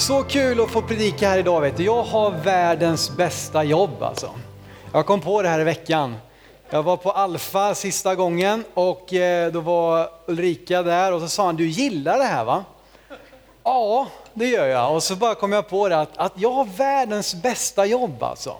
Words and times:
så 0.00 0.22
kul 0.22 0.60
att 0.60 0.70
få 0.70 0.82
predika 0.82 1.28
här 1.28 1.38
idag 1.38 1.60
vet 1.60 1.76
du. 1.76 1.84
Jag 1.84 2.02
har 2.02 2.30
världens 2.30 3.16
bästa 3.16 3.64
jobb 3.64 4.02
alltså. 4.02 4.30
Jag 4.92 5.06
kom 5.06 5.20
på 5.20 5.42
det 5.42 5.48
här 5.48 5.60
i 5.60 5.64
veckan. 5.64 6.16
Jag 6.70 6.82
var 6.82 6.96
på 6.96 7.10
Alfa 7.10 7.74
sista 7.74 8.14
gången 8.14 8.64
och 8.74 9.14
eh, 9.14 9.52
då 9.52 9.60
var 9.60 10.08
Ulrika 10.26 10.82
där 10.82 11.12
och 11.12 11.20
så 11.20 11.28
sa 11.28 11.46
han, 11.46 11.56
du 11.56 11.66
gillar 11.66 12.18
det 12.18 12.24
här 12.24 12.44
va? 12.44 12.64
Ja, 13.64 14.06
det 14.34 14.46
gör 14.46 14.66
jag. 14.66 14.94
Och 14.94 15.02
så 15.02 15.16
bara 15.16 15.34
kom 15.34 15.52
jag 15.52 15.68
på 15.68 15.88
det 15.88 16.00
att, 16.00 16.16
att 16.16 16.32
jag 16.36 16.50
har 16.50 16.64
världens 16.64 17.34
bästa 17.34 17.86
jobb 17.86 18.22
alltså. 18.22 18.56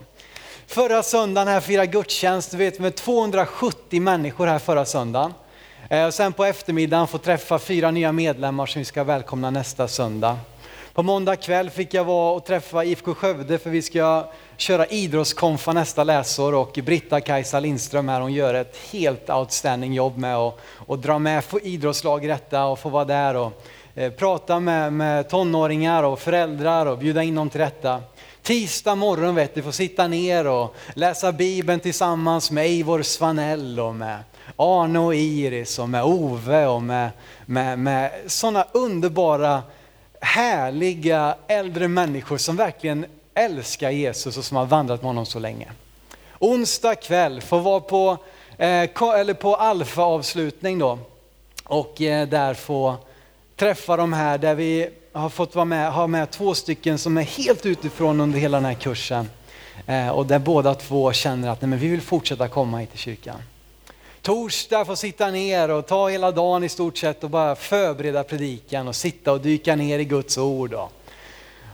Förra 0.66 1.02
söndagen 1.02 1.48
här 1.48 1.60
firade 1.60 1.86
gudstjänst, 1.86 2.50
du 2.50 2.56
vet 2.56 2.78
med 2.78 2.94
270 2.94 4.00
människor 4.00 4.46
här 4.46 4.58
förra 4.58 4.84
söndagen. 4.84 5.34
Eh, 5.90 6.06
och 6.06 6.14
sen 6.14 6.32
på 6.32 6.44
eftermiddagen 6.44 7.06
få 7.06 7.18
träffa 7.18 7.58
fyra 7.58 7.90
nya 7.90 8.12
medlemmar 8.12 8.66
som 8.66 8.78
vi 8.78 8.84
ska 8.84 9.04
välkomna 9.04 9.50
nästa 9.50 9.88
söndag. 9.88 10.38
På 10.94 11.02
måndag 11.02 11.36
kväll 11.36 11.70
fick 11.70 11.94
jag 11.94 12.04
vara 12.04 12.32
och 12.32 12.44
träffa 12.44 12.84
IFK 12.84 13.14
Skövde 13.14 13.58
för 13.58 13.70
vi 13.70 13.82
ska 13.82 14.24
köra 14.56 14.86
idrottskonfa 14.86 15.72
nästa 15.72 16.04
läsår 16.04 16.54
och 16.54 16.78
Britta-Kajsa 16.84 17.60
Lindström 17.60 18.08
här, 18.08 18.20
hon 18.20 18.32
gör 18.32 18.54
ett 18.54 18.76
helt 18.92 19.30
outstanding 19.30 19.94
jobb 19.94 20.18
med 20.18 20.36
att 20.36 20.58
och 20.76 20.98
dra 20.98 21.18
med 21.18 21.44
idrottslag 21.62 22.24
i 22.24 22.28
detta 22.28 22.64
och 22.64 22.78
få 22.78 22.88
vara 22.88 23.04
där 23.04 23.36
och 23.36 23.62
eh, 23.94 24.12
prata 24.12 24.60
med, 24.60 24.92
med 24.92 25.28
tonåringar 25.28 26.02
och 26.02 26.18
föräldrar 26.18 26.86
och 26.86 26.98
bjuda 26.98 27.22
in 27.22 27.34
dem 27.34 27.50
till 27.50 27.60
detta. 27.60 28.02
Tisdag 28.42 28.94
morgon 28.94 29.34
vet 29.34 29.54
du, 29.54 29.62
får 29.62 29.70
sitta 29.70 30.06
ner 30.08 30.46
och 30.46 30.74
läsa 30.94 31.32
Bibeln 31.32 31.80
tillsammans 31.80 32.50
med 32.50 32.64
Eivor 32.64 33.02
Svanell 33.02 33.80
och 33.80 33.94
med 33.94 34.18
Arne 34.56 34.98
och 34.98 35.14
Iris 35.14 35.78
och 35.78 35.88
med 35.88 36.04
Ove 36.04 36.66
och 36.66 36.82
med, 36.82 37.10
med, 37.46 37.78
med 37.78 38.10
sådana 38.26 38.66
underbara 38.72 39.62
härliga 40.20 41.36
äldre 41.48 41.88
människor 41.88 42.38
som 42.38 42.56
verkligen 42.56 43.06
älskar 43.34 43.90
Jesus 43.90 44.36
och 44.36 44.44
som 44.44 44.56
har 44.56 44.66
vandrat 44.66 45.02
med 45.02 45.08
honom 45.08 45.26
så 45.26 45.38
länge. 45.38 45.68
Onsdag 46.38 46.94
kväll 46.94 47.40
får 47.40 47.60
vara 47.60 47.80
på, 47.80 48.16
eh, 48.58 49.02
eller 49.02 49.34
på 49.34 49.56
Alfa-avslutning 49.56 50.78
då 50.78 50.98
och 51.64 52.02
eh, 52.02 52.28
där 52.28 52.54
få 52.54 52.96
träffa 53.56 53.96
de 53.96 54.12
här 54.12 54.38
där 54.38 54.54
vi 54.54 54.90
har 55.12 55.28
fått 55.28 55.54
vara 55.54 55.64
med, 55.64 55.92
ha 55.92 56.06
med 56.06 56.30
två 56.30 56.54
stycken 56.54 56.98
som 56.98 57.18
är 57.18 57.22
helt 57.22 57.66
utifrån 57.66 58.20
under 58.20 58.38
hela 58.38 58.56
den 58.56 58.64
här 58.64 58.74
kursen. 58.74 59.30
Eh, 59.86 60.08
och 60.08 60.26
där 60.26 60.38
båda 60.38 60.74
två 60.74 61.12
känner 61.12 61.48
att 61.48 61.60
nej, 61.62 61.68
men 61.68 61.78
vi 61.78 61.88
vill 61.88 62.00
fortsätta 62.00 62.48
komma 62.48 62.78
hit 62.78 62.90
till 62.90 62.98
kyrkan. 62.98 63.36
Torsdag 64.22 64.84
få 64.84 64.96
sitta 64.96 65.30
ner 65.30 65.70
och 65.70 65.86
ta 65.86 66.08
hela 66.08 66.30
dagen 66.30 66.64
i 66.64 66.68
stort 66.68 66.98
sett 66.98 67.24
och 67.24 67.30
bara 67.30 67.54
förbereda 67.54 68.24
predikan 68.24 68.88
och 68.88 68.96
sitta 68.96 69.32
och 69.32 69.40
dyka 69.40 69.76
ner 69.76 69.98
i 69.98 70.04
Guds 70.04 70.38
ord. 70.38 70.70
Då. 70.70 70.88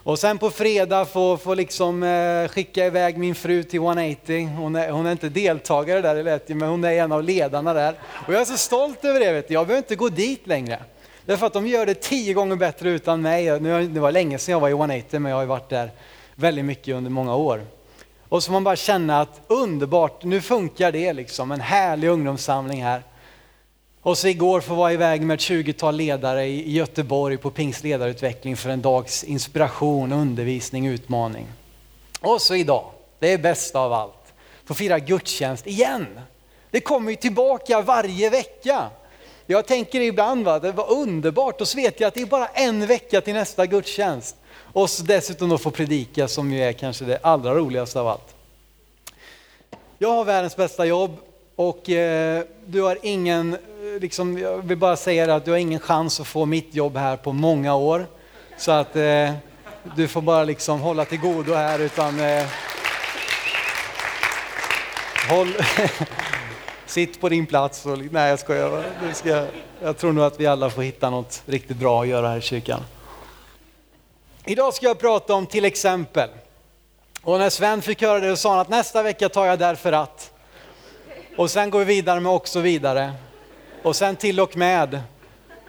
Och 0.02 0.18
sen 0.18 0.38
på 0.38 0.50
fredag 0.50 1.04
få, 1.04 1.36
få 1.36 1.54
liksom, 1.54 2.02
eh, 2.02 2.48
skicka 2.48 2.86
iväg 2.86 3.18
min 3.18 3.34
fru 3.34 3.62
till 3.62 3.80
180. 3.80 4.48
Hon 4.56 4.76
är, 4.76 4.90
hon 4.90 5.06
är 5.06 5.12
inte 5.12 5.28
deltagare 5.28 6.00
där, 6.00 6.14
det 6.14 6.22
lät 6.22 6.48
men 6.48 6.68
hon 6.68 6.84
är 6.84 6.92
en 6.92 7.12
av 7.12 7.22
ledarna 7.24 7.72
där. 7.72 7.94
Och 8.26 8.34
jag 8.34 8.40
är 8.40 8.44
så 8.44 8.56
stolt 8.56 9.04
över 9.04 9.20
det, 9.20 9.32
vet 9.32 9.48
du. 9.48 9.54
jag 9.54 9.66
behöver 9.66 9.82
inte 9.82 9.96
gå 9.96 10.08
dit 10.08 10.46
längre. 10.46 10.78
Därför 11.24 11.46
att 11.46 11.52
de 11.52 11.66
gör 11.66 11.86
det 11.86 11.94
tio 11.94 12.34
gånger 12.34 12.56
bättre 12.56 12.90
utan 12.90 13.22
mig. 13.22 13.60
Nu, 13.60 13.86
det 13.86 14.00
var 14.00 14.12
länge 14.12 14.38
sedan 14.38 14.52
jag 14.52 14.60
var 14.60 14.68
i 14.68 14.72
180 14.72 15.20
men 15.20 15.30
jag 15.30 15.36
har 15.36 15.42
ju 15.42 15.48
varit 15.48 15.68
där 15.68 15.90
väldigt 16.34 16.64
mycket 16.64 16.94
under 16.94 17.10
många 17.10 17.36
år. 17.36 17.60
Och 18.28 18.42
så 18.42 18.52
man 18.52 18.64
bara 18.64 18.76
känna 18.76 19.20
att 19.20 19.40
underbart, 19.46 20.24
nu 20.24 20.40
funkar 20.40 20.92
det 20.92 21.12
liksom, 21.12 21.52
en 21.52 21.60
härlig 21.60 22.08
ungdomssamling 22.08 22.84
här. 22.84 23.02
Och 24.02 24.18
så 24.18 24.28
igår 24.28 24.60
får 24.60 24.74
vara 24.74 24.92
iväg 24.92 25.22
med 25.22 25.34
ett 25.34 25.40
20-tal 25.40 25.96
ledare 25.96 26.46
i 26.46 26.72
Göteborg 26.72 27.36
på 27.36 27.50
Pingst 27.50 27.84
ledarutveckling 27.84 28.56
för 28.56 28.70
en 28.70 28.82
dags 28.82 29.24
inspiration, 29.24 30.12
undervisning, 30.12 30.86
utmaning. 30.86 31.46
Och 32.20 32.42
så 32.42 32.54
idag, 32.54 32.90
det 33.18 33.32
är 33.32 33.38
bästa 33.38 33.80
av 33.80 33.92
allt, 33.92 34.34
få 34.64 34.74
fira 34.74 34.98
gudstjänst 34.98 35.66
igen. 35.66 36.20
Det 36.70 36.80
kommer 36.80 37.10
ju 37.10 37.16
tillbaka 37.16 37.80
varje 37.80 38.30
vecka. 38.30 38.90
Jag 39.46 39.66
tänker 39.66 40.00
ibland, 40.00 40.44
va, 40.44 40.58
det 40.58 40.72
var 40.72 40.92
underbart, 40.92 41.60
och 41.60 41.68
så 41.68 41.76
vet 41.76 42.00
jag 42.00 42.08
att 42.08 42.14
det 42.14 42.20
är 42.20 42.26
bara 42.26 42.46
en 42.46 42.86
vecka 42.86 43.20
till 43.20 43.34
nästa 43.34 43.66
gudstjänst. 43.66 44.36
Och 44.76 44.88
dessutom 45.04 45.48
då 45.48 45.58
få 45.58 45.70
predika 45.70 46.28
som 46.28 46.52
ju 46.52 46.62
är 46.62 46.72
kanske 46.72 47.04
det 47.04 47.18
allra 47.22 47.54
roligaste 47.54 48.00
av 48.00 48.08
allt. 48.08 48.34
Jag 49.98 50.08
har 50.08 50.24
världens 50.24 50.56
bästa 50.56 50.86
jobb 50.86 51.16
och 51.56 51.90
eh, 51.90 52.44
du 52.66 52.82
har 52.82 52.98
ingen, 53.02 53.54
eh, 53.54 54.00
liksom, 54.00 54.38
jag 54.38 54.58
vill 54.58 54.78
bara 54.78 54.96
säga 54.96 55.26
det 55.26 55.34
att 55.34 55.44
du 55.44 55.50
har 55.50 55.58
ingen 55.58 55.80
chans 55.80 56.20
att 56.20 56.26
få 56.26 56.44
mitt 56.46 56.74
jobb 56.74 56.96
här 56.96 57.16
på 57.16 57.32
många 57.32 57.74
år. 57.74 58.06
Så 58.58 58.72
att 58.72 58.96
eh, 58.96 59.32
du 59.96 60.08
får 60.08 60.20
bara 60.22 60.44
liksom 60.44 60.80
hålla 60.80 61.04
till 61.04 61.20
godo 61.20 61.54
här 61.54 61.78
utan 61.78 62.20
eh, 62.20 62.46
håll, 65.30 65.54
sitt 66.86 67.20
på 67.20 67.28
din 67.28 67.46
plats. 67.46 67.86
Och, 67.86 67.98
nej 67.98 68.30
jag 68.30 68.38
skojar, 68.38 68.84
ska, 69.12 69.46
jag 69.82 69.98
tror 69.98 70.12
nog 70.12 70.24
att 70.24 70.40
vi 70.40 70.46
alla 70.46 70.70
får 70.70 70.82
hitta 70.82 71.10
något 71.10 71.42
riktigt 71.46 71.76
bra 71.76 72.02
att 72.02 72.08
göra 72.08 72.28
här 72.28 72.38
i 72.38 72.40
kyrkan. 72.40 72.80
Idag 74.48 74.74
ska 74.74 74.86
jag 74.86 74.98
prata 74.98 75.34
om 75.34 75.46
till 75.46 75.64
exempel. 75.64 76.30
Och 77.22 77.38
när 77.38 77.50
Sven 77.50 77.82
fick 77.82 78.02
höra 78.02 78.20
det 78.20 78.30
så 78.30 78.36
sa 78.36 78.50
han 78.50 78.58
att 78.58 78.68
nästa 78.68 79.02
vecka 79.02 79.28
tar 79.28 79.46
jag 79.46 79.58
därför 79.58 79.92
att. 79.92 80.32
Och 81.36 81.50
sen 81.50 81.70
går 81.70 81.78
vi 81.78 81.84
vidare 81.84 82.20
med 82.20 82.32
och 82.32 82.48
så 82.48 82.60
vidare. 82.60 83.12
Och 83.82 83.96
sen 83.96 84.16
till 84.16 84.40
och 84.40 84.56
med. 84.56 85.00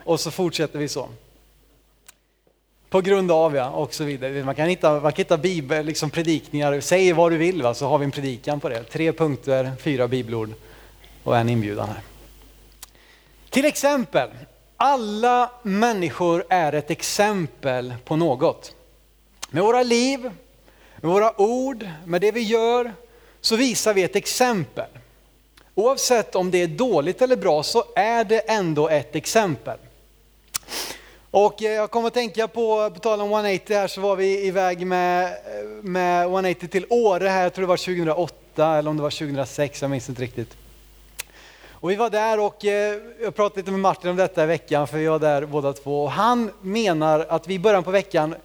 Och 0.04 0.20
så 0.20 0.32
fortsätter 0.32 0.80
vi 0.80 0.88
så. 0.88 1.10
På 2.90 3.02
grund 3.02 3.32
av 3.32 3.56
ja, 3.56 3.70
och 3.70 3.94
så 3.94 4.04
vidare. 4.04 4.44
Man 4.44 4.56
kan 4.56 4.70
hitta, 4.70 4.92
man 5.00 5.12
kan 5.12 5.18
hitta 5.18 5.38
bibel, 5.38 5.86
liksom 5.86 6.10
predikningar, 6.10 6.80
säg 6.80 7.14
vad 7.14 7.32
du 7.32 7.38
vill 7.38 7.62
va, 7.62 7.74
så 7.74 7.88
har 7.88 7.98
vi 7.98 8.06
en 8.06 8.12
predikan 8.12 8.60
på 8.60 8.70
det. 8.70 8.84
Tre 8.84 9.14
punkter, 9.14 9.72
fyra 9.80 10.08
bibelord 10.08 10.54
och 11.24 11.38
en 11.38 11.50
inbjudan 11.50 11.88
här. 11.88 12.02
Till 13.50 13.66
exempel, 13.66 14.30
alla 14.78 15.52
människor 15.64 16.46
är 16.50 16.74
ett 16.74 16.92
exempel 16.92 17.96
på 18.06 18.16
något. 18.16 18.76
Med 19.50 19.64
våra 19.64 19.84
liv, 19.84 20.32
med 20.96 21.12
våra 21.12 21.42
ord, 21.42 21.90
med 22.06 22.22
det 22.22 22.32
vi 22.32 22.42
gör, 22.42 22.94
så 23.42 23.56
visar 23.56 23.94
vi 23.94 24.04
ett 24.04 24.16
exempel. 24.16 24.90
Oavsett 25.76 26.36
om 26.36 26.52
det 26.52 26.62
är 26.62 26.68
dåligt 26.68 27.22
eller 27.22 27.36
bra 27.36 27.64
så 27.64 27.84
är 27.96 28.24
det 28.24 28.40
ändå 28.40 28.90
ett 28.90 29.16
exempel. 29.16 29.78
Och 31.32 31.64
eh, 31.64 31.72
jag 31.72 31.92
kommer 31.92 32.08
att 32.08 32.14
tänka 32.14 32.48
på, 32.48 32.90
på 32.90 33.00
tal 33.00 33.22
om 33.22 33.32
180 33.32 33.76
här 33.76 33.88
så 33.88 34.02
var 34.02 34.16
vi 34.16 34.48
iväg 34.48 34.88
med, 34.88 35.26
eh, 35.26 35.84
med 35.84 36.24
180 36.24 36.68
till 36.68 36.86
Åre 36.90 37.28
här, 37.28 37.44
jag 37.44 37.54
tror 37.54 37.64
det 37.64 37.68
var 37.68 37.78
2008 37.78 38.78
eller 38.78 38.90
om 38.90 38.98
det 38.98 39.04
var 39.04 39.10
2006, 39.10 39.82
jag 39.82 39.92
minns 39.92 40.10
inte 40.10 40.22
riktigt. 40.22 40.58
Och 41.80 41.90
vi 41.90 41.96
var 41.96 42.10
där 42.10 42.40
och 42.40 42.66
eh, 42.66 42.98
jag 43.22 43.36
pratade 43.36 43.60
lite 43.60 43.72
med 43.72 43.80
Martin 43.80 44.10
om 44.10 44.16
detta 44.16 44.44
i 44.44 44.48
veckan, 44.48 44.88
för 44.88 44.98
vi 44.98 45.08
var 45.08 45.20
där 45.20 45.46
båda 45.46 45.74
två. 45.74 46.04
Och 46.04 46.12
han 46.12 46.52
menar 46.62 47.26
att 47.30 47.48
vi 47.48 47.54
i 47.54 47.60
början 47.60 47.84
på 47.84 47.92
veckan, 47.92 48.36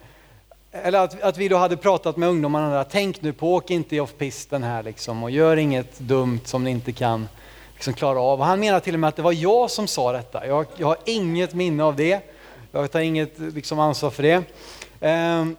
eller 0.71 0.99
att, 0.99 1.21
att 1.21 1.37
vi 1.37 1.47
då 1.47 1.57
hade 1.57 1.77
pratat 1.77 2.17
med 2.17 2.29
ungdomarna, 2.29 2.75
där, 2.75 2.83
tänk 2.91 3.21
nu 3.21 3.33
på, 3.33 3.53
åk 3.53 3.71
inte 3.71 3.95
i 3.95 3.99
off-pisten 3.99 4.63
här 4.63 4.83
liksom 4.83 5.23
och 5.23 5.31
gör 5.31 5.57
inget 5.57 5.99
dumt 5.99 6.39
som 6.45 6.63
ni 6.63 6.69
inte 6.69 6.91
kan 6.91 7.27
liksom 7.73 7.93
klara 7.93 8.19
av. 8.19 8.39
Och 8.39 8.45
han 8.45 8.59
menar 8.59 8.79
till 8.79 8.93
och 8.93 8.99
med 8.99 9.07
att 9.07 9.15
det 9.15 9.21
var 9.21 9.31
jag 9.31 9.71
som 9.71 9.87
sa 9.87 10.11
detta. 10.11 10.47
Jag, 10.47 10.65
jag 10.77 10.87
har 10.87 10.97
inget 11.05 11.53
minne 11.53 11.83
av 11.83 11.95
det. 11.95 12.19
Jag 12.71 12.91
tar 12.91 12.99
inget 12.99 13.39
liksom, 13.39 13.79
ansvar 13.79 14.09
för 14.09 14.23
det. 14.23 14.37
Um, 14.37 15.55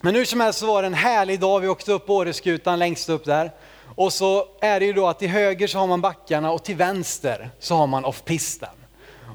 men 0.00 0.14
hur 0.14 0.24
som 0.24 0.40
helst 0.40 0.58
så 0.58 0.66
var 0.66 0.82
det 0.82 0.86
en 0.86 0.94
härlig 0.94 1.40
dag. 1.40 1.60
Vi 1.60 1.68
åkte 1.68 1.92
upp 1.92 2.10
Åreskutan 2.10 2.78
längst 2.78 3.08
upp 3.08 3.24
där. 3.24 3.50
Och 3.98 4.12
så 4.12 4.46
är 4.60 4.80
det 4.80 4.86
ju 4.86 4.92
då 4.92 5.06
att 5.06 5.18
till 5.18 5.28
höger 5.28 5.66
så 5.66 5.78
har 5.78 5.86
man 5.86 6.00
backarna 6.00 6.52
och 6.52 6.62
till 6.62 6.76
vänster 6.76 7.50
så 7.58 7.74
har 7.74 7.86
man 7.86 8.04
offpisten. 8.04 8.68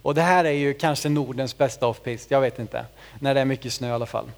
Och 0.03 0.15
det 0.15 0.21
här 0.21 0.45
är 0.45 0.51
ju 0.51 0.73
kanske 0.73 1.09
Nordens 1.09 1.57
bästa 1.57 1.87
offpist, 1.87 2.31
jag 2.31 2.41
vet 2.41 2.59
inte. 2.59 2.85
När 3.19 3.33
det 3.33 3.41
är 3.41 3.45
mycket 3.45 3.73
snö 3.73 3.87
i 3.87 3.91
alla 3.91 4.05
fall. 4.05 4.31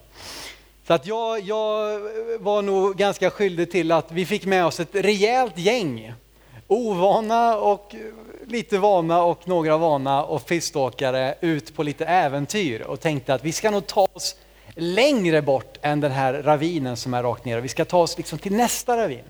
Så 0.87 0.93
att 0.93 1.05
jag, 1.05 1.39
jag 1.41 1.99
var 2.39 2.61
nog 2.61 2.95
ganska 2.95 3.29
skyldig 3.29 3.71
till 3.71 3.91
att 3.91 4.11
vi 4.11 4.25
fick 4.25 4.45
med 4.45 4.65
oss 4.65 4.79
ett 4.79 4.95
rejält 4.95 5.57
gäng. 5.57 6.13
Ovana 6.67 7.57
och 7.57 7.95
lite 8.47 8.77
vana 8.77 9.23
och 9.23 9.47
några 9.47 9.77
vana 9.77 10.23
och 10.23 10.41
fiskåkare 10.41 11.35
ut 11.41 11.75
på 11.75 11.83
lite 11.83 12.05
äventyr 12.05 12.81
och 12.81 12.99
tänkte 12.99 13.33
att 13.33 13.43
vi 13.43 13.51
ska 13.51 13.71
nog 13.71 13.87
ta 13.87 14.07
oss 14.13 14.35
längre 14.75 15.41
bort 15.41 15.77
än 15.81 15.99
den 15.99 16.11
här 16.11 16.33
ravinen 16.33 16.97
som 16.97 17.13
är 17.13 17.23
rakt 17.23 17.45
ner. 17.45 17.59
Vi 17.59 17.67
ska 17.67 17.85
ta 17.85 17.97
oss 17.97 18.17
liksom 18.17 18.39
till 18.39 18.53
nästa 18.53 18.97
ravin. 18.97 19.23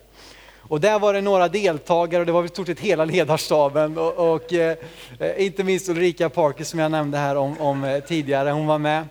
Och 0.68 0.82
där 0.82 1.00
var 1.00 1.14
det 1.14 1.22
några 1.22 1.48
deltagare 1.48 2.20
och 2.20 2.26
det 2.26 2.32
var 2.32 2.46
i 2.46 2.48
stort 2.48 2.68
sett 2.68 2.80
hela 2.80 3.06
ledarstaben 3.06 3.98
och, 3.98 4.34
och 4.34 4.54
eh, 4.54 4.78
inte 5.38 5.64
minst 5.64 5.90
Ulrika 5.90 6.30
Parker 6.30 6.64
som 6.64 6.80
jag 6.80 6.92
nämnde 6.92 7.18
här 7.18 7.36
om, 7.36 7.62
om 7.62 7.84
eh, 7.84 8.00
tidigare, 8.00 8.50
hon 8.50 8.68
var 8.68 8.78
med. 8.78 9.08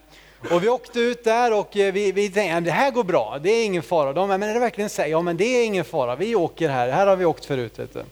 Och 0.51 0.63
vi 0.63 0.69
åkte 0.69 0.99
ut 0.99 1.23
där 1.23 1.53
och 1.53 1.77
eh, 1.77 1.93
vi, 1.93 2.11
vi 2.11 2.29
tänkte 2.29 2.59
det 2.59 2.71
här 2.71 2.91
går 2.91 3.03
bra, 3.03 3.39
det 3.43 3.49
är 3.49 3.65
ingen 3.65 3.83
fara. 3.83 4.13
De 4.13 4.27
men 4.27 4.43
är 4.43 4.53
det 4.53 4.59
verkligen 4.59 4.89
så? 4.89 5.03
Ja 5.07 5.21
men 5.21 5.37
det 5.37 5.45
är 5.45 5.65
ingen 5.65 5.85
fara, 5.85 6.15
vi 6.15 6.35
åker 6.35 6.69
här, 6.69 6.89
här 6.89 7.07
har 7.07 7.15
vi 7.15 7.25
åkt 7.25 7.45
förut. 7.45 7.79
Vet 7.79 7.93
du. 7.93 8.03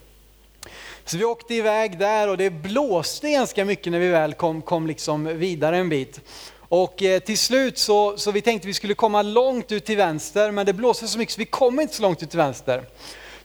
Så 1.05 1.17
vi 1.17 1.23
åkte 1.23 1.53
iväg 1.55 1.99
där 1.99 2.27
och 2.27 2.37
det 2.37 2.49
blåste 2.49 3.29
ganska 3.29 3.65
mycket 3.65 3.91
när 3.91 3.99
vi 3.99 4.07
väl 4.07 4.33
kom, 4.33 4.61
kom 4.61 4.87
liksom 4.87 5.37
vidare 5.37 5.77
en 5.77 5.89
bit. 5.89 6.21
Och 6.59 7.03
eh, 7.03 7.19
till 7.19 7.37
slut 7.37 7.77
så, 7.77 8.17
så 8.17 8.31
vi 8.31 8.41
tänkte 8.41 8.67
vi 8.67 8.73
skulle 8.73 8.93
komma 8.93 9.21
långt 9.21 9.71
ut 9.71 9.85
till 9.85 9.97
vänster, 9.97 10.51
men 10.51 10.65
det 10.65 10.73
blåste 10.73 11.07
så 11.07 11.17
mycket 11.17 11.33
så 11.33 11.39
vi 11.39 11.45
kom 11.45 11.79
inte 11.79 11.95
så 11.95 12.01
långt 12.01 12.23
ut 12.23 12.29
till 12.29 12.37
vänster. 12.37 12.83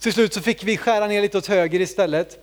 Till 0.00 0.12
slut 0.12 0.34
så 0.34 0.40
fick 0.40 0.64
vi 0.64 0.76
skära 0.76 1.06
ner 1.06 1.22
lite 1.22 1.38
åt 1.38 1.46
höger 1.46 1.80
istället. 1.80 2.38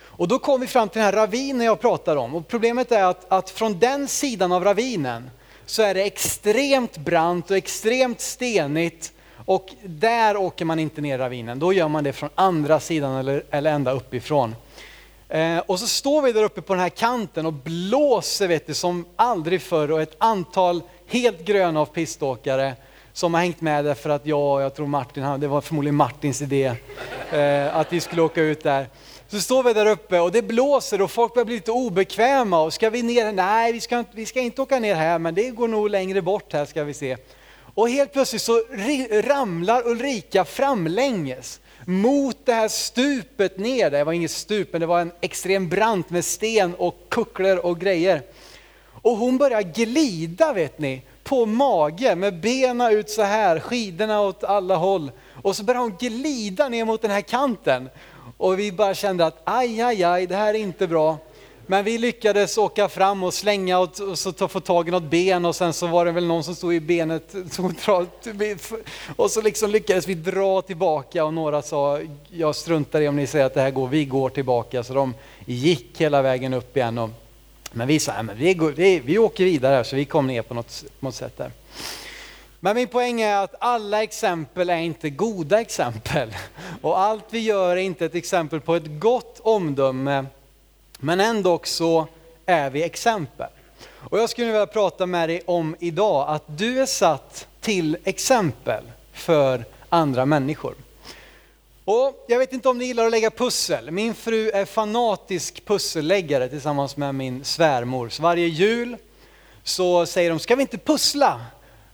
Och 0.00 0.28
då 0.28 0.38
kom 0.38 0.60
vi 0.60 0.66
fram 0.66 0.88
till 0.88 0.98
den 0.98 1.04
här 1.04 1.12
ravinen 1.12 1.66
jag 1.66 1.80
pratar 1.80 2.16
om. 2.16 2.34
Och 2.34 2.48
problemet 2.48 2.92
är 2.92 3.04
att, 3.04 3.32
att 3.32 3.50
från 3.50 3.78
den 3.78 4.08
sidan 4.08 4.52
av 4.52 4.64
ravinen 4.64 5.30
så 5.66 5.82
är 5.82 5.94
det 5.94 6.02
extremt 6.02 6.98
brant 6.98 7.50
och 7.50 7.56
extremt 7.56 8.20
stenigt 8.20 9.12
och 9.44 9.68
där 9.84 10.36
åker 10.36 10.64
man 10.64 10.78
inte 10.78 11.00
ner 11.00 11.18
ravinen. 11.18 11.58
Då 11.58 11.72
gör 11.72 11.88
man 11.88 12.04
det 12.04 12.12
från 12.12 12.30
andra 12.34 12.80
sidan 12.80 13.16
eller, 13.16 13.44
eller 13.50 13.72
ända 13.72 13.92
uppifrån. 13.92 14.54
Eh, 15.28 15.58
och 15.58 15.80
så 15.80 15.86
står 15.86 16.22
vi 16.22 16.32
där 16.32 16.42
uppe 16.42 16.62
på 16.62 16.74
den 16.74 16.82
här 16.82 16.88
kanten 16.88 17.46
och 17.46 17.52
blåser 17.52 18.48
vet 18.48 18.66
du, 18.66 18.74
som 18.74 19.04
aldrig 19.16 19.62
förr 19.62 19.90
och 19.90 20.02
ett 20.02 20.16
antal 20.18 20.82
helt 21.06 21.44
gröna 21.44 21.80
av 21.80 21.86
piståkare 21.86 22.74
som 23.18 23.34
har 23.34 23.40
hängt 23.40 23.60
med 23.60 23.84
därför 23.84 24.10
att 24.10 24.26
jag, 24.26 24.62
jag 24.62 24.74
tror 24.74 24.86
Martin, 24.86 25.40
det 25.40 25.48
var 25.48 25.60
förmodligen 25.60 25.94
Martins 25.94 26.42
idé, 26.42 26.72
eh, 27.32 27.76
att 27.76 27.92
vi 27.92 28.00
skulle 28.00 28.22
åka 28.22 28.42
ut 28.42 28.62
där. 28.62 28.86
Så 29.28 29.40
står 29.40 29.62
vi 29.62 29.72
där 29.72 29.86
uppe 29.86 30.20
och 30.20 30.32
det 30.32 30.42
blåser 30.42 31.02
och 31.02 31.10
folk 31.10 31.34
börjar 31.34 31.44
bli 31.44 31.54
lite 31.54 31.72
obekväma. 31.72 32.60
Och 32.60 32.72
ska 32.72 32.90
vi 32.90 33.02
ner? 33.02 33.32
Nej, 33.32 33.72
vi 33.72 33.80
ska, 33.80 34.04
vi 34.12 34.26
ska 34.26 34.40
inte 34.40 34.62
åka 34.62 34.78
ner 34.78 34.94
här, 34.94 35.18
men 35.18 35.34
det 35.34 35.50
går 35.50 35.68
nog 35.68 35.90
längre 35.90 36.22
bort 36.22 36.52
här 36.52 36.64
ska 36.64 36.84
vi 36.84 36.94
se. 36.94 37.16
Och 37.74 37.88
helt 37.88 38.12
plötsligt 38.12 38.42
så 38.42 38.62
ramlar 39.22 39.86
Ulrika 39.86 40.44
framlänges 40.44 41.60
mot 41.86 42.36
det 42.44 42.54
här 42.54 42.68
stupet 42.68 43.58
ner. 43.58 43.90
Det 43.90 44.04
var 44.04 44.12
inget 44.12 44.30
stup, 44.30 44.72
men 44.72 44.80
det 44.80 44.86
var 44.86 45.00
en 45.00 45.12
extrem 45.20 45.68
brant 45.68 46.10
med 46.10 46.24
sten 46.24 46.74
och 46.74 47.06
kucklor 47.08 47.56
och 47.56 47.80
grejer. 47.80 48.22
Och 49.02 49.16
hon 49.16 49.38
börjar 49.38 49.62
glida 49.62 50.52
vet 50.52 50.78
ni, 50.78 51.02
på 51.28 51.46
mage 51.46 52.14
med 52.14 52.40
benen 52.40 52.92
ut 52.92 53.10
så 53.10 53.22
här, 53.22 53.60
skidorna 53.60 54.20
åt 54.20 54.44
alla 54.44 54.76
håll. 54.76 55.10
Och 55.42 55.56
så 55.56 55.64
börjar 55.64 55.80
hon 55.80 55.96
glida 55.98 56.68
ner 56.68 56.84
mot 56.84 57.02
den 57.02 57.10
här 57.10 57.20
kanten. 57.20 57.88
Och 58.36 58.58
vi 58.58 58.72
bara 58.72 58.94
kände 58.94 59.26
att 59.26 59.42
aj, 59.44 59.80
aj, 59.80 60.04
aj, 60.04 60.26
det 60.26 60.36
här 60.36 60.54
är 60.54 60.58
inte 60.58 60.86
bra. 60.86 61.18
Men 61.66 61.84
vi 61.84 61.98
lyckades 61.98 62.58
åka 62.58 62.88
fram 62.88 63.22
och 63.22 63.34
slänga 63.34 63.78
och, 63.78 64.00
och 64.00 64.18
så 64.18 64.32
ta, 64.32 64.48
få 64.48 64.60
tag 64.60 64.88
i 64.88 64.90
något 64.90 65.02
ben 65.02 65.44
och 65.44 65.56
sen 65.56 65.72
så 65.72 65.86
var 65.86 66.04
det 66.04 66.12
väl 66.12 66.26
någon 66.26 66.44
som 66.44 66.54
stod 66.54 66.74
i 66.74 66.80
benet 66.80 67.34
och 69.16 69.30
så 69.30 69.42
liksom 69.42 69.70
lyckades 69.70 70.08
vi 70.08 70.14
dra 70.14 70.62
tillbaka 70.62 71.24
och 71.24 71.34
några 71.34 71.62
sa 71.62 72.00
jag 72.28 72.56
struntar 72.56 73.00
i 73.00 73.08
om 73.08 73.16
ni 73.16 73.26
säger 73.26 73.44
att 73.44 73.54
det 73.54 73.60
här 73.60 73.70
går, 73.70 73.88
vi 73.88 74.04
går 74.04 74.28
tillbaka. 74.28 74.84
Så 74.84 74.94
de 74.94 75.14
gick 75.44 76.00
hela 76.00 76.22
vägen 76.22 76.54
upp 76.54 76.76
igen. 76.76 76.98
Och, 76.98 77.10
men 77.72 77.88
vi 77.88 78.00
sa, 78.00 78.22
men 78.22 78.36
vi, 78.36 78.54
går, 78.54 78.70
vi, 78.70 79.00
vi 79.00 79.18
åker 79.18 79.44
vidare 79.44 79.84
så 79.84 79.96
vi 79.96 80.04
kom 80.04 80.26
ner 80.26 80.42
på 80.42 80.54
något, 80.54 80.84
något 81.00 81.14
sätt 81.14 81.36
där. 81.36 81.50
Men 82.60 82.76
min 82.76 82.88
poäng 82.88 83.20
är 83.20 83.36
att 83.36 83.54
alla 83.58 84.02
exempel 84.02 84.70
är 84.70 84.76
inte 84.76 85.10
goda 85.10 85.60
exempel. 85.60 86.34
Och 86.82 87.00
allt 87.00 87.24
vi 87.30 87.38
gör 87.38 87.76
är 87.76 87.80
inte 87.80 88.04
ett 88.04 88.14
exempel 88.14 88.60
på 88.60 88.76
ett 88.76 89.00
gott 89.00 89.40
omdöme 89.42 90.26
men 90.98 91.20
ändå 91.20 91.60
så 91.64 92.06
är 92.46 92.70
vi 92.70 92.82
exempel. 92.82 93.48
Och 93.88 94.18
jag 94.18 94.30
skulle 94.30 94.46
vilja 94.46 94.66
prata 94.66 95.06
med 95.06 95.28
dig 95.28 95.42
om 95.46 95.76
idag 95.78 96.28
att 96.28 96.44
du 96.46 96.80
är 96.80 96.86
satt 96.86 97.46
till 97.60 97.96
exempel 98.04 98.84
för 99.12 99.64
andra 99.88 100.26
människor. 100.26 100.74
Och 101.90 102.24
jag 102.26 102.38
vet 102.38 102.52
inte 102.52 102.68
om 102.68 102.78
ni 102.78 102.84
gillar 102.84 103.04
att 103.04 103.10
lägga 103.10 103.30
pussel. 103.30 103.90
Min 103.90 104.14
fru 104.14 104.50
är 104.50 104.64
fanatisk 104.64 105.64
pusselläggare 105.64 106.48
tillsammans 106.48 106.96
med 106.96 107.14
min 107.14 107.44
svärmor. 107.44 108.08
Så 108.08 108.22
varje 108.22 108.46
jul 108.46 108.96
så 109.62 110.06
säger 110.06 110.30
de, 110.30 110.38
ska 110.38 110.56
vi 110.56 110.62
inte 110.62 110.78
pussla? 110.78 111.40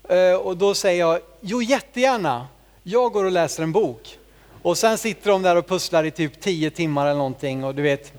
Eh, 0.08 0.35
och 0.35 0.56
då 0.56 0.75
säger 0.75 1.00
jag, 1.00 1.20
jo 1.41 1.62
jättegärna. 1.62 2.46
Jag 2.82 3.12
går 3.12 3.25
och 3.25 3.31
läser 3.31 3.62
en 3.62 3.73
bok. 3.73 4.19
Och 4.62 4.79
sen 4.79 4.99
sitter 4.99 5.31
de 5.31 5.43
där 5.43 5.56
och 5.56 5.67
pusslar 5.67 6.05
i 6.05 6.11
typ 6.11 6.41
10 6.41 6.70
timmar 6.70 7.06
eller 7.06 7.19
någonting 7.19 7.64
och 7.64 7.75
du 7.75 7.82
vet, 7.82 8.12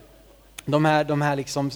de 0.66 0.86
här, 0.86 1.04
de 1.04 1.22
här 1.22 1.36
liksom, 1.36 1.72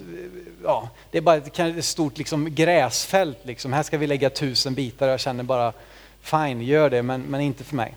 ja, 0.64 0.90
det 1.12 1.18
är 1.18 1.22
bara 1.22 1.36
ett 1.36 1.86
stort 1.86 2.18
liksom 2.18 2.56
gräsfält. 2.56 3.38
Liksom. 3.44 3.74
Här 3.74 3.84
ska 3.84 3.98
vi 3.98 4.08
lägga 4.08 4.30
tusen 4.30 4.74
bitar 4.74 5.08
och 5.08 5.14
jag 5.14 5.20
känner 5.20 5.44
bara, 5.44 5.74
fine, 6.22 6.62
gör 6.62 6.90
det, 6.90 7.04
men, 7.04 7.22
men 7.22 7.42
inte 7.42 7.64
för 7.64 7.76
mig. 7.76 7.96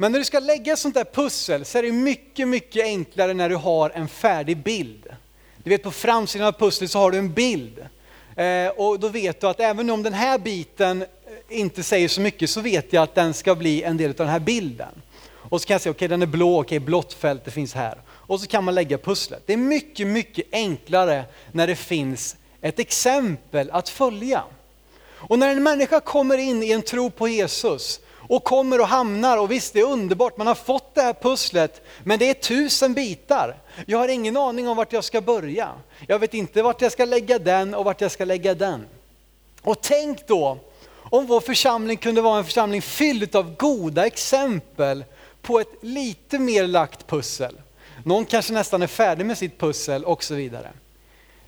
Men 0.00 0.12
när 0.12 0.18
du 0.18 0.24
ska 0.24 0.38
lägga 0.38 0.76
sånt 0.76 0.94
där 0.94 1.04
pussel 1.04 1.64
så 1.64 1.78
är 1.78 1.82
det 1.82 1.92
mycket, 1.92 2.48
mycket 2.48 2.84
enklare 2.84 3.34
när 3.34 3.48
du 3.48 3.56
har 3.56 3.90
en 3.90 4.08
färdig 4.08 4.56
bild. 4.56 5.06
Du 5.56 5.70
vet 5.70 5.82
på 5.82 5.90
framsidan 5.90 6.46
av 6.46 6.52
pusslet 6.52 6.90
så 6.90 6.98
har 6.98 7.10
du 7.10 7.18
en 7.18 7.32
bild. 7.32 7.78
Eh, 8.36 8.68
och 8.68 9.00
då 9.00 9.08
vet 9.08 9.40
du 9.40 9.46
att 9.46 9.60
även 9.60 9.90
om 9.90 10.02
den 10.02 10.12
här 10.12 10.38
biten 10.38 11.02
eh, 11.02 11.08
inte 11.48 11.82
säger 11.82 12.08
så 12.08 12.20
mycket 12.20 12.50
så 12.50 12.60
vet 12.60 12.92
jag 12.92 13.02
att 13.02 13.14
den 13.14 13.34
ska 13.34 13.54
bli 13.54 13.82
en 13.82 13.96
del 13.96 14.10
av 14.10 14.16
den 14.16 14.28
här 14.28 14.40
bilden. 14.40 15.02
Och 15.32 15.60
så 15.60 15.66
kan 15.66 15.74
jag 15.74 15.80
säga, 15.80 15.90
okej 15.90 15.96
okay, 15.96 16.08
den 16.08 16.22
är 16.22 16.26
blå, 16.26 16.60
okej 16.60 16.66
okay, 16.66 16.78
blått 16.78 17.12
fält, 17.12 17.44
det 17.44 17.50
finns 17.50 17.74
här 17.74 17.98
och 18.08 18.40
så 18.40 18.46
kan 18.46 18.64
man 18.64 18.74
lägga 18.74 18.98
pusslet. 18.98 19.42
Det 19.46 19.52
är 19.52 19.56
mycket, 19.56 20.06
mycket 20.06 20.46
enklare 20.52 21.24
när 21.52 21.66
det 21.66 21.76
finns 21.76 22.36
ett 22.60 22.78
exempel 22.78 23.70
att 23.70 23.88
följa. 23.88 24.44
Och 25.10 25.38
när 25.38 25.48
en 25.48 25.62
människa 25.62 26.00
kommer 26.00 26.38
in 26.38 26.62
i 26.62 26.72
en 26.72 26.82
tro 26.82 27.10
på 27.10 27.28
Jesus 27.28 28.00
och 28.30 28.44
kommer 28.44 28.80
och 28.80 28.86
hamnar, 28.86 29.38
och 29.38 29.50
visst 29.50 29.72
det 29.72 29.80
är 29.80 29.84
underbart, 29.84 30.36
man 30.36 30.46
har 30.46 30.54
fått 30.54 30.94
det 30.94 31.02
här 31.02 31.12
pusslet, 31.12 31.82
men 32.04 32.18
det 32.18 32.30
är 32.30 32.34
tusen 32.34 32.94
bitar. 32.94 33.56
Jag 33.86 33.98
har 33.98 34.08
ingen 34.08 34.36
aning 34.36 34.68
om 34.68 34.76
vart 34.76 34.92
jag 34.92 35.04
ska 35.04 35.20
börja. 35.20 35.68
Jag 36.06 36.18
vet 36.18 36.34
inte 36.34 36.62
vart 36.62 36.82
jag 36.82 36.92
ska 36.92 37.04
lägga 37.04 37.38
den 37.38 37.74
och 37.74 37.84
vart 37.84 38.00
jag 38.00 38.10
ska 38.10 38.24
lägga 38.24 38.54
den. 38.54 38.86
Och 39.62 39.80
tänk 39.80 40.26
då 40.26 40.58
om 40.92 41.26
vår 41.26 41.40
församling 41.40 41.96
kunde 41.96 42.20
vara 42.20 42.38
en 42.38 42.44
församling 42.44 42.82
fylld 42.82 43.36
av 43.36 43.56
goda 43.56 44.06
exempel 44.06 45.04
på 45.42 45.60
ett 45.60 45.74
lite 45.80 46.38
mer 46.38 46.66
lagt 46.66 47.06
pussel. 47.06 47.60
Någon 48.04 48.24
kanske 48.24 48.52
nästan 48.52 48.82
är 48.82 48.86
färdig 48.86 49.26
med 49.26 49.38
sitt 49.38 49.58
pussel 49.58 50.04
och 50.04 50.24
så 50.24 50.34
vidare. 50.34 50.70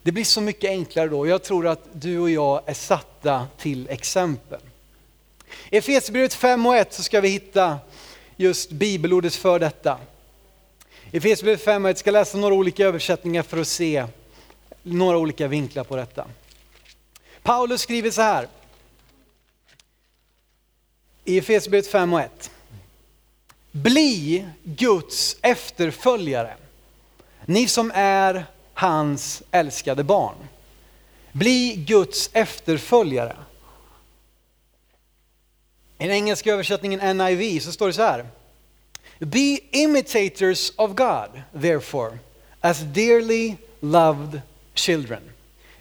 Det 0.02 0.12
blir 0.12 0.24
så 0.24 0.40
mycket 0.40 0.70
enklare 0.70 1.08
då. 1.08 1.26
Jag 1.26 1.42
tror 1.42 1.66
att 1.66 1.88
du 1.92 2.18
och 2.18 2.30
jag 2.30 2.62
är 2.66 2.74
satta 2.74 3.46
till 3.58 3.88
exempel. 3.88 4.60
I 5.72 5.76
Efesierbrevet 5.76 6.34
5 6.34 6.66
och 6.66 6.76
1 6.76 6.92
så 6.92 7.02
ska 7.02 7.20
vi 7.20 7.28
hitta 7.28 7.78
just 8.36 8.70
bibelordet 8.70 9.34
för 9.34 9.58
detta. 9.58 9.98
Efesierbrevet 11.12 11.64
5 11.64 11.84
och 11.84 11.90
1 11.90 11.98
ska 11.98 12.10
läsa 12.10 12.38
några 12.38 12.54
olika 12.54 12.86
översättningar 12.86 13.42
för 13.42 13.60
att 13.60 13.68
se 13.68 14.06
några 14.82 15.18
olika 15.18 15.48
vinklar 15.48 15.84
på 15.84 15.96
detta. 15.96 16.26
Paulus 17.42 17.80
skriver 17.80 18.10
så 18.10 18.22
här. 18.22 18.48
I 21.24 21.38
Efesierbrevet 21.38 21.86
5 21.86 22.12
och 22.12 22.20
1. 22.20 22.50
Bli 23.70 24.46
Guds 24.64 25.36
efterföljare. 25.42 26.54
Ni 27.46 27.68
som 27.68 27.92
är 27.94 28.46
hans 28.74 29.42
älskade 29.50 30.04
barn. 30.04 30.36
Bli 31.32 31.74
Guds 31.76 32.30
efterföljare. 32.32 33.36
I 35.98 36.06
den 36.06 36.10
engelska 36.10 36.52
översättningen 36.52 37.16
NIV 37.16 37.60
så 37.60 37.72
står 37.72 37.86
det 37.86 37.92
så 37.92 38.02
här. 38.02 38.26
Be 39.18 39.58
imitators 39.70 40.72
of 40.76 40.90
God, 40.90 41.42
therefore, 41.62 42.18
as 42.60 42.80
dearly 42.80 43.56
loved 43.80 44.40
children. 44.74 45.20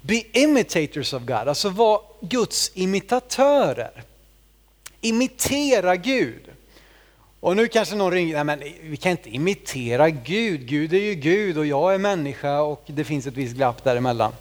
Be 0.01 0.23
imitators 0.31 1.13
of 1.13 1.21
God, 1.21 1.47
alltså 1.47 1.69
var 1.69 2.01
Guds 2.21 2.71
imitatörer. 2.73 4.03
Imitera 5.01 5.95
Gud. 5.95 6.41
Och 7.39 7.55
nu 7.55 7.67
kanske 7.67 7.95
någon 7.95 8.11
ringer, 8.11 8.43
nej 8.43 8.43
men 8.43 8.89
vi 8.89 8.97
kan 8.97 9.11
inte 9.11 9.29
imitera 9.29 10.09
Gud, 10.09 10.67
Gud 10.67 10.93
är 10.93 10.99
ju 10.99 11.15
Gud 11.15 11.57
och 11.57 11.65
jag 11.65 11.93
är 11.93 11.97
människa 11.97 12.61
och 12.61 12.83
det 12.85 13.03
finns 13.03 13.27
ett 13.27 13.33
visst 13.33 13.55
glapp 13.55 13.83
däremellan. 13.83 14.33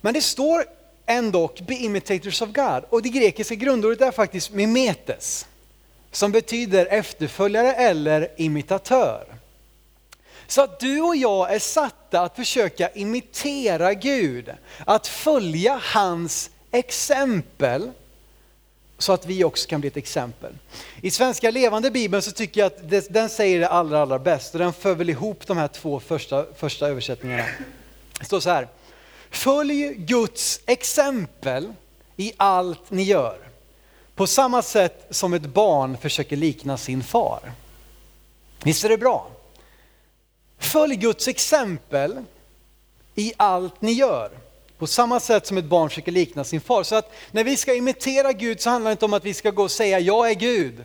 Men 0.00 0.14
det 0.14 0.20
står 0.20 0.64
ändå 1.06 1.50
be 1.66 1.74
imitators 1.74 2.42
of 2.42 2.48
God 2.48 2.84
och 2.90 3.02
det 3.02 3.08
grekiska 3.08 3.54
grundordet 3.54 4.00
är 4.00 4.12
faktiskt 4.12 4.50
mimetes 4.52 5.46
som 6.12 6.32
betyder 6.32 6.86
efterföljare 6.86 7.72
eller 7.72 8.28
imitatör. 8.36 9.24
Så 10.46 10.62
att 10.62 10.80
du 10.80 11.00
och 11.00 11.16
jag 11.16 11.54
är 11.54 11.58
satta 11.58 12.20
att 12.20 12.36
försöka 12.36 12.88
imitera 12.88 13.94
Gud, 13.94 14.50
att 14.84 15.06
följa 15.06 15.80
hans 15.82 16.50
exempel 16.70 17.90
så 18.98 19.12
att 19.12 19.26
vi 19.26 19.44
också 19.44 19.68
kan 19.68 19.80
bli 19.80 19.88
ett 19.88 19.96
exempel. 19.96 20.52
I 21.00 21.10
Svenska 21.10 21.50
levande 21.50 21.90
bibeln 21.90 22.22
så 22.22 22.30
tycker 22.30 22.60
jag 22.60 22.66
att 22.66 23.12
den 23.14 23.28
säger 23.28 23.60
det 23.60 23.68
allra, 23.68 24.02
allra 24.02 24.18
bäst 24.18 24.54
och 24.54 24.60
den 24.60 24.72
för 24.72 24.94
väl 24.94 25.10
ihop 25.10 25.46
de 25.46 25.56
här 25.56 25.68
två 25.68 26.00
första, 26.00 26.44
första 26.56 26.88
översättningarna. 26.88 27.44
Det 28.18 28.24
står 28.24 28.40
så 28.40 28.50
här. 28.50 28.68
Följ 29.34 29.94
Guds 29.94 30.60
exempel 30.66 31.72
i 32.16 32.32
allt 32.36 32.90
ni 32.90 33.02
gör. 33.02 33.38
På 34.14 34.26
samma 34.26 34.62
sätt 34.62 35.06
som 35.10 35.34
ett 35.34 35.46
barn 35.46 35.96
försöker 35.96 36.36
likna 36.36 36.76
sin 36.76 37.02
far. 37.02 37.52
Visst 38.64 38.84
är 38.84 38.88
det 38.88 38.98
bra? 38.98 39.30
Följ 40.58 40.96
Guds 40.96 41.28
exempel 41.28 42.24
i 43.14 43.32
allt 43.36 43.82
ni 43.82 43.92
gör. 43.92 44.30
På 44.78 44.86
samma 44.86 45.20
sätt 45.20 45.46
som 45.46 45.58
ett 45.58 45.64
barn 45.64 45.88
försöker 45.88 46.12
likna 46.12 46.44
sin 46.44 46.60
far. 46.60 46.82
Så 46.82 46.94
att 46.94 47.12
när 47.30 47.44
vi 47.44 47.56
ska 47.56 47.74
imitera 47.74 48.32
Gud 48.32 48.60
så 48.60 48.70
handlar 48.70 48.90
det 48.90 48.92
inte 48.92 49.04
om 49.04 49.12
att 49.12 49.24
vi 49.24 49.34
ska 49.34 49.50
gå 49.50 49.62
och 49.62 49.70
säga 49.70 49.98
jag 49.98 50.30
är 50.30 50.34
Gud. 50.34 50.84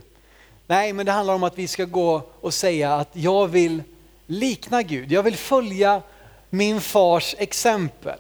Nej, 0.68 0.94
men 0.94 1.06
det 1.06 1.12
handlar 1.12 1.34
om 1.34 1.44
att 1.44 1.58
vi 1.58 1.68
ska 1.68 1.86
gå 1.86 2.22
och 2.42 2.54
säga 2.54 2.96
att 2.96 3.10
jag 3.14 3.48
vill 3.48 3.84
likna 4.26 4.84
Gud. 4.84 5.12
Jag 5.12 5.24
vill 5.24 5.36
följa 5.36 6.02
min 6.50 6.82
fars 6.82 7.36
exempel. 7.38 8.20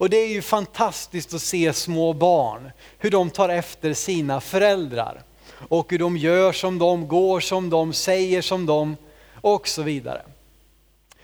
Och 0.00 0.10
det 0.10 0.16
är 0.16 0.28
ju 0.28 0.42
fantastiskt 0.42 1.34
att 1.34 1.42
se 1.42 1.72
små 1.72 2.12
barn, 2.12 2.70
hur 2.98 3.10
de 3.10 3.30
tar 3.30 3.48
efter 3.48 3.94
sina 3.94 4.40
föräldrar. 4.40 5.22
Och 5.68 5.90
hur 5.90 5.98
de 5.98 6.16
gör 6.16 6.52
som 6.52 6.78
de, 6.78 7.08
går 7.08 7.40
som 7.40 7.70
de, 7.70 7.92
säger 7.92 8.42
som 8.42 8.66
de 8.66 8.96
och 9.40 9.68
så 9.68 9.82
vidare. 9.82 10.22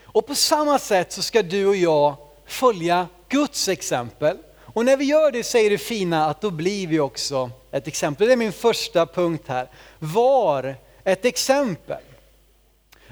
Och 0.02 0.26
på 0.26 0.34
samma 0.34 0.78
sätt 0.78 1.12
så 1.12 1.22
ska 1.22 1.42
du 1.42 1.66
och 1.66 1.76
jag 1.76 2.14
följa 2.46 3.08
Guds 3.28 3.68
exempel. 3.68 4.38
Och 4.58 4.84
när 4.84 4.96
vi 4.96 5.04
gör 5.04 5.32
det 5.32 5.42
så 5.42 5.58
är 5.58 5.70
det 5.70 5.78
fina 5.78 6.26
att 6.26 6.40
då 6.40 6.50
blir 6.50 6.86
vi 6.86 7.00
också 7.00 7.50
ett 7.72 7.88
exempel. 7.88 8.26
Det 8.26 8.32
är 8.32 8.36
min 8.36 8.52
första 8.52 9.06
punkt 9.06 9.44
här. 9.46 9.70
Var 9.98 10.76
ett 11.04 11.24
exempel. 11.24 12.02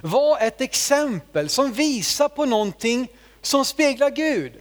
Var 0.00 0.38
ett 0.40 0.60
exempel 0.60 1.48
som 1.48 1.72
visar 1.72 2.28
på 2.28 2.44
någonting 2.44 3.08
som 3.42 3.64
speglar 3.64 4.10
Gud. 4.10 4.52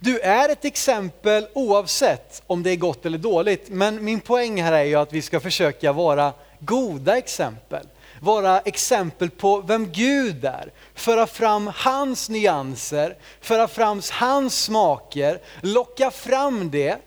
Du 0.00 0.20
är 0.20 0.48
ett 0.48 0.64
exempel 0.64 1.46
oavsett 1.54 2.42
om 2.46 2.62
det 2.62 2.70
är 2.70 2.76
gott 2.76 3.06
eller 3.06 3.18
dåligt. 3.18 3.68
Men 3.68 4.04
min 4.04 4.20
poäng 4.20 4.62
här 4.62 4.72
är 4.72 4.84
ju 4.84 4.94
att 4.94 5.12
vi 5.12 5.22
ska 5.22 5.40
försöka 5.40 5.92
vara 5.92 6.32
goda 6.60 7.18
exempel. 7.18 7.86
Vara 8.20 8.60
exempel 8.60 9.30
på 9.30 9.60
vem 9.60 9.92
Gud 9.92 10.44
är. 10.44 10.70
Föra 10.94 11.26
fram 11.26 11.70
hans 11.74 12.28
nyanser, 12.28 13.16
föra 13.40 13.68
fram 13.68 14.02
hans 14.12 14.62
smaker, 14.62 15.40
locka 15.60 16.10
fram 16.10 16.70
det 16.70 16.98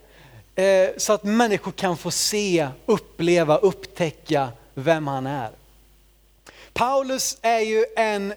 eh, 0.56 0.90
så 0.98 1.14
att 1.14 1.24
människor 1.24 1.72
kan 1.72 1.98
få 1.98 2.12
se, 2.12 2.68
uppleva, 2.86 3.58
upptäcka 3.58 4.50
vem 4.74 5.08
han 5.08 5.28
är. 5.28 5.50
Paulus 6.74 7.38
är 7.42 7.60
ju 7.60 7.86
en 7.96 8.34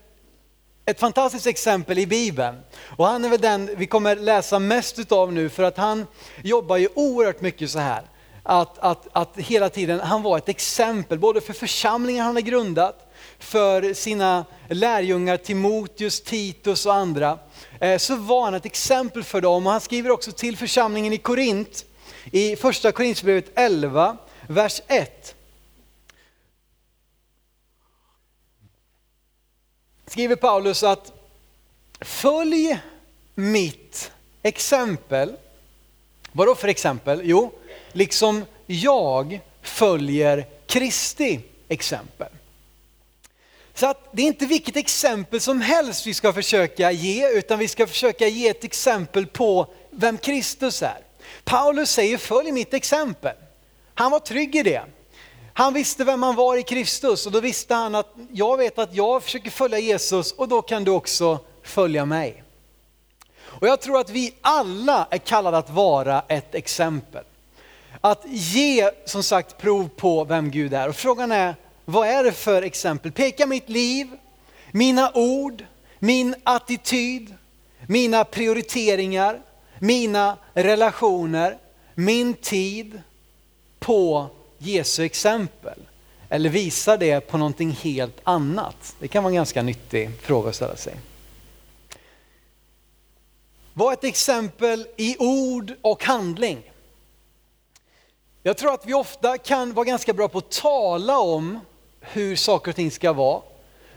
ett 0.87 1.01
fantastiskt 1.01 1.47
exempel 1.47 1.99
i 1.99 2.07
Bibeln. 2.07 2.57
Och 2.97 3.07
han 3.07 3.25
är 3.25 3.29
väl 3.29 3.41
den 3.41 3.71
vi 3.77 3.87
kommer 3.87 4.17
läsa 4.17 4.59
mest 4.59 4.99
utav 4.99 5.33
nu 5.33 5.49
för 5.49 5.62
att 5.62 5.77
han 5.77 6.07
jobbar 6.43 6.77
ju 6.77 6.89
oerhört 6.95 7.41
mycket 7.41 7.71
så 7.71 7.79
här. 7.79 8.03
Att, 8.43 8.79
att, 8.79 9.09
att 9.12 9.37
hela 9.37 9.69
tiden, 9.69 10.01
han 10.01 10.23
var 10.23 10.39
ett 10.39 10.49
exempel 10.49 11.19
både 11.19 11.41
för 11.41 11.53
församlingen 11.53 12.25
han 12.25 12.37
har 12.37 12.43
grundat, 12.43 13.12
för 13.39 13.95
sina 13.95 14.45
lärjungar 14.69 15.37
Timoteus, 15.37 16.21
Titus 16.21 16.87
och 16.87 16.95
andra. 16.95 17.39
Eh, 17.81 17.99
så 17.99 18.17
var 18.17 18.45
han 18.45 18.55
ett 18.55 18.67
exempel 18.67 19.25
för 19.25 19.41
dem 19.41 19.67
och 19.67 19.73
han 19.73 19.81
skriver 19.81 20.11
också 20.11 20.33
till 20.33 20.57
församlingen 20.57 21.12
i 21.12 21.19
Korint 21.19 21.85
i 22.25 22.57
första 22.57 22.93
Korinthierbrevet 22.93 23.53
11, 23.55 24.17
vers 24.49 24.81
1. 24.87 25.35
Skriver 30.12 30.37
Paulus 30.37 30.83
att 30.83 31.12
följ 32.00 32.78
mitt 33.35 34.12
exempel. 34.42 35.37
Vadå 36.33 36.54
för 36.54 36.69
exempel? 36.69 37.21
Jo, 37.25 37.52
liksom 37.92 38.45
jag 38.66 39.40
följer 39.62 40.47
Kristi 40.66 41.40
exempel. 41.69 42.28
Så 43.75 43.87
att 43.87 44.09
det 44.12 44.23
är 44.23 44.26
inte 44.26 44.47
vilket 44.47 44.76
exempel 44.76 45.40
som 45.40 45.61
helst 45.61 46.07
vi 46.07 46.14
ska 46.14 46.33
försöka 46.33 46.90
ge, 46.90 47.28
utan 47.28 47.59
vi 47.59 47.69
ska 47.69 47.87
försöka 47.87 48.28
ge 48.28 48.49
ett 48.49 48.64
exempel 48.64 49.26
på 49.26 49.66
vem 49.90 50.19
Kristus 50.19 50.83
är. 50.83 50.99
Paulus 51.45 51.90
säger 51.90 52.19
följ 52.19 52.52
mitt 52.52 52.75
exempel. 52.75 53.37
Han 53.95 54.11
var 54.11 54.21
trygg 54.21 54.57
i 54.57 54.62
det. 54.62 54.83
Han 55.52 55.75
visste 55.75 56.04
vem 56.04 56.23
han 56.23 56.37
var 56.37 56.56
i 56.56 56.62
Kristus 56.62 57.26
och 57.26 57.32
då 57.32 57.40
visste 57.40 57.75
han 57.75 57.94
att 57.94 58.14
jag 58.32 58.56
vet 58.56 58.78
att 58.78 58.94
jag 58.94 59.23
försöker 59.23 59.50
följa 59.50 59.78
Jesus 59.78 60.32
och 60.32 60.49
då 60.49 60.62
kan 60.62 60.85
du 60.85 60.90
också 60.90 61.38
följa 61.62 62.04
mig. 62.04 62.42
Och 63.40 63.66
jag 63.66 63.80
tror 63.80 64.00
att 64.00 64.11
vi 64.11 64.35
alla 64.40 65.06
är 65.11 65.18
kallade 65.18 65.59
att 65.59 65.71
vara 65.71 66.25
ett 66.28 66.54
exempel. 66.54 67.25
Att 68.00 68.23
ge 68.26 68.90
som 69.04 69.23
sagt 69.23 69.59
prov 69.59 69.88
på 69.97 70.25
vem 70.25 70.50
Gud 70.50 70.75
är. 70.75 70.88
Och 70.88 70.97
frågan 70.97 71.32
är, 71.32 71.54
vad 71.85 72.09
är 72.09 72.25
det 72.25 72.32
för 72.32 72.62
exempel? 72.62 73.12
Pekar 73.12 73.47
mitt 73.47 73.68
liv, 73.68 74.09
mina 74.71 75.11
ord, 75.14 75.64
min 75.99 76.35
attityd, 76.44 77.35
mina 77.87 78.25
prioriteringar, 78.25 79.42
mina 79.78 80.37
relationer, 80.54 81.59
min 81.94 82.35
tid 82.35 83.02
på 83.78 84.30
Jesu 84.62 85.04
exempel? 85.04 85.78
Eller 86.28 86.50
visar 86.50 86.99
det 86.99 87.21
på 87.21 87.38
någonting 87.38 87.71
helt 87.71 88.21
annat? 88.25 88.97
Det 88.99 89.09
kan 89.09 89.23
vara 89.23 89.31
en 89.31 89.35
ganska 89.35 89.62
nyttig 89.62 90.11
fråga 90.21 90.49
att 90.49 90.54
ställa 90.54 90.76
sig. 90.76 90.95
Var 93.75 93.92
ett 93.92 94.04
exempel 94.04 94.87
i 94.97 95.16
ord 95.19 95.73
och 95.83 96.04
handling. 96.04 96.73
Jag 98.42 98.57
tror 98.57 98.75
att 98.75 98.87
vi 98.87 98.95
ofta 98.95 99.38
kan 99.38 99.73
vara 99.73 99.85
ganska 99.85 100.12
bra 100.12 100.28
på 100.28 100.38
att 100.38 100.50
tala 100.50 101.19
om 101.19 101.59
hur 102.00 102.37
saker 102.37 102.71
och 102.71 102.76
ting 102.76 102.90
ska 102.90 103.12
vara. 103.12 103.42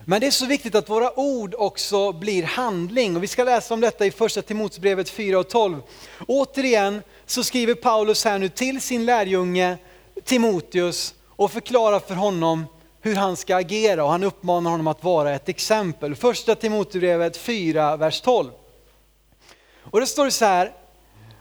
Men 0.06 0.22
det 0.22 0.28
är 0.28 0.32
så 0.32 0.46
viktigt 0.46 0.76
att 0.76 0.90
våra 0.90 1.20
ord 1.20 1.56
också 1.58 2.12
blir 2.12 2.44
handling 2.44 3.16
och 3.16 3.24
vi 3.24 3.28
ska 3.28 3.44
läsa 3.44 3.74
om 3.74 3.82
detta 3.82 4.06
i 4.06 4.12
första 4.12 4.42
Timoteusbrevet 4.42 5.10
4 5.10 5.40
och 5.40 5.50
12. 5.50 5.82
Återigen 6.28 7.02
så 7.26 7.44
skriver 7.44 7.74
Paulus 7.74 8.26
här 8.26 8.40
nu 8.40 8.50
till 8.50 8.82
sin 8.82 9.06
lärjunge 9.06 9.78
Timoteus 10.24 11.14
och 11.30 11.52
förklarar 11.52 12.00
för 12.00 12.16
honom 12.16 12.66
hur 13.02 13.16
han 13.16 13.36
ska 13.36 13.56
agera 13.56 14.04
och 14.04 14.12
han 14.12 14.24
uppmanar 14.24 14.72
honom 14.72 14.88
att 14.88 15.04
vara 15.04 15.36
ett 15.36 15.50
exempel. 15.50 16.16
Första 16.16 16.56
Timoteusbrevet 16.56 17.38
4, 17.38 17.98
vers 17.98 18.22
12. 18.22 18.52
Och 19.82 20.00
det 20.00 20.08
står 20.08 20.30
så 20.30 20.46
här, 20.46 20.72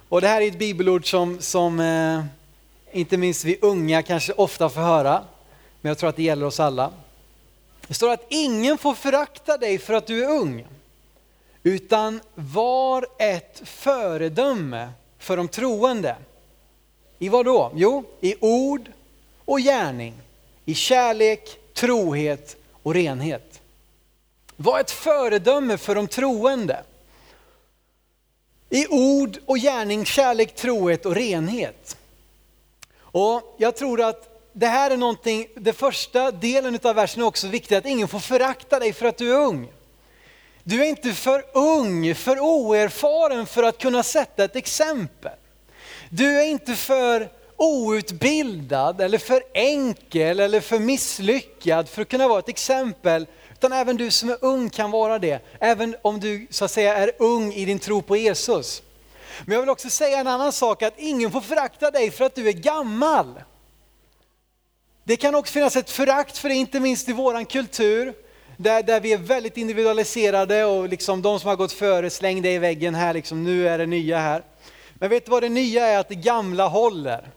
och 0.09 0.21
det 0.21 0.29
här 0.29 0.41
är 0.41 0.49
ett 0.49 0.59
bibelord 0.59 1.11
som, 1.11 1.41
som 1.41 1.81
eh, 1.81 2.25
inte 2.93 3.17
minst 3.17 3.45
vi 3.45 3.59
unga 3.63 4.03
kanske 4.03 4.33
ofta 4.33 4.69
får 4.69 4.81
höra, 4.81 5.25
men 5.81 5.91
jag 5.91 5.99
tror 5.99 6.11
att 6.11 6.17
det 6.17 6.23
gäller 6.23 6.47
oss 6.47 6.61
alla. 6.61 6.93
Det 7.87 7.95
står 7.95 8.13
att 8.13 8.27
ingen 8.29 8.79
får 8.79 8.95
förakta 8.95 9.57
dig 9.57 9.79
för 9.79 9.95
att 9.95 10.07
du 10.07 10.25
är 10.25 10.31
ung, 10.31 10.67
utan 11.63 12.21
var 12.35 13.07
ett 13.19 13.63
föredöme 13.65 14.89
för 15.19 15.37
de 15.37 15.49
troende. 15.49 16.17
I 17.25 17.29
vad 17.29 17.45
då? 17.45 17.73
Jo, 17.75 18.05
i 18.21 18.35
ord 18.41 18.93
och 19.45 19.59
gärning, 19.59 20.15
i 20.65 20.75
kärlek, 20.75 21.59
trohet 21.75 22.57
och 22.83 22.95
renhet. 22.95 23.61
Var 24.57 24.81
ett 24.81 24.91
föredöme 24.91 25.79
för 25.79 25.95
de 25.95 26.09
troende. 26.09 26.83
I 28.71 28.87
ord 28.87 29.39
och 29.47 29.57
gärning, 29.57 30.05
kärlek, 30.05 30.55
trohet 30.55 31.07
och 31.07 31.15
renhet. 31.15 31.97
Och 32.99 33.55
jag 33.59 33.77
tror 33.77 34.01
att 34.01 34.49
det 34.53 34.67
här 34.67 34.91
är 34.91 34.97
någonting, 34.97 35.47
den 35.57 35.75
första 35.75 36.31
delen 36.31 36.79
av 36.83 36.95
versen 36.95 37.23
är 37.23 37.27
också 37.27 37.49
viktigt, 37.49 37.79
att 37.79 37.87
ingen 37.87 38.09
får 38.09 38.21
förakta 38.21 38.79
dig 38.79 38.93
för 38.93 39.07
att 39.07 39.17
du 39.17 39.35
är 39.35 39.39
ung. 39.39 39.73
Du 40.63 40.83
är 40.83 40.89
inte 40.89 41.13
för 41.13 41.45
ung, 41.53 42.15
för 42.15 42.41
oerfaren 42.41 43.47
för 43.47 43.63
att 43.63 43.79
kunna 43.79 44.03
sätta 44.03 44.45
ett 44.45 44.57
exempel. 44.57 45.33
Du 46.17 46.41
är 46.41 46.45
inte 46.47 46.75
för 46.75 47.29
outbildad 47.57 49.01
eller 49.01 49.19
för 49.19 49.43
enkel 49.55 50.41
eller 50.41 50.61
för 50.61 50.79
misslyckad 50.79 51.89
för 51.89 52.03
att 52.03 52.09
kunna 52.09 52.29
vara 52.29 52.39
ett 52.39 52.49
exempel. 52.49 53.27
Utan 53.53 53.73
även 53.73 53.97
du 53.97 54.11
som 54.11 54.31
är 54.31 54.37
ung 54.41 54.71
kan 54.71 54.91
vara 54.91 55.19
det. 55.19 55.41
Även 55.61 55.97
om 56.03 56.21
du 56.21 56.47
så 56.51 56.65
att 56.65 56.71
säga 56.71 56.97
är 56.97 57.11
ung 57.19 57.53
i 57.53 57.65
din 57.65 57.79
tro 57.79 58.03
på 58.03 58.17
Jesus. 58.17 58.83
Men 59.45 59.55
jag 59.55 59.61
vill 59.61 59.71
också 59.71 59.91
säga 59.91 60.19
en 60.19 60.27
annan 60.27 60.53
sak, 60.53 60.83
att 60.83 60.95
ingen 60.97 61.31
får 61.31 61.41
förakta 61.41 61.91
dig 61.91 62.11
för 62.11 62.25
att 62.25 62.35
du 62.35 62.49
är 62.49 62.53
gammal. 62.53 63.41
Det 65.05 65.17
kan 65.17 65.35
också 65.35 65.53
finnas 65.53 65.77
ett 65.77 65.91
förakt 65.91 66.39
för 66.39 66.49
det, 66.49 66.55
inte 66.55 66.81
minst 66.81 67.09
i 67.09 67.13
våran 67.13 67.47
kultur. 67.47 68.15
Där, 68.57 68.83
där 68.83 69.01
vi 69.01 69.13
är 69.13 69.19
väldigt 69.19 69.57
individualiserade 69.57 70.65
och 70.65 70.89
liksom 70.89 71.23
de 71.23 71.41
som 71.41 71.49
har 71.49 71.57
gått 71.57 71.73
före, 71.73 72.11
släng 72.11 72.43
dig 72.43 72.55
i 72.55 72.59
väggen 72.59 72.95
här, 72.95 73.15
liksom, 73.15 73.45
nu 73.45 73.69
är 73.69 73.79
det 73.79 73.87
nya 73.87 74.19
här. 74.19 74.43
Men 75.05 75.11
vet 75.11 75.25
du 75.25 75.31
vad 75.31 75.43
det 75.43 75.49
nya 75.49 75.87
är? 75.87 75.99
Att 75.99 76.09
det 76.09 76.15
gamla 76.15 76.69
håller. 76.69 77.31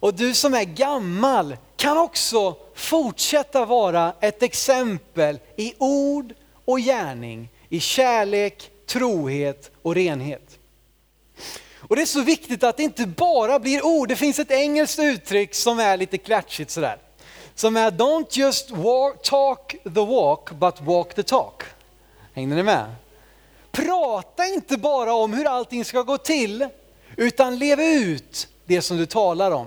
Och 0.00 0.14
du 0.14 0.34
som 0.34 0.54
är 0.54 0.64
gammal 0.64 1.56
kan 1.76 1.98
också 1.98 2.56
fortsätta 2.74 3.64
vara 3.64 4.12
ett 4.20 4.42
exempel 4.42 5.38
i 5.56 5.74
ord 5.78 6.34
och 6.64 6.78
gärning, 6.78 7.48
i 7.68 7.80
kärlek, 7.80 8.70
trohet 8.86 9.70
och 9.82 9.94
renhet. 9.94 10.58
Och 11.78 11.96
det 11.96 12.02
är 12.02 12.06
så 12.06 12.22
viktigt 12.22 12.62
att 12.62 12.76
det 12.76 12.82
inte 12.82 13.06
bara 13.06 13.58
blir 13.58 13.86
ord. 13.86 14.08
Det 14.08 14.16
finns 14.16 14.38
ett 14.38 14.50
engelskt 14.50 14.98
uttryck 14.98 15.54
som 15.54 15.78
är 15.78 15.96
lite 15.96 16.18
klatschigt 16.18 16.70
sådär. 16.70 16.98
Som 17.54 17.76
är 17.76 17.90
don't 17.90 18.26
just 18.30 18.70
walk, 18.70 19.22
talk 19.22 19.76
the 19.82 20.06
walk 20.06 20.50
but 20.50 20.80
walk 20.80 21.14
the 21.14 21.22
talk. 21.22 21.62
Hängde 22.34 22.56
ni 22.56 22.62
med? 22.62 22.94
Prata 23.70 24.46
inte 24.46 24.76
bara 24.76 25.14
om 25.14 25.32
hur 25.32 25.46
allting 25.46 25.84
ska 25.84 26.02
gå 26.02 26.18
till 26.18 26.68
utan 27.20 27.58
lev 27.58 27.80
ut 27.80 28.48
det 28.64 28.82
som 28.82 28.96
du 28.96 29.06
talar 29.06 29.50
om. 29.50 29.66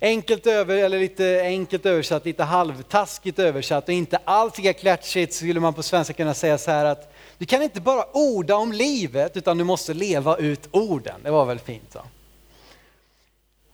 Enkelt 0.00 0.46
över, 0.46 0.76
eller 0.76 0.98
lite 0.98 1.40
enkelt 1.44 1.86
översatt, 1.86 2.24
lite 2.24 2.44
halvtaskigt 2.44 3.38
översatt 3.38 3.88
och 3.88 3.94
inte 3.94 4.18
alls 4.24 4.58
lika 4.58 4.72
klatschigt 4.72 5.34
skulle 5.34 5.60
man 5.60 5.74
på 5.74 5.82
svenska 5.82 6.12
kunna 6.12 6.34
säga 6.34 6.58
så 6.58 6.70
här 6.70 6.84
att 6.84 7.14
du 7.38 7.46
kan 7.46 7.62
inte 7.62 7.80
bara 7.80 8.04
orda 8.12 8.56
om 8.56 8.72
livet 8.72 9.36
utan 9.36 9.58
du 9.58 9.64
måste 9.64 9.94
leva 9.94 10.36
ut 10.36 10.68
orden. 10.70 11.20
Det 11.22 11.30
var 11.30 11.44
väl 11.44 11.58
fint? 11.58 11.94
va? 11.94 12.04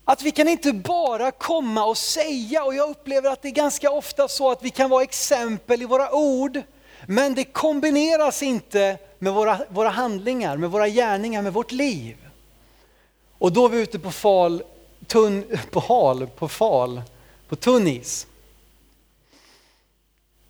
Att 0.04 0.22
vi 0.22 0.30
kan 0.30 0.48
inte 0.48 0.72
bara 0.72 1.30
komma 1.30 1.84
och 1.84 1.98
säga 1.98 2.64
och 2.64 2.74
jag 2.74 2.90
upplever 2.90 3.30
att 3.30 3.42
det 3.42 3.48
är 3.48 3.52
ganska 3.52 3.90
ofta 3.90 4.28
så 4.28 4.50
att 4.50 4.62
vi 4.62 4.70
kan 4.70 4.90
vara 4.90 5.02
exempel 5.02 5.82
i 5.82 5.84
våra 5.84 6.14
ord 6.14 6.62
men 7.06 7.34
det 7.34 7.44
kombineras 7.44 8.42
inte 8.42 8.98
med 9.18 9.32
våra, 9.32 9.58
våra 9.68 9.88
handlingar, 9.88 10.56
med 10.56 10.70
våra 10.70 10.88
gärningar, 10.88 11.42
med 11.42 11.52
vårt 11.52 11.72
liv. 11.72 12.23
Och 13.44 13.52
då 13.52 13.64
är 13.64 13.68
vi 13.68 13.80
ute 13.80 13.98
på 13.98 14.10
fal, 14.10 14.62
tunn, 15.06 15.44
på 15.70 15.80
hal, 15.80 16.26
på 16.26 16.48
fal, 16.48 17.02
på 17.48 17.56
tunn 17.56 17.86
is. 17.86 18.26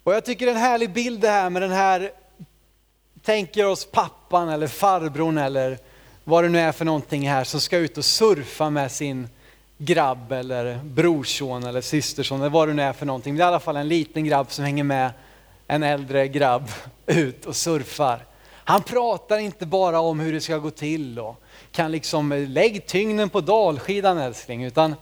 Och 0.03 0.15
jag 0.15 0.25
tycker 0.25 0.47
det 0.47 0.53
är 0.53 0.57
en 0.57 0.61
härlig 0.61 0.93
bild 0.93 1.21
det 1.21 1.31
här 1.31 1.51
med 1.51 1.63
den 1.63 1.71
här, 1.71 2.13
tänker 3.23 3.67
oss 3.67 3.85
pappan 3.85 4.49
eller 4.49 4.67
farbrorn 4.67 5.39
eller 5.39 5.79
vad 6.25 6.45
det 6.45 6.49
nu 6.49 6.61
är 6.61 6.73
för 6.73 6.85
någonting 6.85 7.29
här 7.29 7.45
som 7.45 7.61
ska 7.61 7.77
ut 7.77 7.99
och 7.99 8.05
surfa 8.05 8.71
med 8.71 8.93
sin 8.93 9.29
grabb 9.79 10.33
eller 10.33 10.81
brorson 10.85 11.65
eller 11.65 11.81
systerson 11.81 12.41
eller 12.41 12.51
vad 12.51 12.69
det 12.69 12.75
nu 12.75 12.83
är 12.83 12.93
för 12.93 13.07
någonting. 13.07 13.37
Det 13.37 13.43
är 13.43 13.45
i 13.45 13.49
alla 13.49 13.61
fall 13.61 13.77
en 13.77 13.89
liten 13.89 14.25
grabb 14.25 14.53
som 14.53 14.65
hänger 14.65 14.85
med 14.85 15.11
en 15.67 15.83
äldre 15.83 16.29
grabb 16.29 16.71
ut 17.07 17.47
och 17.47 17.57
surfar. 17.57 18.34
Han 18.65 18.83
pratar 18.83 19.39
inte 19.39 19.67
bara 19.67 20.01
om 20.01 20.21
hur 20.21 20.33
det 20.33 20.41
ska 20.41 20.59
gå 20.59 20.71
till 20.71 21.19
och 21.19 21.43
kan 21.73 21.93
liksom 21.93 22.33
eh, 22.33 22.49
lägg 22.49 22.87
tyngden 22.87 23.29
på 23.29 23.41
dalskidan 23.41 24.19
älskling, 24.19 24.65
utan 24.65 24.95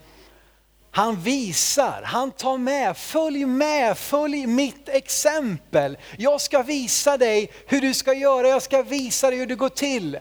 han 0.95 1.16
visar, 1.16 2.02
han 2.04 2.31
tar 2.31 2.59
med, 2.59 2.97
följ 2.97 3.45
med, 3.45 3.99
följ 3.99 4.47
mitt 4.47 4.88
exempel. 4.88 5.99
Jag 6.19 6.40
ska 6.40 6.62
visa 6.62 7.16
dig 7.16 7.50
hur 7.66 7.81
du 7.81 7.95
ska 7.95 8.14
göra, 8.14 8.49
jag 8.49 8.62
ska 8.62 8.83
visa 8.83 9.31
dig 9.31 9.38
hur 9.38 9.47
det 9.47 9.54
går 9.54 9.69
till. 9.69 10.19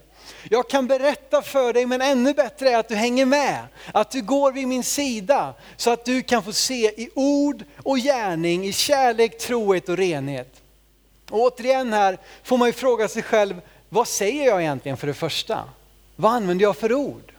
Jag 0.50 0.70
kan 0.70 0.88
berätta 0.88 1.42
för 1.42 1.74
dig, 1.74 1.86
men 1.86 2.02
ännu 2.02 2.34
bättre 2.34 2.70
är 2.70 2.78
att 2.78 2.88
du 2.88 2.96
hänger 2.96 3.26
med. 3.26 3.68
Att 3.94 4.12
du 4.12 4.22
går 4.22 4.52
vid 4.52 4.68
min 4.68 4.84
sida 4.84 5.54
så 5.78 5.92
att 5.92 6.06
du 6.06 6.22
kan 6.22 6.44
få 6.44 6.54
se 6.54 7.02
i 7.02 7.10
ord 7.16 7.64
och 7.84 7.98
gärning, 7.98 8.66
i 8.66 8.74
kärlek, 8.74 9.38
trohet 9.38 9.90
och 9.90 9.98
renhet. 9.98 10.61
Och 11.32 11.40
återigen 11.40 11.94
här 11.94 12.18
får 12.44 12.58
man 12.58 12.70
ju 12.70 12.74
fråga 12.74 13.08
sig 13.08 13.24
själv, 13.24 13.62
vad 13.90 14.08
säger 14.08 14.46
jag 14.46 14.62
egentligen 14.62 14.98
för 14.98 15.08
det 15.08 15.14
första? 15.14 15.64
Vad 16.16 16.32
använder 16.32 16.64
jag 16.64 16.78
för 16.78 16.94
ord? 16.94 17.34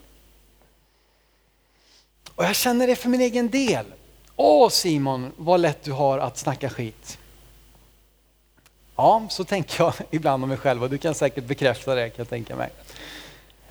Och 2.34 2.44
jag 2.44 2.56
känner 2.56 2.87
det 2.87 2.96
för 2.96 3.08
min 3.08 3.20
egen 3.20 3.49
del. 3.50 3.87
Åh 4.37 4.68
Simon, 4.68 5.32
vad 5.37 5.61
lätt 5.61 5.82
du 5.82 5.92
har 5.92 6.18
att 6.18 6.38
snacka 6.38 6.70
skit. 6.70 7.18
Ja, 8.96 9.26
så 9.30 9.45
tänker 9.45 9.84
jag 9.84 9.95
ibland 10.10 10.43
om 10.43 10.49
mig 10.49 10.58
själv 10.58 10.82
och 10.82 10.90
du 10.90 10.99
kan 10.99 11.14
säkert 11.14 11.45
bekräfta 11.45 11.95
det 11.95 12.08
kan 12.08 12.19
jag 12.19 12.28
tänka 12.28 12.56
mig. 12.56 12.71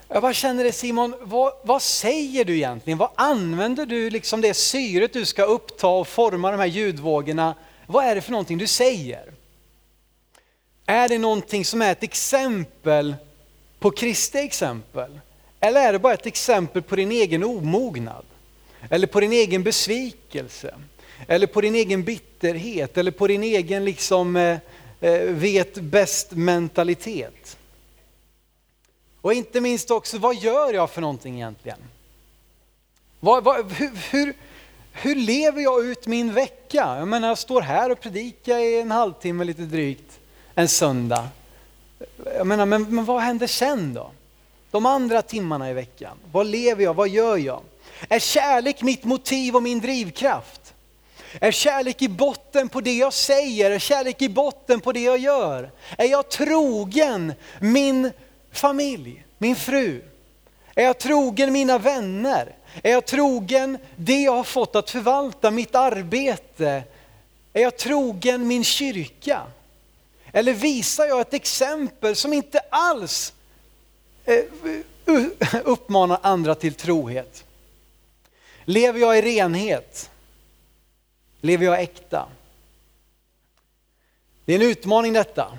Jag 0.07 0.21
bara 0.21 0.33
känner 0.33 0.63
det 0.63 0.71
Simon, 0.71 1.15
vad, 1.21 1.53
vad, 1.63 1.81
säger 1.81 2.45
du 2.45 2.55
egentligen? 2.55 2.97
Vad 2.97 3.09
använder 3.15 3.85
du 3.85 4.09
liksom 4.09 4.41
det 4.41 4.53
syret 4.53 5.13
du 5.13 5.25
ska 5.25 5.43
uppta 5.43 5.87
och 5.87 6.07
forma 6.07 6.51
de 6.51 6.59
här 6.59 6.65
ljudvågorna? 6.65 7.55
Vad 7.87 8.05
är 8.05 8.15
det 8.15 8.21
för 8.21 8.31
någonting 8.31 8.57
du 8.57 8.67
säger? 8.67 9.33
Är 10.91 11.09
det 11.09 11.17
någonting 11.17 11.65
som 11.65 11.81
är 11.81 11.91
ett 11.91 12.03
exempel 12.03 13.15
på 13.79 13.91
Kristi 13.91 14.37
exempel? 14.37 15.19
Eller 15.59 15.81
är 15.81 15.93
det 15.93 15.99
bara 15.99 16.13
ett 16.13 16.25
exempel 16.25 16.81
på 16.81 16.95
din 16.95 17.11
egen 17.11 17.43
omognad? 17.43 18.25
Eller 18.89 19.07
på 19.07 19.19
din 19.19 19.31
egen 19.31 19.63
besvikelse? 19.63 20.75
Eller 21.27 21.47
på 21.47 21.61
din 21.61 21.75
egen 21.75 22.03
bitterhet? 22.03 22.97
Eller 22.97 23.11
på 23.11 23.27
din 23.27 23.43
egen 23.43 23.85
liksom 23.85 24.35
eh, 24.35 24.57
eh 25.01 25.21
vet 25.21 25.73
bäst 25.75 26.31
mentalitet? 26.31 27.57
Och 29.21 29.33
inte 29.33 29.61
minst 29.61 29.91
också, 29.91 30.17
vad 30.17 30.35
gör 30.35 30.73
jag 30.73 30.89
för 30.89 31.01
någonting 31.01 31.35
egentligen? 31.35 31.79
Vad, 33.19 33.43
vad, 33.43 33.71
hur, 33.71 33.91
hur, 34.11 34.33
hur, 34.91 35.15
lever 35.15 35.61
jag 35.61 35.85
ut 35.85 36.07
min 36.07 36.33
vecka? 36.33 36.95
Jag 36.99 37.07
menar, 37.07 37.27
jag 37.27 37.37
står 37.37 37.61
här 37.61 37.91
och 37.91 37.99
predikar 37.99 38.57
i 38.57 38.81
en 38.81 38.91
halvtimme 38.91 39.43
lite 39.43 39.61
drygt 39.61 40.20
en 40.55 40.67
söndag. 40.67 41.27
Jag 42.35 42.47
menar, 42.47 42.65
men, 42.65 42.95
men 42.95 43.05
vad 43.05 43.21
händer 43.21 43.47
sen 43.47 43.93
då? 43.93 44.11
De 44.71 44.85
andra 44.85 45.21
timmarna 45.21 45.69
i 45.69 45.73
veckan, 45.73 46.17
vad 46.31 46.47
lever 46.47 46.83
jag, 46.83 46.93
vad 46.93 47.09
gör 47.09 47.37
jag? 47.37 47.61
Är 48.09 48.19
kärlek 48.19 48.81
mitt 48.81 49.03
motiv 49.03 49.55
och 49.55 49.63
min 49.63 49.79
drivkraft? 49.79 50.73
Är 51.39 51.51
kärlek 51.51 52.01
i 52.01 52.09
botten 52.09 52.69
på 52.69 52.81
det 52.81 52.93
jag 52.93 53.13
säger? 53.13 53.71
Är 53.71 53.79
kärlek 53.79 54.21
i 54.21 54.29
botten 54.29 54.79
på 54.79 54.91
det 54.91 55.03
jag 55.03 55.17
gör? 55.17 55.71
Är 55.97 56.05
jag 56.05 56.29
trogen 56.29 57.33
min 57.59 58.11
familj, 58.51 59.25
min 59.37 59.55
fru? 59.55 60.03
Är 60.75 60.83
jag 60.83 60.97
trogen 60.97 61.53
mina 61.53 61.77
vänner? 61.77 62.55
Är 62.83 62.91
jag 62.91 63.05
trogen 63.05 63.77
det 63.95 64.21
jag 64.21 64.35
har 64.35 64.43
fått 64.43 64.75
att 64.75 64.89
förvalta, 64.89 65.51
mitt 65.51 65.75
arbete? 65.75 66.83
Är 67.53 67.61
jag 67.61 67.77
trogen 67.77 68.47
min 68.47 68.63
kyrka? 68.63 69.41
Eller 70.31 70.53
visar 70.53 71.05
jag 71.05 71.21
ett 71.21 71.33
exempel 71.33 72.15
som 72.15 72.33
inte 72.33 72.59
alls 72.69 73.33
eh, 74.25 74.43
uppmanar 75.63 76.19
andra 76.23 76.55
till 76.55 76.73
trohet? 76.73 77.45
Lever 78.65 78.99
jag 78.99 79.17
i 79.17 79.21
renhet? 79.21 80.09
Lever 81.41 81.65
jag 81.65 81.81
äkta? 81.81 82.27
Det 84.45 84.53
är 84.53 84.55
en 84.55 84.71
utmaning 84.71 85.13
detta. 85.13 85.57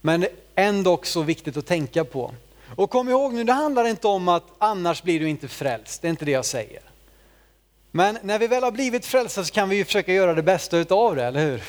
Men 0.00 0.26
ändå 0.54 1.00
så 1.02 1.22
viktigt 1.22 1.56
att 1.56 1.66
tänka 1.66 2.04
på. 2.04 2.34
Och 2.76 2.90
kom 2.90 3.08
ihåg 3.08 3.34
nu, 3.34 3.44
det 3.44 3.52
handlar 3.52 3.84
inte 3.84 4.08
om 4.08 4.28
att 4.28 4.44
annars 4.58 5.02
blir 5.02 5.20
du 5.20 5.28
inte 5.28 5.48
frälst, 5.48 6.02
det 6.02 6.08
är 6.08 6.10
inte 6.10 6.24
det 6.24 6.30
jag 6.30 6.44
säger. 6.44 6.80
Men 7.90 8.18
när 8.22 8.38
vi 8.38 8.46
väl 8.46 8.62
har 8.62 8.70
blivit 8.70 9.06
frälsta 9.06 9.44
så 9.44 9.52
kan 9.52 9.68
vi 9.68 9.76
ju 9.76 9.84
försöka 9.84 10.12
göra 10.12 10.34
det 10.34 10.42
bästa 10.42 10.76
utav 10.76 11.16
det, 11.16 11.24
eller 11.24 11.40
hur? 11.40 11.62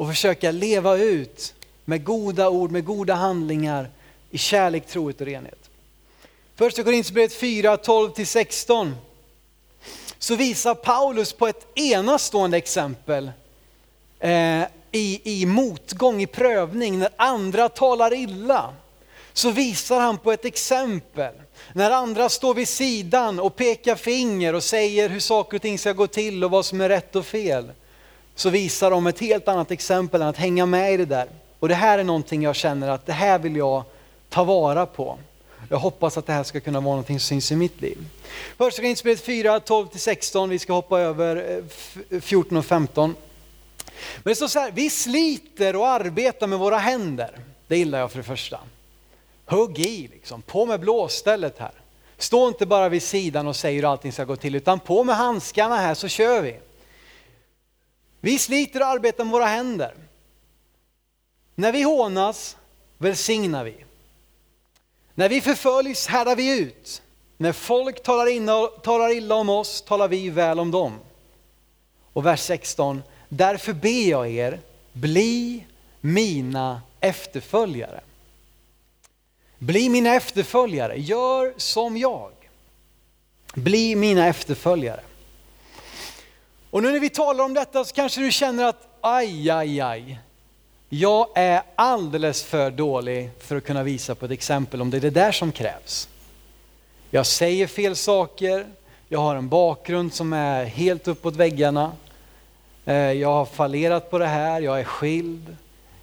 Och 0.00 0.08
försöka 0.08 0.50
leva 0.50 0.96
ut 0.96 1.54
med 1.84 2.04
goda 2.04 2.48
ord, 2.48 2.70
med 2.70 2.84
goda 2.84 3.14
handlingar 3.14 3.90
i 4.30 4.38
kärlek, 4.38 4.86
trohet 4.86 5.20
och 5.20 5.26
renhet. 5.26 5.70
Första 6.54 6.82
Korinthierbrevet 6.82 7.34
4, 7.34 7.76
12-16 7.76 8.92
så 10.18 10.36
visar 10.36 10.74
Paulus 10.74 11.32
på 11.32 11.46
ett 11.46 11.66
enastående 11.78 12.56
exempel 12.56 13.30
eh, 14.18 14.62
i, 14.92 15.20
i 15.24 15.46
motgång, 15.46 16.22
i 16.22 16.26
prövning, 16.26 16.98
när 16.98 17.10
andra 17.16 17.68
talar 17.68 18.14
illa. 18.14 18.74
Så 19.32 19.50
visar 19.50 20.00
han 20.00 20.18
på 20.18 20.32
ett 20.32 20.44
exempel. 20.44 21.34
När 21.72 21.90
andra 21.90 22.28
står 22.28 22.54
vid 22.54 22.68
sidan 22.68 23.40
och 23.40 23.56
pekar 23.56 23.94
finger 23.94 24.54
och 24.54 24.64
säger 24.64 25.08
hur 25.08 25.20
saker 25.20 25.56
och 25.56 25.62
ting 25.62 25.78
ska 25.78 25.92
gå 25.92 26.06
till 26.06 26.44
och 26.44 26.50
vad 26.50 26.64
som 26.64 26.80
är 26.80 26.88
rätt 26.88 27.16
och 27.16 27.26
fel. 27.26 27.72
Så 28.40 28.50
visar 28.50 28.90
de 28.90 29.06
ett 29.06 29.20
helt 29.20 29.48
annat 29.48 29.70
exempel 29.70 30.22
än 30.22 30.28
att 30.28 30.36
hänga 30.36 30.66
med 30.66 30.92
i 30.92 30.96
det 30.96 31.04
där. 31.04 31.28
Och 31.58 31.68
det 31.68 31.74
här 31.74 31.98
är 31.98 32.04
någonting 32.04 32.42
jag 32.42 32.56
känner 32.56 32.88
att 32.88 33.06
det 33.06 33.12
här 33.12 33.38
vill 33.38 33.56
jag 33.56 33.84
ta 34.28 34.44
vara 34.44 34.86
på. 34.86 35.18
Jag 35.68 35.78
hoppas 35.78 36.18
att 36.18 36.26
det 36.26 36.32
här 36.32 36.42
ska 36.42 36.60
kunna 36.60 36.80
vara 36.80 36.90
någonting 36.90 37.20
som 37.20 37.26
syns 37.26 37.52
i 37.52 37.56
mitt 37.56 37.80
liv. 37.80 37.98
Första 38.56 38.82
Korinthierbrevet 38.82 39.20
4, 39.20 39.58
12-16, 39.58 40.48
vi 40.48 40.58
ska 40.58 40.72
hoppa 40.72 41.00
över 41.00 41.62
eh, 42.10 42.20
14 42.20 42.58
och 42.58 42.64
15. 42.64 43.14
Men 44.16 44.30
det 44.30 44.34
står 44.34 44.48
så 44.48 44.58
här, 44.58 44.70
vi 44.74 44.90
sliter 44.90 45.76
och 45.76 45.88
arbetar 45.88 46.46
med 46.46 46.58
våra 46.58 46.78
händer. 46.78 47.38
Det 47.66 47.76
gillar 47.76 47.98
jag 47.98 48.10
för 48.10 48.18
det 48.18 48.24
första. 48.24 48.60
Hugg 49.46 49.78
i, 49.78 50.08
liksom. 50.12 50.42
på 50.42 50.66
med 50.66 50.80
blåstället 50.80 51.58
här. 51.58 51.72
Stå 52.18 52.48
inte 52.48 52.66
bara 52.66 52.88
vid 52.88 53.02
sidan 53.02 53.46
och 53.46 53.56
säg 53.56 53.74
hur 53.74 53.92
allting 53.92 54.12
ska 54.12 54.24
gå 54.24 54.36
till, 54.36 54.54
utan 54.54 54.80
på 54.80 55.04
med 55.04 55.16
handskarna 55.16 55.76
här 55.76 55.94
så 55.94 56.08
kör 56.08 56.42
vi. 56.42 56.56
Vi 58.20 58.38
sliter 58.38 58.80
och 58.80 58.86
arbetar 58.86 59.24
med 59.24 59.32
våra 59.32 59.46
händer. 59.46 59.94
När 61.54 61.72
vi 61.72 61.82
hånas 61.82 62.56
välsignar 62.98 63.64
vi. 63.64 63.84
När 65.14 65.28
vi 65.28 65.40
förföljs 65.40 66.06
härdar 66.06 66.36
vi 66.36 66.58
ut. 66.58 67.02
När 67.36 67.52
folk 67.52 68.02
talar, 68.02 68.28
illa, 68.28 68.66
talar 68.66 69.12
illa 69.12 69.34
om 69.34 69.48
oss 69.48 69.82
talar 69.82 70.08
vi 70.08 70.30
väl 70.30 70.60
om 70.60 70.70
dem. 70.70 70.98
Och 72.12 72.26
vers 72.26 72.40
16. 72.40 73.02
Därför 73.28 73.72
ber 73.72 74.08
jag 74.08 74.30
er, 74.30 74.60
bli 74.92 75.66
mina 76.00 76.82
efterföljare. 77.00 78.00
Bli 79.58 79.88
mina 79.88 80.14
efterföljare, 80.14 81.00
gör 81.00 81.54
som 81.56 81.96
jag. 81.96 82.32
Bli 83.54 83.96
mina 83.96 84.26
efterföljare. 84.26 85.00
Och 86.70 86.82
nu 86.82 86.92
när 86.92 87.00
vi 87.00 87.10
talar 87.10 87.44
om 87.44 87.54
detta 87.54 87.84
så 87.84 87.94
kanske 87.94 88.20
du 88.20 88.32
känner 88.32 88.64
att 88.64 88.88
aj, 89.00 89.50
aj, 89.50 89.80
aj. 89.80 90.20
Jag 90.88 91.28
är 91.34 91.62
alldeles 91.76 92.42
för 92.42 92.70
dålig 92.70 93.30
för 93.38 93.56
att 93.56 93.64
kunna 93.64 93.82
visa 93.82 94.14
på 94.14 94.24
ett 94.24 94.30
exempel 94.30 94.82
om 94.82 94.90
det 94.90 94.96
är 94.96 95.00
det 95.00 95.10
där 95.10 95.32
som 95.32 95.52
krävs. 95.52 96.08
Jag 97.10 97.26
säger 97.26 97.66
fel 97.66 97.96
saker, 97.96 98.66
jag 99.08 99.20
har 99.20 99.36
en 99.36 99.48
bakgrund 99.48 100.14
som 100.14 100.32
är 100.32 100.64
helt 100.64 101.08
uppåt 101.08 101.36
väggarna. 101.36 101.92
Eh, 102.84 102.94
jag 102.94 103.28
har 103.32 103.44
fallerat 103.44 104.10
på 104.10 104.18
det 104.18 104.26
här, 104.26 104.60
jag 104.60 104.80
är 104.80 104.84
skild. 104.84 105.56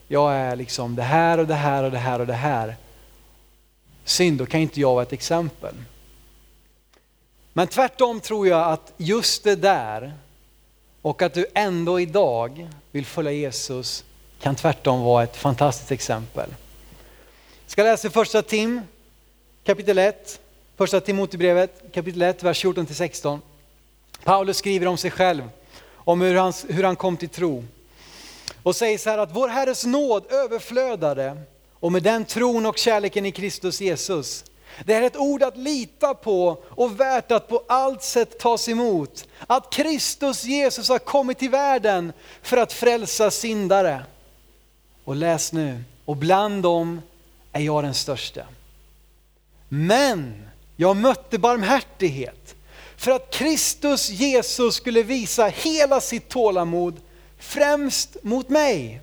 Jag 0.07 0.33
är 0.33 0.55
liksom 0.55 0.95
det 0.95 1.03
här 1.03 1.37
och 1.37 1.47
det 1.47 1.53
här 1.53 1.83
och 1.83 1.91
det 1.91 1.97
här 1.97 2.19
och 2.19 2.27
det 2.27 2.33
här. 2.33 2.75
Synd, 4.05 4.37
då 4.37 4.45
kan 4.45 4.59
inte 4.59 4.81
jag 4.81 4.93
vara 4.93 5.03
ett 5.03 5.13
exempel. 5.13 5.75
Men 7.53 7.67
tvärtom 7.67 8.19
tror 8.19 8.47
jag 8.47 8.71
att 8.71 8.93
just 8.97 9.43
det 9.43 9.55
där 9.55 10.13
och 11.07 11.21
att 11.21 11.33
du 11.33 11.45
ändå 11.53 11.99
idag 11.99 12.69
vill 12.91 13.05
följa 13.05 13.31
Jesus 13.31 14.03
kan 14.39 14.55
tvärtom 14.55 15.01
vara 15.01 15.23
ett 15.23 15.37
fantastiskt 15.37 15.91
exempel. 15.91 16.49
Jag 17.63 17.71
ska 17.71 17.83
läsa 17.83 18.09
första 18.09 18.41
Tim 18.41 18.81
kapitel 19.63 19.97
1, 19.97 20.39
första 20.77 21.01
Timotebrevet 21.01 21.83
kapitel 21.93 22.21
1, 22.21 22.43
vers 22.43 22.65
14-16. 22.65 23.39
Paulus 24.23 24.57
skriver 24.57 24.85
om 24.87 24.97
sig 24.97 25.11
själv, 25.11 25.49
om 25.93 26.21
hur 26.21 26.35
han, 26.35 26.53
hur 26.69 26.83
han 26.83 26.95
kom 26.95 27.17
till 27.17 27.29
tro. 27.29 27.63
Och 28.63 28.75
säger 28.75 28.97
så 28.97 29.09
här 29.09 29.17
att 29.17 29.35
vår 29.35 29.47
Herres 29.47 29.85
nåd 29.85 30.31
överflödade 30.31 31.41
och 31.73 31.91
med 31.91 32.03
den 32.03 32.25
tron 32.25 32.65
och 32.65 32.77
kärleken 32.77 33.25
i 33.25 33.31
Kristus 33.31 33.81
Jesus 33.81 34.45
det 34.85 34.93
är 34.93 35.01
ett 35.01 35.17
ord 35.17 35.43
att 35.43 35.57
lita 35.57 36.13
på 36.13 36.63
och 36.69 36.99
värt 36.99 37.31
att 37.31 37.47
på 37.47 37.63
allt 37.67 38.03
sätt 38.03 38.39
tas 38.39 38.69
emot. 38.69 39.27
Att 39.47 39.73
Kristus 39.73 40.43
Jesus 40.43 40.89
har 40.89 40.99
kommit 40.99 41.37
till 41.37 41.49
världen 41.49 42.13
för 42.41 42.57
att 42.57 42.73
frälsa 42.73 43.31
syndare. 43.31 44.03
Och 45.03 45.15
läs 45.15 45.53
nu, 45.53 45.83
och 46.05 46.17
bland 46.17 46.63
dem 46.63 47.01
är 47.51 47.61
jag 47.61 47.83
den 47.83 47.93
största. 47.93 48.41
Men 49.69 50.47
jag 50.75 50.97
mötte 50.97 51.37
barmhärtighet 51.37 52.55
för 52.97 53.11
att 53.11 53.33
Kristus 53.33 54.09
Jesus 54.09 54.75
skulle 54.75 55.03
visa 55.03 55.45
hela 55.45 56.01
sitt 56.01 56.29
tålamod 56.29 56.95
främst 57.39 58.17
mot 58.23 58.49
mig 58.49 59.01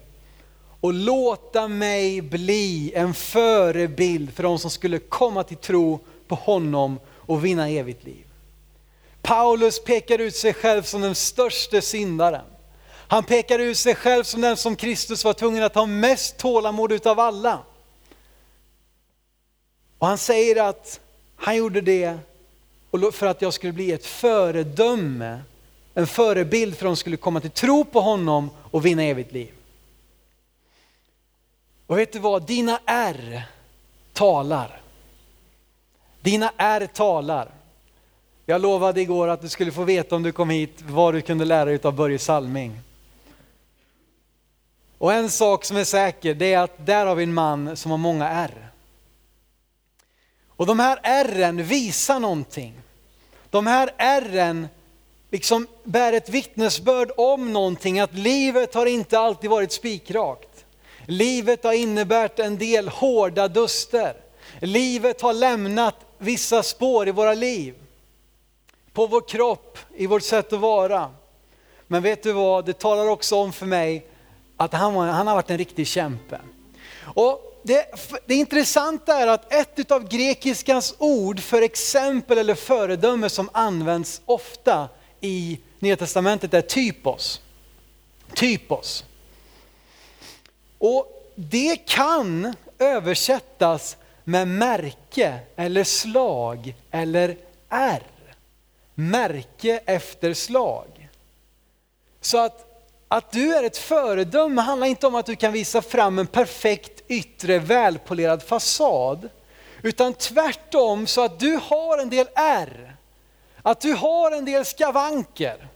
och 0.85 0.95
låta 0.95 1.69
mig 1.69 2.21
bli 2.21 2.93
en 2.95 3.15
förebild 3.15 4.33
för 4.35 4.43
de 4.43 4.59
som 4.59 4.71
skulle 4.71 4.99
komma 4.99 5.45
till 5.45 5.57
tro 5.57 5.99
på 6.29 6.35
honom 6.35 6.99
och 7.17 7.45
vinna 7.45 7.69
evigt 7.69 8.05
liv. 8.05 8.25
Paulus 9.23 9.85
pekar 9.85 10.19
ut 10.19 10.37
sig 10.37 10.55
själv 10.55 10.83
som 10.83 11.01
den 11.01 11.15
största 11.15 11.81
syndaren. 11.81 12.45
Han 12.89 13.25
pekar 13.25 13.59
ut 13.59 13.79
sig 13.79 13.95
själv 13.95 14.25
som 14.25 14.41
den 14.41 14.57
som 14.57 14.77
Kristus 14.77 15.25
var 15.25 15.33
tvungen 15.33 15.63
att 15.63 15.75
ha 15.75 15.87
mest 15.87 16.39
tålamod 16.39 16.93
utav 16.93 17.21
alla. 17.21 17.59
Och 19.99 20.07
han 20.07 20.19
säger 20.19 20.69
att 20.69 21.01
han 21.37 21.57
gjorde 21.57 21.81
det 21.81 22.19
för 23.13 23.27
att 23.27 23.43
jag 23.43 23.55
skulle 23.55 23.73
bli 23.73 23.93
ett 23.93 24.07
föredöme, 24.07 25.43
en 25.95 26.07
förebild 26.07 26.77
för 26.77 26.87
att 26.87 26.91
de 26.91 26.97
skulle 26.97 27.17
komma 27.17 27.41
till 27.41 27.51
tro 27.51 27.85
på 27.85 28.01
honom 28.01 28.51
och 28.71 28.87
vinna 28.87 29.03
evigt 29.03 29.33
liv. 29.33 29.53
Och 31.87 31.99
vet 31.99 32.13
du 32.13 32.19
vad, 32.19 32.47
dina 32.47 32.81
R 32.87 33.43
talar. 34.13 34.81
Dina 36.21 36.53
R 36.57 36.89
talar. 36.95 37.51
Jag 38.47 38.61
lovade 38.61 39.01
igår 39.01 39.29
att 39.29 39.43
du 39.43 39.49
skulle 39.49 39.73
få 39.73 39.85
veta 39.85 40.17
om 40.17 40.23
du 40.23 40.33
kom 40.33 40.51
hit 40.51 40.83
vad 40.83 41.15
du 41.15 41.21
kunde 41.21 41.45
lära 41.45 41.65
dig 41.65 41.81
av 41.83 41.95
Börje 41.95 42.19
Salming. 42.19 42.81
Och 44.99 45.13
en 45.13 45.31
sak 45.31 45.65
som 45.65 45.77
är 45.77 45.85
säker, 45.85 46.35
det 46.35 46.53
är 46.53 46.59
att 46.59 46.87
där 46.87 47.07
har 47.07 47.15
vi 47.15 47.23
en 47.23 47.35
man 47.35 47.77
som 47.77 47.91
har 47.91 47.99
många 47.99 48.29
R. 48.29 48.69
Och 50.49 50.67
de 50.67 50.79
här 50.79 50.99
ärren 51.03 51.65
visar 51.65 52.21
någonting. 52.21 52.75
De 53.51 53.67
här 53.67 53.91
ärren 53.97 54.69
liksom 55.31 55.67
bär 55.85 56.13
ett 56.13 56.29
vittnesbörd 56.29 57.11
om 57.17 57.53
någonting, 57.53 58.01
att 58.01 58.15
livet 58.15 58.75
har 58.75 58.87
inte 58.87 59.19
alltid 59.19 59.51
varit 59.51 59.73
spikrakt. 59.73 60.54
Livet 61.07 61.65
har 61.65 61.73
innebärt 61.73 62.39
en 62.39 62.59
del 62.59 62.89
hårda 62.89 63.49
duster. 63.49 64.17
Livet 64.61 65.21
har 65.21 65.33
lämnat 65.33 65.95
vissa 66.19 66.63
spår 66.63 67.09
i 67.09 67.11
våra 67.11 67.35
liv. 67.35 67.75
På 68.93 69.07
vår 69.07 69.29
kropp, 69.29 69.79
i 69.97 70.07
vårt 70.07 70.23
sätt 70.23 70.53
att 70.53 70.61
vara. 70.61 71.11
Men 71.87 72.03
vet 72.03 72.23
du 72.23 72.33
vad, 72.33 72.67
det 72.67 72.79
talar 72.79 73.09
också 73.09 73.37
om 73.37 73.53
för 73.53 73.67
mig 73.67 74.07
att 74.57 74.73
han, 74.73 74.95
han 74.95 75.27
har 75.27 75.35
varit 75.35 75.51
en 75.51 75.59
riktig 75.59 75.87
kämpe. 75.87 76.41
Och 77.15 77.61
det, 77.63 77.87
det 78.27 78.35
intressanta 78.35 79.19
är 79.19 79.27
att 79.27 79.53
ett 79.53 79.91
av 79.91 80.09
grekiskans 80.09 80.95
ord 80.99 81.41
för 81.41 81.63
exempel 81.63 82.39
eller 82.39 82.55
föredöme 82.55 83.29
som 83.29 83.49
används 83.53 84.21
ofta 84.25 84.89
i 85.21 85.59
Nya 85.79 85.97
Testamentet 85.97 86.55
är 86.55 86.61
typos. 86.61 87.41
Typos. 88.35 89.05
Och 90.87 91.33
det 91.35 91.77
kan 91.77 92.55
översättas 92.79 93.97
med 94.25 94.49
märke 94.49 95.39
eller 95.57 95.85
slag 95.85 96.75
eller 96.91 97.37
R. 97.69 98.03
Märke 98.95 99.81
efter 99.87 100.35
slag. 100.35 101.09
Så 102.21 102.39
att, 102.39 102.85
att 103.09 103.33
du 103.33 103.55
är 103.55 103.63
ett 103.63 103.77
föredöme 103.77 104.63
handlar 104.63 104.87
inte 104.87 105.07
om 105.07 105.15
att 105.15 105.27
du 105.27 105.37
kan 105.37 105.53
visa 105.53 105.83
fram 105.83 106.19
en 106.19 106.27
perfekt 106.27 107.03
yttre 107.09 107.59
välpolerad 107.59 108.43
fasad. 108.43 109.29
Utan 109.83 110.15
tvärtom 110.15 111.07
så 111.07 111.25
att 111.25 111.41
du 111.41 111.61
har 111.63 111.99
en 111.99 112.11
del 112.11 112.27
R. 112.35 112.97
Att 113.63 113.81
du 113.81 113.93
har 113.93 114.33
en 114.33 114.45
del 114.45 114.65
skavanker. 114.65 115.69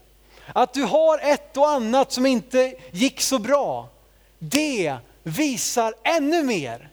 Att 0.53 0.75
du 0.75 0.83
har 0.83 1.19
ett 1.19 1.57
och 1.57 1.69
annat 1.69 2.13
som 2.13 2.27
inte 2.27 2.75
gick 2.93 3.21
så 3.21 3.39
bra 3.39 3.89
det 4.39 4.97
visar 5.23 5.95
ännu 6.05 6.43
mer 6.43 6.91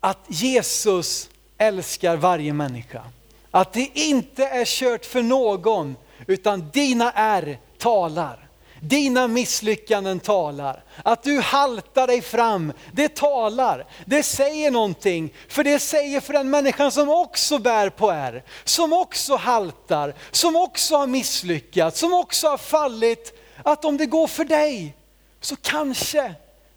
att 0.00 0.24
Jesus 0.28 1.28
älskar 1.58 2.16
varje 2.16 2.52
människa. 2.52 3.02
Att 3.50 3.72
det 3.72 3.90
inte 3.94 4.44
är 4.44 4.64
kört 4.64 5.04
för 5.04 5.22
någon, 5.22 5.96
utan 6.26 6.70
dina 6.72 7.12
är 7.12 7.58
talar. 7.78 8.48
Dina 8.80 9.28
misslyckanden 9.28 10.20
talar. 10.20 10.84
Att 11.02 11.22
du 11.22 11.40
haltar 11.40 12.06
dig 12.06 12.22
fram, 12.22 12.72
det 12.92 13.14
talar. 13.14 13.86
Det 14.04 14.22
säger 14.22 14.70
någonting. 14.70 15.32
För 15.48 15.64
det 15.64 15.78
säger 15.78 16.20
för 16.20 16.32
den 16.32 16.50
människan 16.50 16.92
som 16.92 17.08
också 17.08 17.58
bär 17.58 17.90
på 17.90 18.10
är, 18.10 18.44
som 18.64 18.92
också 18.92 19.36
haltar, 19.36 20.14
som 20.30 20.56
också 20.56 20.96
har 20.96 21.06
misslyckats, 21.06 22.00
som 22.00 22.14
också 22.14 22.48
har 22.48 22.58
fallit. 22.58 23.40
Att 23.62 23.84
om 23.84 23.96
det 23.96 24.06
går 24.06 24.26
för 24.26 24.44
dig, 24.44 24.94
så 25.40 25.56
kanske 25.56 26.34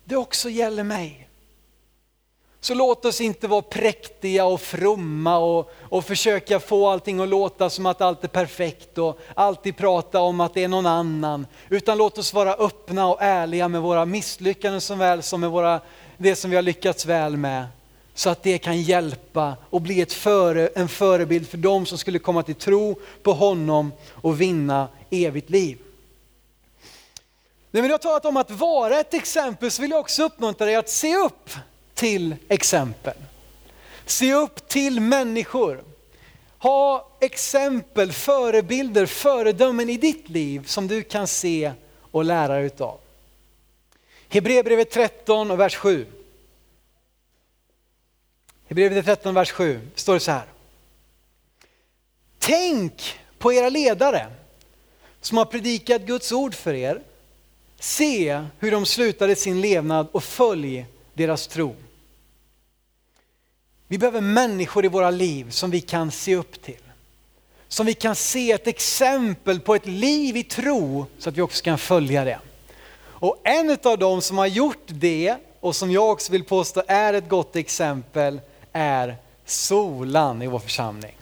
det 0.07 0.15
också 0.15 0.49
gäller 0.49 0.83
mig. 0.83 1.29
Så 2.59 2.73
låt 2.73 3.05
oss 3.05 3.21
inte 3.21 3.47
vara 3.47 3.61
präktiga 3.61 4.45
och 4.45 4.61
fromma 4.61 5.37
och, 5.37 5.71
och 5.79 6.05
försöka 6.05 6.59
få 6.59 6.89
allting 6.89 7.19
att 7.19 7.29
låta 7.29 7.69
som 7.69 7.85
att 7.85 8.01
allt 8.01 8.23
är 8.23 8.27
perfekt 8.27 8.97
och 8.97 9.19
alltid 9.33 9.77
prata 9.77 10.21
om 10.21 10.39
att 10.41 10.53
det 10.53 10.63
är 10.63 10.67
någon 10.67 10.85
annan. 10.85 11.47
Utan 11.69 11.97
låt 11.97 12.17
oss 12.17 12.33
vara 12.33 12.53
öppna 12.53 13.07
och 13.07 13.17
ärliga 13.21 13.67
med 13.67 13.81
våra 13.81 14.05
misslyckanden 14.05 14.81
som 14.81 14.99
väl 14.99 15.23
som 15.23 15.41
med 15.41 15.49
våra, 15.49 15.81
det 16.17 16.35
som 16.35 16.49
vi 16.49 16.55
har 16.55 16.63
lyckats 16.63 17.05
väl 17.05 17.37
med. 17.37 17.65
Så 18.13 18.29
att 18.29 18.43
det 18.43 18.57
kan 18.57 18.81
hjälpa 18.81 19.55
och 19.69 19.81
bli 19.81 20.01
ett 20.01 20.13
före, 20.13 20.67
en 20.67 20.87
förebild 20.87 21.47
för 21.47 21.57
dem 21.57 21.85
som 21.85 21.97
skulle 21.97 22.19
komma 22.19 22.43
till 22.43 22.55
tro 22.55 22.99
på 23.23 23.33
honom 23.33 23.91
och 24.11 24.41
vinna 24.41 24.87
evigt 25.09 25.49
liv. 25.49 25.77
När 27.71 27.81
vi 27.81 27.87
har 27.87 27.97
talat 27.97 28.25
om 28.25 28.37
att 28.37 28.51
vara 28.51 28.99
ett 28.99 29.13
exempel 29.13 29.71
så 29.71 29.81
vill 29.81 29.91
jag 29.91 29.99
också 29.99 30.23
uppmuntra 30.23 30.65
dig 30.65 30.75
att 30.75 30.89
se 30.89 31.15
upp 31.15 31.49
till 31.93 32.35
exempel. 32.49 33.17
Se 34.05 34.33
upp 34.33 34.67
till 34.67 34.99
människor. 34.99 35.83
Ha 36.57 37.09
exempel, 37.19 38.11
förebilder, 38.11 39.05
föredömen 39.05 39.89
i 39.89 39.97
ditt 39.97 40.29
liv 40.29 40.65
som 40.65 40.87
du 40.87 41.03
kan 41.03 41.27
se 41.27 41.71
och 42.11 42.25
lära 42.25 42.59
utav. 42.59 42.99
Hebreerbrevet 44.29 44.91
13 44.91 45.51
och 45.51 45.59
vers 45.59 45.75
7. 45.75 46.05
Hebreerbrevet 48.67 49.05
13, 49.05 49.33
vers 49.33 49.51
7 49.51 49.89
står 49.95 50.13
det 50.13 50.19
så 50.19 50.31
här. 50.31 50.45
Tänk 52.39 53.19
på 53.37 53.53
era 53.53 53.69
ledare 53.69 54.27
som 55.21 55.37
har 55.37 55.45
predikat 55.45 56.01
Guds 56.01 56.31
ord 56.31 56.55
för 56.55 56.73
er. 56.73 57.01
Se 57.79 58.43
hur 58.59 58.71
de 58.71 58.85
slutade 58.85 59.35
sin 59.35 59.61
levnad 59.61 60.07
och 60.11 60.23
följ 60.23 60.85
deras 61.13 61.47
tro. 61.47 61.75
Vi 63.87 63.97
behöver 63.97 64.21
människor 64.21 64.85
i 64.85 64.87
våra 64.87 65.11
liv 65.11 65.49
som 65.49 65.71
vi 65.71 65.81
kan 65.81 66.11
se 66.11 66.35
upp 66.35 66.61
till. 66.61 66.81
Som 67.67 67.85
vi 67.85 67.93
kan 67.93 68.15
se 68.15 68.51
ett 68.51 68.67
exempel 68.67 69.59
på 69.59 69.75
ett 69.75 69.85
liv 69.85 70.37
i 70.37 70.43
tro 70.43 71.05
så 71.17 71.29
att 71.29 71.37
vi 71.37 71.41
också 71.41 71.63
kan 71.63 71.77
följa 71.77 72.25
det. 72.25 72.39
Och 72.99 73.41
en 73.43 73.77
av 73.83 73.97
dem 73.97 74.21
som 74.21 74.37
har 74.37 74.45
gjort 74.45 74.85
det 74.87 75.35
och 75.59 75.75
som 75.75 75.91
jag 75.91 76.11
också 76.11 76.31
vill 76.31 76.43
påstå 76.43 76.83
är 76.87 77.13
ett 77.13 77.29
gott 77.29 77.55
exempel 77.55 78.41
är 78.71 79.15
Solan 79.45 80.41
i 80.41 80.47
vår 80.47 80.59
församling. 80.59 81.15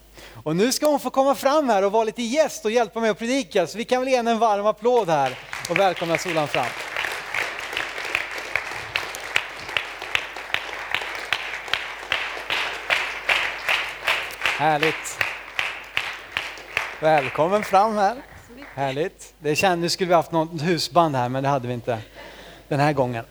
Och 0.43 0.55
nu 0.55 0.71
ska 0.71 0.85
hon 0.85 0.99
få 0.99 1.09
komma 1.09 1.35
fram 1.35 1.69
här 1.69 1.83
och 1.83 1.91
vara 1.91 2.03
lite 2.03 2.21
gäst 2.21 2.65
och 2.65 2.71
hjälpa 2.71 2.99
mig 2.99 3.09
att 3.09 3.19
predika. 3.19 3.67
Så 3.67 3.77
vi 3.77 3.85
kan 3.85 4.01
väl 4.01 4.09
ge 4.09 4.17
henne 4.17 4.31
en 4.31 4.39
varm 4.39 4.65
applåd 4.65 5.09
här 5.09 5.37
och 5.69 5.79
välkomna 5.79 6.17
Solan 6.17 6.47
fram. 6.47 6.65
Härligt. 14.57 15.19
Välkommen 16.99 17.63
fram 17.63 17.97
här. 17.97 18.15
Härligt. 18.75 19.33
Det 19.39 19.55
kändes, 19.55 19.81
nu 19.81 19.89
skulle 19.89 20.07
vi 20.07 20.13
haft 20.13 20.31
något 20.31 20.61
husband 20.61 21.15
här 21.15 21.29
men 21.29 21.43
det 21.43 21.49
hade 21.49 21.67
vi 21.67 21.73
inte 21.73 21.99
den 22.67 22.79
här 22.79 22.93
gången. 22.93 23.25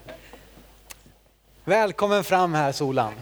Välkommen 1.65 2.25
fram 2.25 2.55
här 2.55 2.73
Solan. 2.73 3.13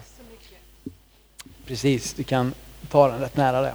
Precis, 1.65 2.13
du 2.13 2.23
kan 2.23 2.53
ta 2.89 3.07
den 3.07 3.19
rätt 3.19 3.37
nära 3.37 3.61
dig. 3.61 3.73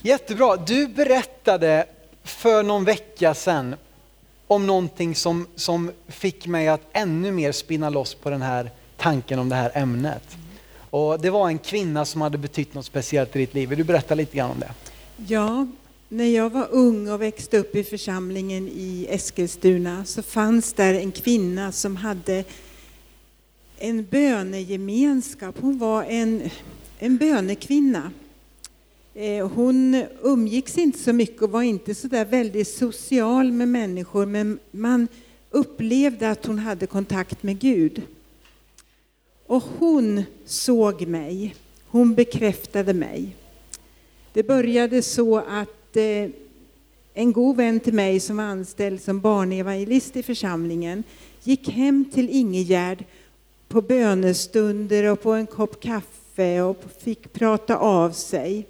Jättebra. 0.00 0.56
Du 0.56 0.86
berättade 0.88 1.86
för 2.24 2.62
någon 2.62 2.84
vecka 2.84 3.34
sedan 3.34 3.76
om 4.54 4.66
någonting 4.66 5.14
som, 5.14 5.46
som 5.56 5.90
fick 6.08 6.46
mig 6.46 6.68
att 6.68 6.80
ännu 6.92 7.32
mer 7.32 7.52
spinna 7.52 7.90
loss 7.90 8.14
på 8.14 8.30
den 8.30 8.42
här 8.42 8.70
tanken 8.96 9.38
om 9.38 9.48
det 9.48 9.54
här 9.54 9.70
ämnet. 9.74 10.36
Och 10.90 11.20
det 11.20 11.30
var 11.30 11.48
en 11.48 11.58
kvinna 11.58 12.04
som 12.04 12.20
hade 12.20 12.38
betytt 12.38 12.74
något 12.74 12.86
speciellt 12.86 13.36
i 13.36 13.38
ditt 13.38 13.54
liv. 13.54 13.68
Vill 13.68 13.78
du 13.78 13.84
berätta 13.84 14.14
lite 14.14 14.36
grann 14.36 14.50
om 14.50 14.60
det? 14.60 14.70
Ja, 15.26 15.66
när 16.08 16.24
jag 16.24 16.50
var 16.50 16.68
ung 16.70 17.10
och 17.10 17.22
växte 17.22 17.58
upp 17.58 17.76
i 17.76 17.84
församlingen 17.84 18.68
i 18.68 19.06
Eskilstuna 19.10 20.04
så 20.04 20.22
fanns 20.22 20.72
där 20.72 20.94
en 20.94 21.12
kvinna 21.12 21.72
som 21.72 21.96
hade 21.96 22.44
en 23.78 24.04
bönegemenskap. 24.04 25.56
Hon 25.60 25.78
var 25.78 26.04
en, 26.04 26.50
en 26.98 27.16
bönekvinna. 27.16 28.10
Eh, 29.14 29.48
hon 29.48 30.04
umgicks 30.22 30.78
inte 30.78 30.98
så 30.98 31.12
mycket 31.12 31.42
och 31.42 31.50
var 31.50 31.62
inte 31.62 31.94
så 31.94 32.08
där 32.08 32.24
väldigt 32.24 32.68
social 32.68 33.52
med 33.52 33.68
människor 33.68 34.26
men 34.26 34.58
man 34.70 35.08
upplevde 35.50 36.30
att 36.30 36.46
hon 36.46 36.58
hade 36.58 36.86
kontakt 36.86 37.42
med 37.42 37.58
Gud. 37.58 38.02
Och 39.46 39.62
hon 39.78 40.22
såg 40.44 41.06
mig, 41.06 41.54
hon 41.86 42.14
bekräftade 42.14 42.94
mig. 42.94 43.36
Det 44.32 44.42
började 44.42 45.02
så 45.02 45.38
att 45.38 45.96
eh, 45.96 46.30
en 47.14 47.32
god 47.32 47.56
vän 47.56 47.80
till 47.80 47.94
mig 47.94 48.20
som 48.20 48.36
var 48.36 48.44
anställd 48.44 49.02
som 49.02 49.20
barnevangelist 49.20 50.16
i 50.16 50.22
församlingen 50.22 51.04
gick 51.42 51.68
hem 51.68 52.04
till 52.12 52.30
Ingegärd 52.30 53.04
på 53.68 53.82
bönestunder 53.82 55.04
och 55.04 55.22
på 55.22 55.32
en 55.32 55.46
kopp 55.46 55.82
kaffe 55.82 56.60
och 56.60 56.82
fick 57.00 57.32
prata 57.32 57.76
av 57.76 58.10
sig. 58.10 58.66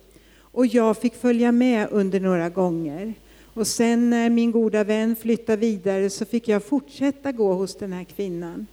Och 0.53 0.67
jag 0.67 0.97
fick 0.97 1.15
följa 1.15 1.53
med 1.53 1.89
under 1.91 2.21
några 2.21 2.49
gånger. 2.49 3.15
Och 3.55 3.67
sen 3.67 4.11
när 4.11 4.31
min 4.31 4.53
goda 4.53 4.85
vän 4.85 5.17
flyttade 5.17 5.57
vidare 5.57 6.11
så 6.11 6.25
fick 6.25 6.49
jag 6.49 6.65
fortsätta 6.65 7.33
gå 7.33 7.53
hos 7.53 7.77
den 7.77 7.93
här 7.93 8.05
kvinnan. 8.05 8.67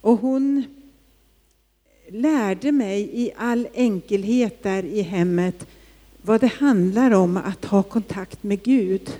Och 0.00 0.20
hon 0.20 0.64
lärde 2.08 2.72
mig 2.72 3.10
i 3.12 3.32
all 3.36 3.68
enkelhet 3.74 4.62
där 4.62 4.84
i 4.84 5.02
hemmet 5.02 5.66
vad 6.22 6.40
det 6.40 6.46
handlar 6.46 7.10
om 7.10 7.36
att 7.36 7.64
ha 7.64 7.82
kontakt 7.82 8.42
med 8.42 8.62
Gud. 8.62 9.12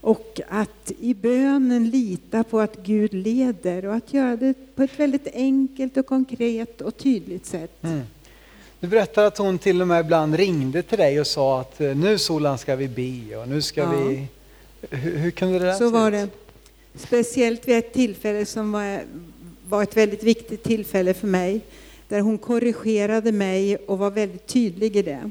Och 0.00 0.40
att 0.48 0.92
i 1.00 1.14
bönen 1.14 1.90
lita 1.90 2.44
på 2.44 2.60
att 2.60 2.76
Gud 2.76 3.14
leder 3.14 3.84
och 3.84 3.94
att 3.94 4.12
göra 4.12 4.36
det 4.36 4.54
på 4.74 4.82
ett 4.82 5.00
väldigt 5.00 5.28
enkelt 5.34 5.96
och 5.96 6.06
konkret 6.06 6.80
och 6.80 6.96
tydligt 6.96 7.46
sätt. 7.46 7.84
Mm. 7.84 8.00
Du 8.82 8.88
berättar 8.88 9.24
att 9.24 9.38
hon 9.38 9.58
till 9.58 9.80
och 9.80 9.88
med 9.88 10.04
ibland 10.04 10.34
ringde 10.34 10.82
till 10.82 10.98
dig 10.98 11.20
och 11.20 11.26
sa 11.26 11.60
att 11.60 11.80
eh, 11.80 11.96
nu 11.96 12.18
Solan 12.18 12.58
ska 12.58 12.76
vi 12.76 12.88
be 12.88 13.36
och 13.36 13.48
nu 13.48 13.62
ska 13.62 13.80
ja. 13.80 13.90
vi... 13.90 14.26
Hur, 14.90 15.16
hur 15.16 15.30
kunde 15.30 15.58
det 15.58 15.64
där 15.64 15.74
Så 15.74 15.90
var 15.90 16.10
det. 16.10 16.28
Speciellt 16.94 17.68
vid 17.68 17.78
ett 17.78 17.92
tillfälle 17.92 18.46
som 18.46 18.72
var, 18.72 19.00
var 19.68 19.82
ett 19.82 19.96
väldigt 19.96 20.22
viktigt 20.22 20.62
tillfälle 20.62 21.14
för 21.14 21.26
mig 21.26 21.60
där 22.08 22.20
hon 22.20 22.38
korrigerade 22.38 23.32
mig 23.32 23.76
och 23.76 23.98
var 23.98 24.10
väldigt 24.10 24.46
tydlig 24.46 24.96
i 24.96 25.02
det. 25.02 25.30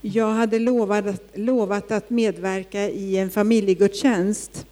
Jag 0.00 0.30
hade 0.30 0.58
lovat, 0.58 1.04
lovat 1.34 1.90
att 1.90 2.10
medverka 2.10 2.88
i 2.88 3.16
en 3.16 3.30
familjegudstjänst. 3.30 4.66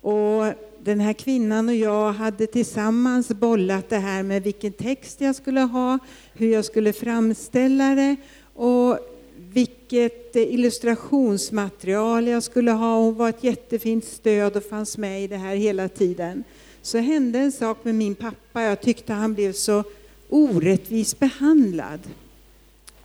Och 0.00 0.44
den 0.84 1.00
här 1.00 1.12
kvinnan 1.12 1.68
och 1.68 1.74
jag 1.74 2.12
hade 2.12 2.46
tillsammans 2.46 3.28
bollat 3.28 3.88
det 3.88 3.98
här 3.98 4.22
med 4.22 4.42
vilken 4.42 4.72
text 4.72 5.20
jag 5.20 5.36
skulle 5.36 5.60
ha, 5.60 5.98
hur 6.34 6.52
jag 6.52 6.64
skulle 6.64 6.92
framställa 6.92 7.94
det 7.94 8.16
och 8.54 8.98
vilket 9.36 10.36
illustrationsmaterial 10.36 12.28
jag 12.28 12.42
skulle 12.42 12.70
ha. 12.70 12.98
Hon 12.98 13.14
var 13.14 13.28
ett 13.28 13.44
jättefint 13.44 14.04
stöd 14.04 14.56
och 14.56 14.64
fanns 14.64 14.98
med 14.98 15.24
i 15.24 15.26
det 15.26 15.36
här 15.36 15.56
hela 15.56 15.88
tiden. 15.88 16.44
Så 16.82 16.98
hände 16.98 17.38
en 17.38 17.52
sak 17.52 17.84
med 17.84 17.94
min 17.94 18.14
pappa. 18.14 18.62
Jag 18.62 18.80
tyckte 18.80 19.12
han 19.12 19.34
blev 19.34 19.52
så 19.52 19.84
orättvist 20.28 21.18
behandlad. 21.18 22.00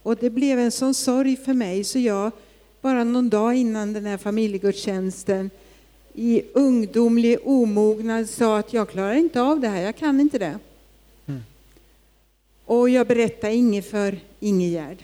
Och 0.01 0.15
det 0.15 0.29
blev 0.29 0.59
en 0.59 0.71
sån 0.71 0.93
sorg 0.93 1.35
för 1.35 1.53
mig 1.53 1.83
så 1.83 1.99
jag, 1.99 2.31
bara 2.81 3.03
någon 3.03 3.29
dag 3.29 3.55
innan 3.55 3.93
den 3.93 4.05
här 4.05 4.17
familjegudstjänsten, 4.17 5.49
i 6.13 6.43
ungdomlig 6.53 7.37
omognad 7.43 8.29
sa 8.29 8.57
att 8.57 8.73
jag 8.73 8.89
klarar 8.89 9.13
inte 9.13 9.41
av 9.41 9.59
det 9.59 9.67
här, 9.67 9.81
jag 9.81 9.95
kan 9.95 10.19
inte 10.19 10.37
det. 10.37 10.59
Mm. 11.25 11.41
Och 12.65 12.89
jag 12.89 13.07
berättade 13.07 13.53
inget 13.53 13.89
för 13.89 14.19
Ingegärd, 14.39 14.97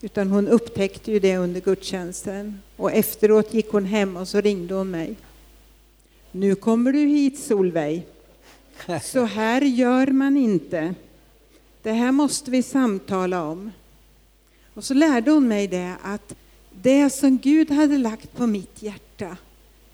utan 0.00 0.28
hon 0.28 0.48
upptäckte 0.48 1.12
ju 1.12 1.18
det 1.18 1.36
under 1.36 1.60
gudstjänsten. 1.60 2.62
Och 2.76 2.92
efteråt 2.92 3.54
gick 3.54 3.68
hon 3.68 3.84
hem 3.84 4.16
och 4.16 4.28
så 4.28 4.40
ringde 4.40 4.74
hon 4.74 4.90
mig. 4.90 5.16
Nu 6.32 6.54
kommer 6.54 6.92
du 6.92 6.98
hit 6.98 7.38
Solveig. 7.38 8.06
Så 9.02 9.24
här 9.24 9.62
gör 9.62 10.06
man 10.06 10.36
inte. 10.36 10.94
Det 11.82 11.92
här 11.92 12.12
måste 12.12 12.50
vi 12.50 12.62
samtala 12.62 13.44
om. 13.44 13.70
Och 14.74 14.84
så 14.84 14.94
lärde 14.94 15.30
hon 15.30 15.48
mig 15.48 15.66
det 15.66 15.94
att 16.02 16.34
det 16.82 17.10
som 17.10 17.38
Gud 17.38 17.70
hade 17.70 17.98
lagt 17.98 18.36
på 18.36 18.46
mitt 18.46 18.82
hjärta, 18.82 19.36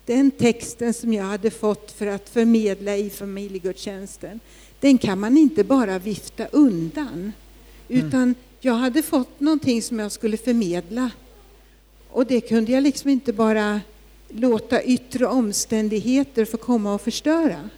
den 0.07 0.31
texten 0.31 0.95
som 0.95 1.12
jag 1.12 1.25
hade 1.25 1.51
fått 1.51 1.92
för 1.92 2.07
att 2.07 2.29
förmedla 2.29 2.97
i 2.97 3.11
familjegudstjänsten, 3.11 4.40
den 4.81 4.99
kan 4.99 5.21
man 5.21 5.37
inte 5.37 5.64
bara 5.64 5.99
vifta 5.99 6.47
undan. 6.47 7.33
Mm. 7.88 8.07
Utan 8.07 8.35
jag 8.61 8.75
hade 8.75 9.03
fått 9.03 9.40
någonting 9.40 9.83
som 9.83 9.99
jag 9.99 10.12
skulle 10.12 10.37
förmedla. 10.37 11.11
Och 12.11 12.27
det 12.27 12.40
kunde 12.40 12.73
jag 12.73 12.83
liksom 12.83 13.11
inte 13.11 13.33
bara 13.33 13.81
låta 14.29 14.83
yttre 14.83 15.27
omständigheter 15.27 16.45
få 16.45 16.57
komma 16.57 16.95
och 16.95 17.01
förstöra. 17.01 17.71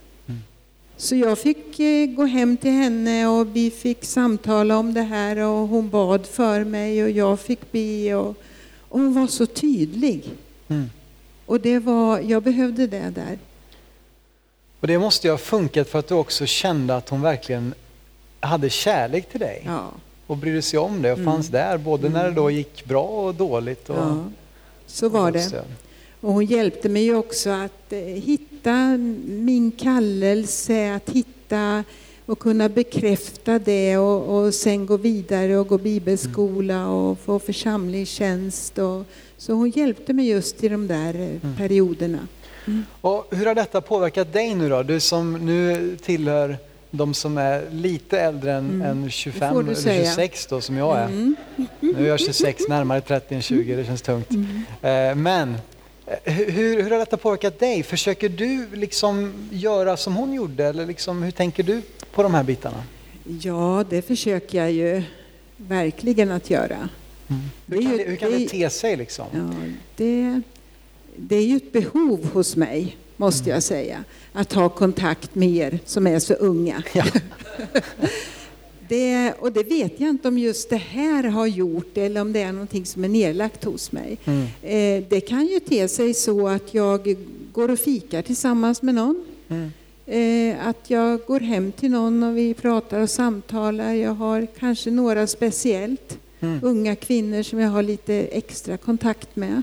Så 1.00 1.16
jag 1.16 1.38
fick 1.38 1.80
eh, 1.80 2.06
gå 2.06 2.24
hem 2.24 2.56
till 2.56 2.70
henne 2.70 3.26
och 3.26 3.56
vi 3.56 3.70
fick 3.70 4.04
samtala 4.04 4.78
om 4.78 4.94
det 4.94 5.02
här 5.02 5.38
och 5.38 5.68
hon 5.68 5.90
bad 5.90 6.26
för 6.26 6.64
mig 6.64 7.04
och 7.04 7.10
jag 7.10 7.40
fick 7.40 7.72
be 7.72 8.14
och, 8.14 8.36
och 8.88 9.00
hon 9.00 9.14
var 9.14 9.26
så 9.26 9.46
tydlig. 9.46 10.30
Mm. 10.68 10.90
Och 11.48 11.60
det 11.60 11.78
var, 11.78 12.20
jag 12.20 12.42
behövde 12.42 12.86
det 12.86 13.12
där. 13.14 13.38
Och 14.80 14.86
det 14.86 14.98
måste 14.98 15.26
ju 15.26 15.30
ha 15.30 15.38
funkat 15.38 15.88
för 15.88 15.98
att 15.98 16.08
du 16.08 16.14
också 16.14 16.46
kände 16.46 16.96
att 16.96 17.08
hon 17.08 17.22
verkligen 17.22 17.74
hade 18.40 18.70
kärlek 18.70 19.30
till 19.30 19.40
dig. 19.40 19.62
Ja. 19.66 19.90
Och 20.26 20.36
brydde 20.36 20.62
sig 20.62 20.78
om 20.78 21.02
det 21.02 21.12
och 21.12 21.18
mm. 21.18 21.32
fanns 21.32 21.48
där 21.48 21.78
både 21.78 22.08
när 22.08 22.24
det 22.24 22.30
då 22.30 22.42
mm. 22.42 22.54
gick 22.54 22.84
bra 22.84 23.04
och 23.04 23.34
dåligt. 23.34 23.90
Och, 23.90 23.96
ja, 23.96 24.24
så 24.86 25.08
var 25.08 25.30
det. 25.30 25.64
Och 26.20 26.32
hon 26.32 26.44
hjälpte 26.44 26.88
mig 26.88 27.14
också 27.14 27.50
att 27.50 27.92
eh, 27.92 27.98
hitta 27.98 28.96
min 29.26 29.70
kallelse, 29.70 30.94
att 30.94 31.10
hitta 31.10 31.84
och 32.26 32.38
kunna 32.38 32.68
bekräfta 32.68 33.58
det 33.58 33.96
och, 33.96 34.38
och 34.38 34.54
sen 34.54 34.86
gå 34.86 34.96
vidare 34.96 35.58
och 35.58 35.68
gå 35.68 35.78
bibelskola 35.78 36.88
och 36.88 37.18
få 37.18 37.38
församlingstjänst. 37.38 38.78
Och, 38.78 39.04
så 39.38 39.52
hon 39.52 39.70
hjälpte 39.70 40.12
mig 40.12 40.28
just 40.28 40.64
i 40.64 40.68
de 40.68 40.86
där 40.86 41.14
eh, 41.14 41.20
mm. 41.20 41.56
perioderna. 41.56 42.18
Mm. 42.66 42.84
Och 43.00 43.26
hur 43.30 43.46
har 43.46 43.54
detta 43.54 43.80
påverkat 43.80 44.32
dig 44.32 44.54
nu 44.54 44.68
då? 44.68 44.82
Du 44.82 45.00
som 45.00 45.32
nu 45.46 45.96
tillhör 45.96 46.56
de 46.90 47.14
som 47.14 47.38
är 47.38 47.70
lite 47.70 48.20
äldre 48.20 48.52
än, 48.52 48.68
Mm. 48.70 48.82
än 48.82 49.04
Det 49.04 49.10
25 49.10 49.54
får 49.54 49.62
du 49.62 49.68
eller 49.70 49.80
säga. 49.80 50.04
26 50.04 50.46
då 50.46 50.60
som 50.60 50.76
jag 50.76 50.98
är. 50.98 51.04
Mm. 51.06 51.36
Nu 51.80 52.04
är 52.04 52.08
jag 52.08 52.20
26, 52.20 52.68
närmare 52.68 53.00
30 53.00 53.34
än 53.34 53.42
20, 53.42 53.76
det 53.76 53.84
känns 53.84 54.02
tungt. 54.02 54.30
Mm. 54.30 54.46
Eh, 54.82 55.14
Men 55.14 55.56
eh, 56.06 56.32
hur, 56.34 56.82
hur 56.82 56.90
har 56.90 56.98
detta 56.98 57.16
påverkat 57.16 57.58
dig? 57.58 57.82
Försöker 57.82 58.28
du 58.28 58.66
liksom 58.72 59.32
göra 59.50 59.96
som 59.96 60.16
hon 60.16 60.32
gjorde 60.32 60.64
eller 60.64 60.86
liksom, 60.86 61.22
hur 61.22 61.30
tänker 61.30 61.62
du 61.62 61.82
på 62.14 62.22
de 62.22 62.34
här 62.34 62.42
bitarna? 62.44 62.82
Ja, 63.42 63.84
det 63.90 64.02
försöker 64.02 64.58
jag 64.58 64.72
ju 64.72 65.02
verkligen 65.56 66.30
att 66.30 66.50
göra. 66.50 66.88
Det 67.66 67.76
Hur 67.76 67.82
kan 67.82 67.96
det, 67.96 68.04
hur 68.04 68.16
kan 68.16 68.30
det 68.30 68.38
det 68.38 68.48
te 68.48 68.70
sig 68.70 68.96
liksom? 68.96 69.26
Ja, 69.32 69.50
det, 69.96 70.40
det 71.16 71.36
är 71.36 71.46
ju 71.46 71.56
ett 71.56 71.72
behov 71.72 72.28
hos 72.32 72.56
mig, 72.56 72.96
måste 73.16 73.50
jag 73.50 73.62
säga, 73.62 74.04
att 74.32 74.52
ha 74.52 74.68
kontakt 74.68 75.34
med 75.34 75.48
er 75.48 75.78
som 75.84 76.06
är 76.06 76.18
så 76.18 76.34
unga. 76.34 76.82
Ja. 76.92 77.04
Det, 78.88 79.32
och 79.38 79.52
det 79.52 79.62
vet 79.62 80.00
jag 80.00 80.10
inte 80.10 80.28
om 80.28 80.38
just 80.38 80.70
det 80.70 80.76
här 80.76 81.24
har 81.24 81.46
gjort 81.46 81.96
eller 81.98 82.20
om 82.20 82.32
det 82.32 82.40
är 82.40 82.52
någonting 82.52 82.86
som 82.86 83.04
är 83.04 83.08
nedlagt 83.08 83.64
hos 83.64 83.92
mig. 83.92 84.18
Mm. 84.24 84.42
Eh, 84.62 85.08
det 85.08 85.20
kan 85.20 85.46
ju 85.46 85.60
te 85.60 85.88
sig 85.88 86.14
så 86.14 86.48
att 86.48 86.74
jag 86.74 87.16
går 87.52 87.70
och 87.70 87.78
fikar 87.78 88.22
tillsammans 88.22 88.82
med 88.82 88.94
någon. 88.94 89.24
Mm. 89.48 89.70
Eh, 90.06 90.68
att 90.68 90.90
jag 90.90 91.20
går 91.26 91.40
hem 91.40 91.72
till 91.72 91.90
någon 91.90 92.22
och 92.22 92.36
vi 92.36 92.54
pratar 92.54 93.00
och 93.00 93.10
samtalar. 93.10 93.92
Jag 93.92 94.14
har 94.14 94.46
kanske 94.58 94.90
några 94.90 95.26
speciellt 95.26 96.18
Mm. 96.40 96.60
unga 96.62 96.96
kvinnor 96.96 97.42
som 97.42 97.58
jag 97.60 97.70
har 97.70 97.82
lite 97.82 98.14
extra 98.14 98.76
kontakt 98.76 99.36
med. 99.36 99.62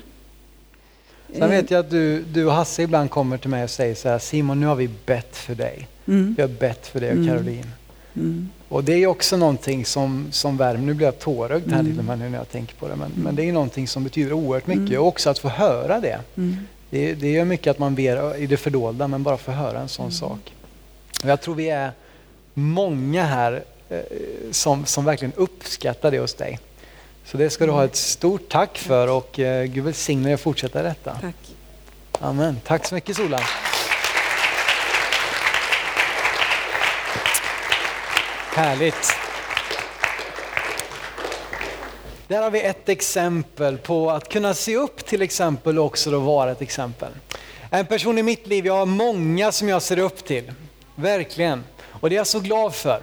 Sen 1.34 1.50
vet 1.50 1.72
jag 1.72 1.80
att 1.80 1.90
du, 1.90 2.22
du 2.22 2.46
och 2.46 2.52
Hasse 2.54 2.84
ibland 2.84 3.10
kommer 3.10 3.38
till 3.38 3.50
mig 3.50 3.64
och 3.64 3.70
säger 3.70 3.96
så 3.96 4.10
här, 4.10 4.20
Simon 4.20 4.60
nu 4.60 4.66
har 4.66 4.76
vi 4.76 4.90
bett 5.06 5.36
för 5.38 5.56
dig. 5.56 5.88
Mm. 6.08 6.34
Vi 6.38 6.42
har 6.42 6.50
bett 6.50 6.88
för 6.88 7.00
dig 7.00 7.10
och 7.10 7.16
Mm. 7.16 7.28
Caroline. 7.28 7.72
Mm. 8.16 8.50
Och 8.70 8.84
det 8.84 8.94
är 8.94 9.08
också 9.08 9.38
någonting 9.38 9.86
som, 9.86 10.28
som 10.32 10.58
värmer. 10.58 10.84
Nu 10.86 10.94
blir 10.94 11.08
jag 11.08 11.20
tårögd 11.20 11.72
här 11.72 11.80
Mm. 11.80 11.92
till 11.92 12.00
och 12.00 12.06
med 12.06 12.20
nu 12.20 12.30
när 12.30 12.38
jag 12.38 12.52
tänker 12.52 12.76
på 12.76 12.88
det. 12.88 12.96
Men, 12.96 13.12
men 13.16 13.36
det 13.36 13.44
är 13.50 13.54
någonting 13.54 13.88
som 13.88 14.04
betyder 14.04 14.34
oerhört 14.34 14.68
mycket. 14.68 14.90
Mm. 14.90 15.02
Och 15.02 15.08
också 15.08 15.30
att 15.30 15.40
få 15.40 15.50
höra 15.50 16.00
det. 16.00 16.20
Mm. 16.38 16.58
Det, 16.90 17.14
det 17.14 17.32
gör 17.32 17.46
mycket 17.46 17.72
att 17.72 17.80
man 17.80 17.96
ber 17.96 18.38
i 18.38 18.48
det 18.48 18.58
fördolda 18.58 19.08
men 19.08 19.24
bara 19.24 19.38
få 19.38 19.52
höra 19.52 19.80
en 19.80 19.90
sån 19.90 20.12
sak. 20.12 20.54
Och 21.24 21.30
jag 21.30 21.42
tror 21.42 21.56
vi 21.56 21.70
är 21.70 21.92
många 22.54 23.24
här 23.24 23.64
eh, 23.90 24.00
som, 24.52 24.86
som 24.86 25.06
verkligen 25.06 25.34
uppskattar 25.36 26.12
det 26.12 26.20
hos 26.20 26.34
dig. 26.34 26.60
Så 27.26 27.38
det 27.38 27.50
ska 27.50 27.66
du 27.66 27.72
ha 27.72 27.86
ett 27.86 27.96
stort 27.96 28.50
tack 28.50 28.78
för 28.78 29.08
och 29.08 29.40
eh, 29.40 29.66
Gud 29.66 29.84
välsigne 29.84 30.24
dig 30.24 30.34
att 30.34 30.42
fortsätta 30.42 30.84
detta. 30.84 31.18
Tack. 31.22 31.36
Amen. 32.20 32.60
Tack 32.66 32.88
så 32.88 32.96
mycket 32.96 33.16
Sola. 33.16 33.42
Härligt. 38.56 39.14
Där 42.28 42.42
har 42.42 42.52
vi 42.52 42.62
ett 42.62 42.90
exempel 42.90 43.78
på 43.78 44.12
att 44.12 44.30
kunna 44.30 44.54
se 44.54 44.78
upp 44.78 45.06
till 45.06 45.22
exempel 45.22 45.80
och 45.80 45.86
också 45.86 46.12
då 46.12 46.20
vara 46.20 46.52
ett 46.52 46.62
exempel. 46.62 47.12
En 47.70 47.86
person 47.86 48.18
i 48.18 48.24
mitt 48.24 48.48
liv, 48.48 48.66
jag 48.66 48.74
har 48.74 48.86
många 48.86 49.52
som 49.52 49.70
jag 49.70 49.82
ser 49.82 50.00
upp 50.00 50.26
till. 50.26 50.52
Verkligen. 50.96 51.64
Och 51.82 52.10
det 52.10 52.16
är 52.16 52.18
jag 52.18 52.28
så 52.28 52.40
glad 52.40 52.76
för. 52.76 53.02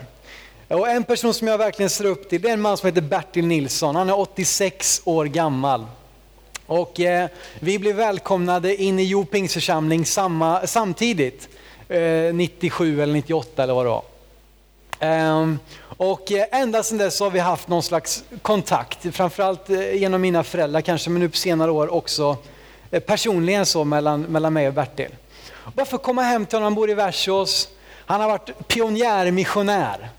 Och 0.73 0.89
en 0.89 1.05
person 1.05 1.35
som 1.35 1.49
jag 1.49 1.59
verkligen 1.59 1.91
ser 1.91 2.05
upp 2.05 2.29
till, 2.29 2.43
det 2.43 2.49
är 2.49 2.53
en 2.53 2.61
man 2.61 2.77
som 2.77 2.87
heter 2.87 3.01
Bertil 3.01 3.47
Nilsson. 3.47 3.97
Han 3.97 4.09
är 4.09 4.19
86 4.19 5.03
år 5.05 5.25
gammal. 5.25 5.87
Och 6.67 7.01
eh, 7.01 7.29
vi 7.61 7.79
blev 7.79 7.97
välkomnade 7.97 8.77
in 8.83 8.99
i 8.99 9.03
Jo 9.03 9.25
Pingsförsamling 9.25 10.07
samma, 10.07 10.67
samtidigt. 10.67 11.49
Eh, 11.89 12.35
97 12.35 13.03
eller 13.03 13.13
98 13.13 13.63
eller 13.63 13.75
vad 13.75 13.87
det 13.87 13.91
var. 13.91 14.03
Ehm, 15.01 15.59
och 15.83 16.33
eh, 16.33 16.45
ända 16.51 16.83
sedan 16.83 16.99
dess 16.99 17.21
har 17.21 17.31
vi 17.31 17.39
haft 17.39 17.69
någon 17.69 17.83
slags 17.83 18.25
kontakt, 18.43 19.15
framförallt 19.15 19.71
eh, 19.71 19.95
genom 19.95 20.21
mina 20.21 20.45
föräldrar 20.45 20.81
kanske, 20.81 21.11
men 21.11 21.21
nu 21.21 21.29
på 21.29 21.37
senare 21.37 21.71
år 21.71 21.95
också 21.95 22.37
eh, 22.91 23.01
personligen 23.01 23.67
så 23.67 23.85
mellan, 23.85 24.23
mellan 24.23 24.53
mig 24.53 24.69
och 24.69 24.75
Bertil. 24.75 25.11
Bara 25.75 25.87
för 25.87 25.97
att 25.97 26.03
komma 26.03 26.23
hem 26.23 26.47
till 26.47 26.57
honom, 26.57 26.65
han 26.65 26.75
bor 26.75 26.91
i 26.91 26.95
Versås. 26.95 27.69
Han 28.07 28.21
har 28.21 28.29
varit 28.29 28.69
pionjärmissionär 28.69 30.11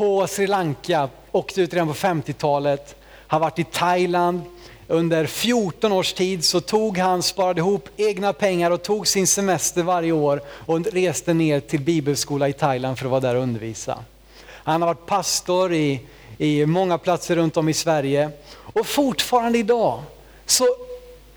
på 0.00 0.26
Sri 0.26 0.46
Lanka, 0.46 1.08
åkte 1.32 1.60
ut 1.60 1.74
redan 1.74 1.88
på 1.88 1.94
50-talet, 1.94 2.96
har 3.26 3.40
varit 3.40 3.58
i 3.58 3.64
Thailand. 3.64 4.42
Under 4.88 5.26
14 5.26 5.92
års 5.92 6.12
tid 6.12 6.44
så 6.44 6.60
tog 6.60 6.98
han, 6.98 7.22
sparade 7.22 7.60
ihop 7.60 7.88
egna 7.96 8.32
pengar 8.32 8.70
och 8.70 8.82
tog 8.82 9.08
sin 9.08 9.26
semester 9.26 9.82
varje 9.82 10.12
år 10.12 10.42
och 10.48 10.86
reste 10.86 11.34
ner 11.34 11.60
till 11.60 11.80
bibelskola 11.80 12.48
i 12.48 12.52
Thailand 12.52 12.98
för 12.98 13.04
att 13.04 13.10
vara 13.10 13.20
där 13.20 13.34
och 13.34 13.42
undervisa. 13.42 13.98
Han 14.44 14.82
har 14.82 14.86
varit 14.88 15.06
pastor 15.06 15.72
i, 15.72 16.00
i 16.38 16.66
många 16.66 16.98
platser 16.98 17.36
runt 17.36 17.56
om 17.56 17.68
i 17.68 17.74
Sverige 17.74 18.30
och 18.52 18.86
fortfarande 18.86 19.58
idag 19.58 20.02
så 20.46 20.64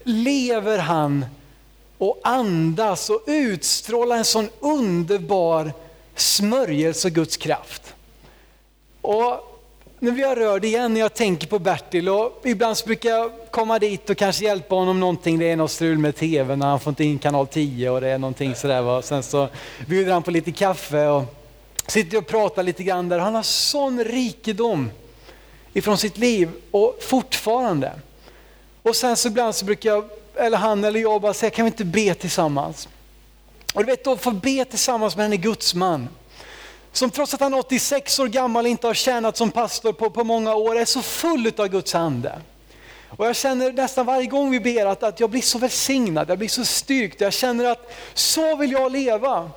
lever 0.03 0.77
han 0.77 1.25
och 1.97 2.19
andas 2.23 3.09
och 3.09 3.23
utstrålar 3.25 4.17
en 4.17 4.25
sån 4.25 4.49
underbar 4.59 5.73
smörjelse 6.15 7.07
och 7.07 7.13
Guds 7.13 7.37
kraft. 7.37 7.92
Och 9.03 9.59
nu 9.99 10.11
blir 10.11 10.23
jag 10.23 10.37
rörd 10.37 10.65
igen 10.65 10.93
när 10.93 10.99
jag 10.99 11.13
tänker 11.13 11.47
på 11.47 11.59
Bertil 11.59 12.09
och 12.09 12.41
ibland 12.43 12.77
så 12.77 12.85
brukar 12.85 13.09
jag 13.09 13.31
komma 13.51 13.79
dit 13.79 14.09
och 14.09 14.17
kanske 14.17 14.45
hjälpa 14.45 14.75
honom 14.75 14.99
någonting. 14.99 15.39
Det 15.39 15.51
är 15.51 15.55
något 15.55 15.71
strul 15.71 15.97
med 15.97 16.15
tvn 16.15 16.59
när 16.59 16.67
han 16.67 16.79
får 16.79 16.91
inte 16.91 17.03
in 17.03 17.19
kanal 17.19 17.47
10 17.47 17.89
och 17.89 18.01
det 18.01 18.07
är 18.07 18.17
någonting 18.17 18.55
sådär. 18.55 18.81
Va? 18.81 19.01
Sen 19.01 19.23
så 19.23 19.49
bjuder 19.87 20.13
han 20.13 20.23
på 20.23 20.31
lite 20.31 20.51
kaffe 20.51 21.07
och 21.07 21.23
sitter 21.87 22.17
och 22.17 22.27
pratar 22.27 22.63
lite 22.63 22.83
grann 22.83 23.09
där. 23.09 23.19
Han 23.19 23.35
har 23.35 23.43
sån 23.43 24.03
rikedom 24.03 24.91
ifrån 25.73 25.97
sitt 25.97 26.17
liv 26.17 26.49
och 26.71 26.97
fortfarande. 27.01 27.91
Och 28.83 28.95
sen 28.95 29.17
så 29.17 29.27
ibland 29.27 29.55
så 29.55 29.65
brukar 29.65 29.89
jag, 29.89 30.05
eller 30.35 30.57
han 30.57 30.83
eller 30.83 30.99
jag 30.99 31.21
bara 31.21 31.33
säga, 31.33 31.49
kan 31.49 31.65
vi 31.65 31.71
inte 31.71 31.85
be 31.85 32.13
tillsammans? 32.13 32.89
Och 33.73 33.85
du 33.85 33.91
vet, 33.91 34.03
då, 34.03 34.17
få 34.17 34.31
be 34.31 34.65
tillsammans 34.65 35.15
med 35.15 35.25
en 35.25 35.41
gudsman 35.41 36.07
som 36.93 37.09
trots 37.09 37.33
att 37.33 37.39
han 37.39 37.53
är 37.53 37.59
86 37.59 38.19
år 38.19 38.27
gammal 38.27 38.65
inte 38.65 38.87
har 38.87 38.93
tjänat 38.93 39.37
som 39.37 39.51
pastor 39.51 39.93
på, 39.93 40.09
på 40.09 40.23
många 40.23 40.55
år 40.55 40.79
är 40.79 40.85
så 40.85 41.01
full 41.01 41.51
av 41.57 41.67
Guds 41.67 41.95
ande. 41.95 42.41
Och 43.17 43.25
jag 43.25 43.35
känner 43.35 43.71
nästan 43.71 44.05
varje 44.05 44.27
gång 44.27 44.51
vi 44.51 44.59
ber 44.59 44.85
att, 44.85 45.03
att 45.03 45.19
jag 45.19 45.29
blir 45.29 45.41
så 45.41 45.57
välsignad, 45.57 46.29
jag 46.29 46.37
blir 46.37 46.49
så 46.49 46.65
styrkt. 46.65 47.21
Jag 47.21 47.33
känner 47.33 47.65
att 47.65 47.93
så 48.13 48.55
vill 48.55 48.71
jag 48.71 48.91
leva. 48.91 49.51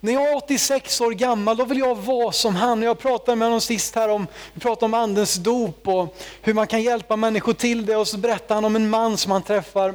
När 0.00 0.12
jag 0.12 0.30
är 0.30 0.36
86 0.36 1.00
år 1.00 1.10
gammal 1.10 1.56
då 1.56 1.64
vill 1.64 1.78
jag 1.78 1.94
vara 1.94 2.32
som 2.32 2.56
han. 2.56 2.82
Jag 2.82 2.98
pratade 2.98 3.36
med 3.36 3.46
honom 3.46 3.60
sist 3.60 3.94
här 3.94 4.08
om, 4.08 4.26
vi 4.54 4.60
pratade 4.60 4.84
om 4.84 4.94
andens 4.94 5.34
dop 5.34 5.88
och 5.88 6.16
hur 6.42 6.54
man 6.54 6.66
kan 6.66 6.82
hjälpa 6.82 7.16
människor 7.16 7.52
till 7.52 7.86
det. 7.86 7.96
Och 7.96 8.08
så 8.08 8.18
berättade 8.18 8.54
han 8.54 8.64
om 8.64 8.76
en 8.76 8.90
man 8.90 9.16
som 9.16 9.32
han 9.32 9.42
träffar 9.42 9.94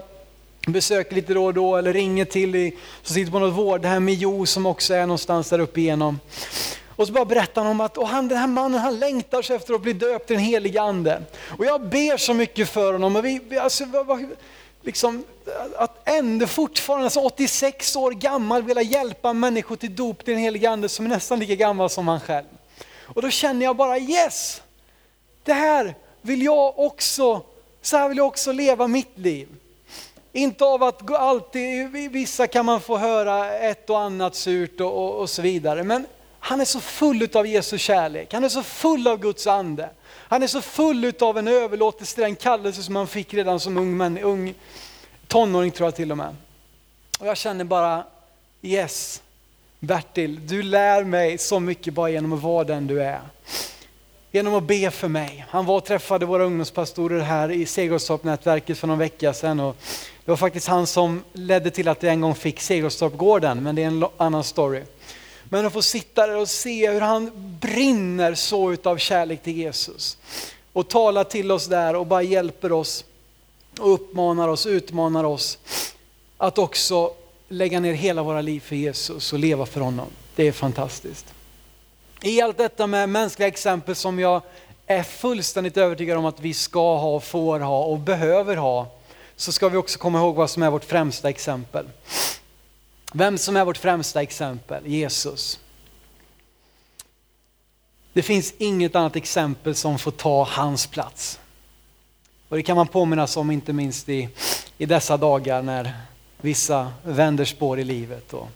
besöker 0.68 1.16
lite 1.16 1.34
då 1.34 1.46
och 1.46 1.54
då 1.54 1.76
eller 1.76 1.94
ringer 1.94 2.26
till 2.26 2.56
i, 2.56 2.78
som 3.04 3.14
sitter 3.14 3.32
på 3.32 3.40
något 3.40 3.54
vårdhem 3.54 4.10
i 4.10 4.14
Jo 4.14 4.46
som 4.46 4.66
också 4.66 4.94
är 4.94 5.02
någonstans 5.02 5.50
där 5.50 5.60
uppe 5.60 5.80
igenom. 5.80 6.20
Och 7.00 7.08
så 7.08 7.14
bara 7.14 7.26
berättar 7.26 7.62
han 7.62 7.72
om 7.72 7.82
att 7.82 7.98
och 7.98 8.08
han, 8.08 8.28
den 8.28 8.38
här 8.38 8.48
mannen 8.48 8.80
han 8.80 9.00
längtar 9.00 9.42
sig 9.42 9.56
efter 9.56 9.74
att 9.74 9.82
bli 9.82 9.94
döpt 9.94 10.32
i 10.32 10.34
den 10.34 10.44
heliga 10.44 10.82
ande. 10.82 11.22
Och 11.58 11.66
jag 11.66 11.82
ber 11.90 12.18
så 12.18 12.34
mycket 12.34 12.70
för 12.70 12.94
honom. 12.94 13.16
Och 13.16 13.26
vi, 13.26 13.40
vi, 13.50 13.58
alltså, 13.58 13.86
liksom, 14.82 15.24
att 15.76 16.10
ändå 16.10 16.48
fortfarande, 16.48 17.06
alltså 17.06 17.20
86 17.20 17.96
år 17.96 18.12
gammal, 18.12 18.64
vilja 18.64 18.82
hjälpa 18.82 19.34
människor 19.34 19.76
till 19.76 19.96
dop 19.96 20.26
till 20.26 20.34
den 20.34 20.44
heliga 20.44 20.70
ande 20.70 20.90
som 20.90 21.06
är 21.06 21.10
nästan 21.10 21.40
lika 21.40 21.56
gammal 21.56 21.90
som 21.90 22.08
han 22.08 22.20
själv. 22.20 22.46
Och 23.02 23.22
då 23.22 23.30
känner 23.30 23.66
jag 23.66 23.76
bara 23.76 23.98
yes! 23.98 24.62
Det 25.44 25.54
här 25.54 25.96
vill 26.22 26.42
jag 26.42 26.80
också, 26.80 27.42
så 27.82 27.98
här 27.98 28.10
vill 28.10 28.18
jag 28.18 28.28
också 28.28 28.52
leva 28.52 28.88
mitt 28.88 29.18
liv. 29.18 29.48
Inte 30.32 30.66
av 30.66 30.84
att 30.84 31.12
alltid, 31.12 31.96
i 31.96 32.08
vissa 32.08 32.48
kan 32.48 32.66
man 32.66 32.82
få 32.82 32.98
höra 32.98 33.58
ett 33.58 33.90
och 33.90 34.00
annat 34.00 34.36
surt 34.36 34.82
och, 34.82 34.98
och, 34.98 35.16
och 35.16 35.30
så 35.30 35.42
vidare. 35.42 35.84
Men 35.84 36.06
han 36.40 36.62
är 36.62 36.66
så 36.66 36.80
full 36.80 37.30
av 37.34 37.48
Jesu 37.48 37.78
kärlek, 37.78 38.34
han 38.34 38.44
är 38.44 38.50
så 38.50 38.64
full 38.64 39.08
av 39.08 39.20
Guds 39.20 39.48
ande. 39.48 39.90
Han 40.10 40.44
är 40.44 40.48
så 40.48 40.62
full 40.62 41.14
av 41.20 41.38
en 41.38 41.48
överlåtelse 41.48 42.16
till 42.16 42.24
den 42.24 42.36
kallelse 42.36 42.84
som 42.84 42.96
han 42.96 43.08
fick 43.08 43.34
redan 43.34 43.60
som 43.60 43.78
ung, 43.78 43.98
man, 43.98 44.18
ung 44.18 44.54
tonåring 45.28 45.72
tror 45.72 45.88
jag 45.88 45.96
till 45.96 46.12
och 46.12 46.18
med. 46.18 46.36
Och 47.20 47.28
jag 47.28 47.38
känner 47.38 47.64
bara, 47.64 48.04
yes, 48.62 49.22
Bertil, 49.80 50.48
du 50.48 50.64
lär 50.64 51.04
mig 51.04 51.38
så 51.38 51.60
mycket 51.60 51.94
bara 51.94 52.10
genom 52.10 52.34
att 52.34 52.42
vara 52.42 52.64
den 52.64 52.88
du 52.88 53.04
är. 53.04 53.22
Genom 54.32 54.56
att 54.56 54.64
be 54.64 54.92
för 54.92 55.08
mig. 55.08 55.46
Han 55.50 55.66
var 55.66 55.76
och 55.76 55.86
träffade 55.86 56.26
våra 56.26 56.44
ungdomspastorer 56.44 57.20
här 57.20 57.52
i 57.52 57.66
Segerstorpnätverket 57.66 58.78
för 58.78 58.88
någon 58.88 58.98
vecka 58.98 59.34
sedan. 59.34 59.60
Och 59.60 59.76
det 60.26 60.32
var 60.32 60.38
faktiskt 60.38 60.68
han 60.68 60.88
som 60.88 61.24
ledde 61.34 61.72
till 61.72 61.88
att 61.88 62.04
jag 62.04 62.14
en 62.14 62.22
gång 62.22 62.36
fick 62.36 62.60
Segerstorpgården, 62.60 63.64
men 63.64 63.76
det 63.76 63.84
är 63.84 63.88
en 63.88 64.06
annan 64.18 64.44
story. 64.44 64.84
Men 65.44 65.66
att 65.66 65.74
få 65.74 65.82
sitta 65.82 66.28
där 66.28 66.38
och 66.38 66.50
se 66.50 66.92
hur 66.92 67.02
han 67.02 67.32
brinner 67.62 68.34
så 68.34 68.72
utav 68.72 68.98
kärlek 68.98 69.44
till 69.44 69.58
Jesus. 69.58 70.18
Och 70.74 70.88
talar 70.88 71.24
till 71.24 71.52
oss 71.52 71.68
där 71.68 71.96
och 71.96 72.08
bara 72.08 72.22
hjälper 72.22 72.72
oss 72.72 73.06
och 73.80 73.94
uppmanar 73.94 74.48
oss, 74.48 74.66
utmanar 74.66 75.24
oss 75.24 75.58
att 76.38 76.58
också 76.58 77.12
lägga 77.48 77.80
ner 77.80 77.94
hela 77.94 78.24
våra 78.24 78.42
liv 78.42 78.60
för 78.60 78.76
Jesus 78.76 79.34
och 79.34 79.40
leva 79.40 79.66
för 79.66 79.82
honom. 79.82 80.08
Det 80.36 80.48
är 80.48 80.52
fantastiskt. 80.52 81.26
I 82.22 82.42
allt 82.42 82.58
detta 82.58 82.88
med 82.88 83.10
mänskliga 83.10 83.48
exempel 83.48 83.96
som 83.96 84.20
jag 84.20 84.42
är 84.86 85.04
fullständigt 85.04 85.78
övertygad 85.78 86.18
om 86.18 86.26
att 86.26 86.40
vi 86.40 86.54
ska 86.54 86.98
ha, 86.98 87.20
får 87.20 87.60
ha 87.60 87.84
och 87.84 88.00
behöver 88.00 88.56
ha, 88.56 88.88
så 89.36 89.52
ska 89.52 89.70
vi 89.70 89.78
också 89.78 90.00
komma 90.00 90.20
ihåg 90.20 90.36
vad 90.36 90.50
som 90.50 90.64
är 90.64 90.70
vårt 90.70 90.86
främsta 90.86 91.30
exempel. 91.30 91.86
Vem 93.14 93.38
som 93.38 93.56
är 93.58 93.66
vårt 93.66 93.78
främsta 93.78 94.22
exempel? 94.22 94.88
Jesus. 94.88 95.60
Det 98.14 98.22
finns 98.22 98.54
inget 98.58 98.96
annat 98.96 99.16
exempel 99.16 99.76
som 99.76 100.00
får 100.00 100.12
ta 100.12 100.44
hans 100.44 100.88
plats. 100.88 101.40
Och 102.50 102.58
det 102.58 102.64
kan 102.64 102.76
man 102.76 102.88
påminnas 102.88 103.38
om 103.38 103.52
inte 103.52 103.74
minst 103.74 104.10
i, 104.10 104.30
i 104.78 104.86
dessa 104.86 105.18
dagar 105.18 105.62
när 105.62 105.94
vissa 106.42 106.94
vänder 107.04 107.46
spår 107.46 107.80
i 107.80 107.84
livet. 107.84 108.34
Och, 108.34 108.48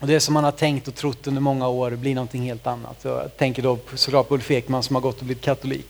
och 0.00 0.06
det 0.06 0.20
som 0.20 0.34
man 0.34 0.44
har 0.44 0.52
tänkt 0.52 0.88
och 0.88 0.94
trott 0.94 1.26
under 1.26 1.40
många 1.40 1.68
år 1.68 1.90
blir 1.90 2.14
någonting 2.14 2.42
helt 2.42 2.66
annat. 2.66 2.96
Jag 3.02 3.36
tänker 3.36 3.62
då 3.62 3.78
såklart 3.94 4.28
på 4.28 4.34
Ulf 4.34 4.50
Ekman 4.50 4.82
som 4.82 4.96
har 4.96 5.00
gått 5.00 5.18
och 5.18 5.24
blivit 5.24 5.44
katolik. 5.44 5.86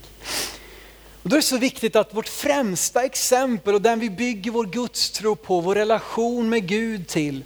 Och 1.22 1.30
då 1.30 1.36
är 1.36 1.40
det 1.40 1.46
så 1.46 1.58
viktigt 1.58 1.96
att 1.96 2.14
vårt 2.14 2.28
främsta 2.28 3.04
exempel 3.04 3.74
och 3.74 3.82
den 3.82 4.00
vi 4.00 4.10
bygger 4.10 4.50
vår 4.50 4.64
gudstro 4.64 5.36
på, 5.36 5.60
vår 5.60 5.74
relation 5.74 6.48
med 6.48 6.68
Gud 6.68 7.08
till, 7.08 7.44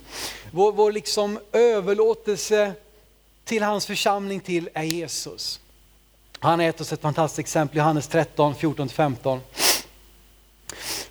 vår, 0.51 0.73
vår 0.73 0.93
liksom 0.93 1.39
överlåtelse 1.53 2.73
till 3.45 3.63
hans 3.63 3.87
församling 3.87 4.41
till 4.41 4.69
är 4.75 4.83
Jesus. 4.83 5.61
Han 6.39 6.59
har 6.59 6.67
gett 6.67 6.81
oss 6.81 6.93
ett 6.93 7.01
fantastiskt 7.01 7.39
exempel, 7.39 7.79
Johannes 7.79 8.09
13, 8.09 8.55
14-15. 8.55 9.41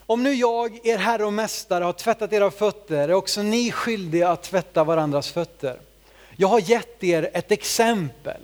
Om 0.10 0.24
nu 0.24 0.34
jag, 0.34 0.80
er 0.84 0.98
Herre 0.98 1.26
och 1.26 1.34
Mästare, 1.34 1.84
har 1.84 1.94
tvättat 1.94 2.34
era 2.34 2.52
fötter 2.52 3.10
är 3.10 3.14
också 3.14 3.42
ni 3.42 3.72
skyldiga 3.72 4.30
att 4.30 4.44
tvätta 4.44 4.84
varandras 4.84 5.32
fötter. 5.32 5.80
Jag 6.36 6.48
har 6.48 6.60
gett 6.60 7.04
er 7.04 7.30
ett 7.34 7.52
exempel 7.52 8.42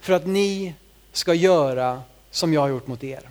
för 0.00 0.12
att 0.12 0.26
ni 0.26 0.74
ska 1.12 1.34
göra 1.34 2.02
som 2.30 2.54
jag 2.54 2.60
har 2.60 2.68
gjort 2.68 2.86
mot 2.86 3.04
er. 3.04 3.28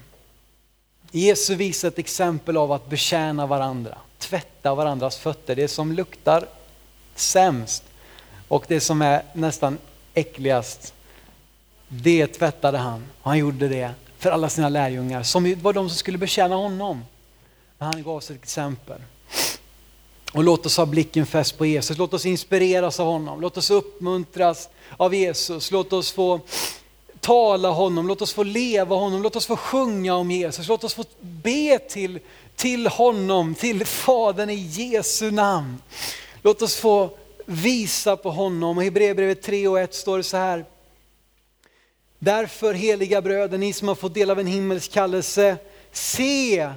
Jesus 1.11 1.49
visar 1.49 1.87
ett 1.87 1.99
exempel 1.99 2.57
av 2.57 2.71
att 2.71 2.89
betjäna 2.89 3.45
varandra, 3.45 3.97
tvätta 4.17 4.75
varandras 4.75 5.17
fötter. 5.17 5.55
Det 5.55 5.67
som 5.67 5.91
luktar 5.91 6.45
sämst 7.15 7.83
och 8.47 8.65
det 8.67 8.79
som 8.79 9.01
är 9.01 9.23
nästan 9.33 9.77
äckligast, 10.13 10.93
det 11.87 12.27
tvättade 12.27 12.77
han. 12.77 13.05
Han 13.21 13.37
gjorde 13.37 13.67
det 13.67 13.91
för 14.17 14.31
alla 14.31 14.49
sina 14.49 14.69
lärjungar 14.69 15.23
som 15.23 15.55
var 15.61 15.73
de 15.73 15.89
som 15.89 15.97
skulle 15.97 16.17
betjäna 16.17 16.55
honom. 16.55 17.03
Men 17.77 17.87
han 17.87 18.03
gav 18.03 18.15
oss 18.15 18.31
ett 18.31 18.43
exempel. 18.43 19.01
Och 20.33 20.43
låt 20.43 20.65
oss 20.65 20.77
ha 20.77 20.85
blicken 20.85 21.25
fäst 21.25 21.57
på 21.57 21.65
Jesus, 21.65 21.97
låt 21.97 22.13
oss 22.13 22.25
inspireras 22.25 22.99
av 22.99 23.05
honom, 23.05 23.41
låt 23.41 23.57
oss 23.57 23.71
uppmuntras 23.71 24.69
av 24.97 25.15
Jesus, 25.15 25.71
låt 25.71 25.93
oss 25.93 26.11
få 26.11 26.39
tala 27.19 27.69
honom, 27.69 28.07
låt 28.07 28.21
oss 28.21 28.33
få 28.33 28.43
leva 28.43 28.95
honom, 28.95 29.21
låt 29.21 29.35
oss 29.35 29.45
få 29.45 29.57
sjunga 29.57 30.15
om 30.15 30.31
Jesus, 30.31 30.67
låt 30.67 30.83
oss 30.83 30.93
få 30.93 31.03
be 31.21 31.79
till, 31.79 32.19
till 32.55 32.87
honom, 32.87 33.55
till 33.55 33.85
Fadern 33.85 34.49
i 34.49 34.55
Jesu 34.55 35.31
namn. 35.31 35.77
Låt 36.41 36.61
oss 36.61 36.75
få 36.75 37.09
visa 37.45 38.17
på 38.17 38.31
honom. 38.31 38.77
Och 38.77 38.83
I 38.83 38.85
Hebreerbrevet 38.85 39.41
3 39.41 39.67
och 39.67 39.79
1 39.79 39.93
står 39.93 40.17
det 40.17 40.23
så 40.23 40.37
här. 40.37 40.65
Därför 42.19 42.73
heliga 42.73 43.21
bröder, 43.21 43.57
ni 43.57 43.73
som 43.73 43.87
har 43.87 43.95
fått 43.95 44.13
del 44.13 44.29
av 44.29 44.39
en 44.39 44.47
himmelsk 44.47 44.91
kallelse, 44.91 45.57
se 45.91 46.69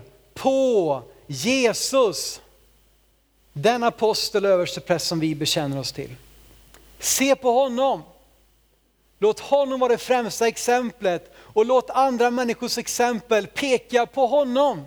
på 0.43 1.03
Jesus. 1.27 2.41
Den 3.53 3.83
apostel 3.83 4.45
och 4.45 4.51
överstepräst 4.51 5.07
som 5.07 5.21
vi 5.21 5.35
bekänner 5.35 5.79
oss 5.79 5.93
till. 5.93 6.17
Se 6.99 7.37
på 7.37 7.53
honom. 7.53 8.03
Låt 9.19 9.41
honom 9.41 9.81
vara 9.81 9.93
det 9.93 9.99
främsta 9.99 10.49
exemplet 10.49 11.33
och 11.37 11.67
låt 11.67 11.91
andra 11.91 12.31
människors 12.31 12.79
exempel 12.79 13.47
peka 13.47 14.07
på 14.07 14.27
honom. 14.27 14.85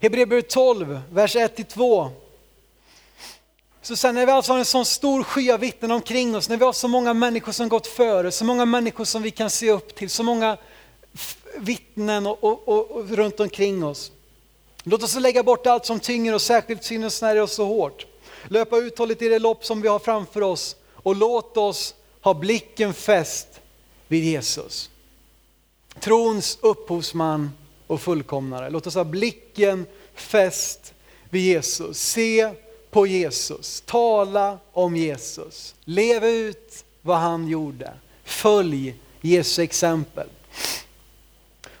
Hebreerbrevet 0.00 0.48
12, 0.48 1.00
vers 1.10 1.36
1-2. 1.36 2.10
Så 3.82 3.96
sen 3.96 4.14
när 4.14 4.26
vi 4.26 4.32
alltså 4.32 4.52
har 4.52 4.58
en 4.58 4.64
sån 4.64 4.84
stor 4.84 5.22
sky 5.22 5.50
av 5.50 5.60
vittnen 5.60 5.90
omkring 5.90 6.36
oss, 6.36 6.48
när 6.48 6.56
vi 6.56 6.64
har 6.64 6.72
så 6.72 6.88
många 6.88 7.14
människor 7.14 7.52
som 7.52 7.68
gått 7.68 7.86
före, 7.86 8.32
så 8.32 8.44
många 8.44 8.64
människor 8.64 9.04
som 9.04 9.22
vi 9.22 9.30
kan 9.30 9.50
se 9.50 9.70
upp 9.70 9.94
till, 9.94 10.10
så 10.10 10.22
många 10.22 10.56
vittnen 11.58 12.26
och, 12.26 12.44
och, 12.44 12.68
och, 12.68 12.90
och 12.90 13.08
runt 13.08 13.40
omkring 13.40 13.84
oss. 13.84 14.12
Låt 14.82 15.02
oss 15.02 15.14
lägga 15.14 15.42
bort 15.42 15.66
allt 15.66 15.86
som 15.86 16.00
tynger 16.00 16.34
och 16.34 16.42
särskilt 16.42 16.84
synes 16.84 17.22
när 17.22 17.40
oss 17.40 17.54
så 17.54 17.64
hårt. 17.64 18.06
Löpa 18.48 18.76
uthålligt 18.76 19.22
i 19.22 19.28
det 19.28 19.38
lopp 19.38 19.64
som 19.64 19.82
vi 19.82 19.88
har 19.88 19.98
framför 19.98 20.40
oss 20.40 20.76
och 20.92 21.16
låt 21.16 21.56
oss 21.56 21.94
ha 22.20 22.34
blicken 22.34 22.94
fäst 22.94 23.60
vid 24.08 24.24
Jesus. 24.24 24.90
Trons 26.00 26.58
upphovsman 26.60 27.50
och 27.86 28.00
fullkomnare. 28.00 28.70
Låt 28.70 28.86
oss 28.86 28.94
ha 28.94 29.04
blicken 29.04 29.86
fäst 30.14 30.94
vid 31.30 31.42
Jesus. 31.42 31.98
Se 31.98 32.54
på 32.90 33.06
Jesus, 33.06 33.82
tala 33.86 34.58
om 34.72 34.96
Jesus, 34.96 35.74
lev 35.84 36.24
ut 36.24 36.84
vad 37.02 37.18
han 37.18 37.48
gjorde. 37.48 37.92
Följ 38.24 38.94
Jesu 39.20 39.62
exempel. 39.62 40.28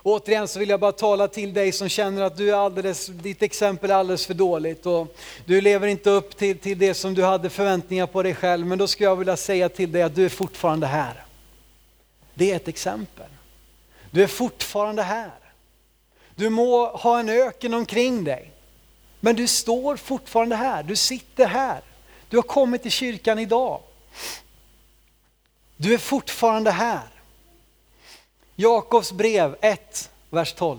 Återigen 0.06 0.48
så 0.48 0.58
vill 0.58 0.68
jag 0.68 0.80
bara 0.80 0.92
tala 0.92 1.28
till 1.28 1.54
dig 1.54 1.72
som 1.72 1.88
känner 1.88 2.22
att 2.22 2.36
du 2.36 2.50
är 2.50 2.54
alldeles, 2.54 3.06
ditt 3.06 3.42
exempel 3.42 3.90
är 3.90 3.94
alldeles 3.94 4.26
för 4.26 4.34
dåligt 4.34 4.86
och 4.86 5.16
du 5.46 5.60
lever 5.60 5.88
inte 5.88 6.10
upp 6.10 6.36
till, 6.36 6.58
till 6.58 6.78
det 6.78 6.94
som 6.94 7.14
du 7.14 7.24
hade 7.24 7.50
förväntningar 7.50 8.06
på 8.06 8.22
dig 8.22 8.34
själv. 8.34 8.66
Men 8.66 8.78
då 8.78 8.86
skulle 8.86 9.08
jag 9.08 9.16
vilja 9.16 9.36
säga 9.36 9.68
till 9.68 9.92
dig 9.92 10.02
att 10.02 10.14
du 10.14 10.24
är 10.24 10.28
fortfarande 10.28 10.86
här. 10.86 11.24
Det 12.34 12.52
är 12.52 12.56
ett 12.56 12.68
exempel. 12.68 13.26
Du 14.10 14.22
är 14.22 14.26
fortfarande 14.26 15.02
här. 15.02 15.32
Du 16.34 16.50
må 16.50 16.86
ha 16.86 17.20
en 17.20 17.28
öken 17.28 17.74
omkring 17.74 18.24
dig. 18.24 18.50
Men 19.20 19.36
du 19.36 19.46
står 19.46 19.96
fortfarande 19.96 20.56
här, 20.56 20.82
du 20.82 20.96
sitter 20.96 21.46
här. 21.46 21.80
Du 22.28 22.36
har 22.36 22.42
kommit 22.42 22.82
till 22.82 22.90
kyrkan 22.90 23.38
idag. 23.38 23.80
Du 25.76 25.94
är 25.94 25.98
fortfarande 25.98 26.70
här. 26.70 27.13
Jakobs 28.56 29.12
brev 29.12 29.56
1, 29.60 30.10
vers 30.30 30.52
12. 30.52 30.78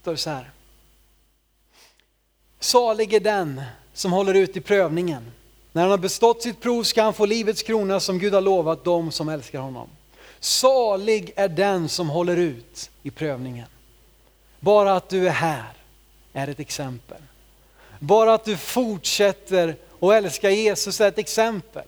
Står 0.00 0.12
det 0.12 0.18
så 0.18 0.30
här. 0.30 0.50
Salig 2.60 3.14
är 3.14 3.20
den 3.20 3.62
som 3.92 4.12
håller 4.12 4.34
ut 4.34 4.56
i 4.56 4.60
prövningen. 4.60 5.32
När 5.72 5.82
han 5.82 5.90
har 5.90 5.98
bestått 5.98 6.42
sitt 6.42 6.60
prov 6.60 6.82
ska 6.82 7.02
han 7.02 7.14
få 7.14 7.26
livets 7.26 7.62
krona 7.62 8.00
som 8.00 8.18
Gud 8.18 8.34
har 8.34 8.40
lovat 8.40 8.84
dem 8.84 9.12
som 9.12 9.28
älskar 9.28 9.60
honom. 9.60 9.88
Salig 10.40 11.32
är 11.36 11.48
den 11.48 11.88
som 11.88 12.08
håller 12.08 12.36
ut 12.36 12.90
i 13.02 13.10
prövningen. 13.10 13.68
Bara 14.60 14.96
att 14.96 15.08
du 15.08 15.26
är 15.26 15.32
här 15.32 15.72
är 16.32 16.48
ett 16.48 16.60
exempel. 16.60 17.22
Bara 17.98 18.34
att 18.34 18.44
du 18.44 18.56
fortsätter 18.56 19.76
att 20.00 20.12
älska 20.12 20.50
Jesus 20.50 21.00
är 21.00 21.08
ett 21.08 21.18
exempel. 21.18 21.84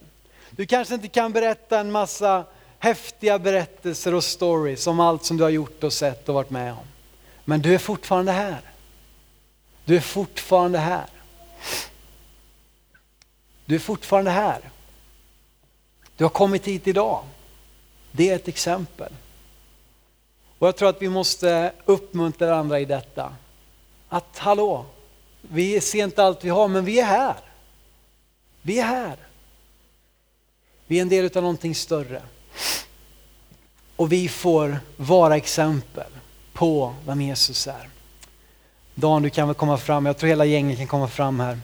Du 0.51 0.67
kanske 0.67 0.95
inte 0.95 1.09
kan 1.09 1.33
berätta 1.33 1.79
en 1.79 1.93
massa 1.93 2.45
häftiga 2.79 3.39
berättelser 3.39 4.15
och 4.15 4.25
stories 4.25 4.87
om 4.87 5.01
allt 5.01 5.25
som 5.25 5.37
du 5.37 5.43
har 5.43 5.51
gjort 5.51 5.85
och 5.85 5.93
sett 5.93 6.29
och 6.29 6.35
varit 6.35 6.51
med 6.51 6.73
om. 6.73 6.87
Men 7.45 7.63
du 7.63 7.75
är 7.75 7.79
fortfarande 7.79 8.33
här. 8.33 8.61
Du 9.85 9.97
är 9.97 10.01
fortfarande 10.01 10.79
här. 10.79 11.07
Du 13.65 13.75
är 13.75 13.79
fortfarande 13.79 14.31
här. 14.31 14.61
Du 16.17 16.25
har 16.25 16.29
kommit 16.29 16.67
hit 16.67 16.87
idag. 16.87 17.25
Det 18.13 18.31
är 18.31 18.35
ett 18.37 18.49
exempel. 18.49 19.13
Och 20.59 20.67
jag 20.67 20.77
tror 20.77 20.89
att 20.89 21.03
vi 21.03 21.09
måste 21.09 21.73
uppmuntra 21.85 22.57
andra 22.57 22.81
i 22.81 22.85
detta. 22.85 23.35
Att 24.09 24.39
hallå, 24.39 24.87
vi 25.41 25.81
ser 25.81 26.05
inte 26.05 26.25
allt 26.25 26.45
vi 26.45 26.49
har 26.49 26.69
men 26.69 26.85
vi 26.85 27.01
är 27.01 27.05
här. 27.05 27.37
Vi 28.63 28.79
är 28.79 28.85
här. 28.85 29.17
Vi 30.87 30.99
är 30.99 31.03
en 31.03 31.09
del 31.09 31.25
av 31.25 31.43
någonting 31.43 31.75
större. 31.75 32.23
Och 33.97 34.13
vi 34.13 34.29
får 34.29 34.81
vara 34.97 35.37
exempel 35.37 36.13
på 36.53 36.95
vem 37.07 37.21
Jesus 37.21 37.67
är. 37.67 37.89
Dan, 38.95 39.23
du 39.23 39.31
kan 39.31 39.49
väl 39.49 39.55
komma 39.55 39.79
fram, 39.79 40.07
jag 40.07 40.19
tror 40.19 40.29
hela 40.29 40.45
gänget 40.45 40.79
kan 40.79 40.87
komma 40.87 41.09
fram 41.09 41.41
här. 41.41 41.59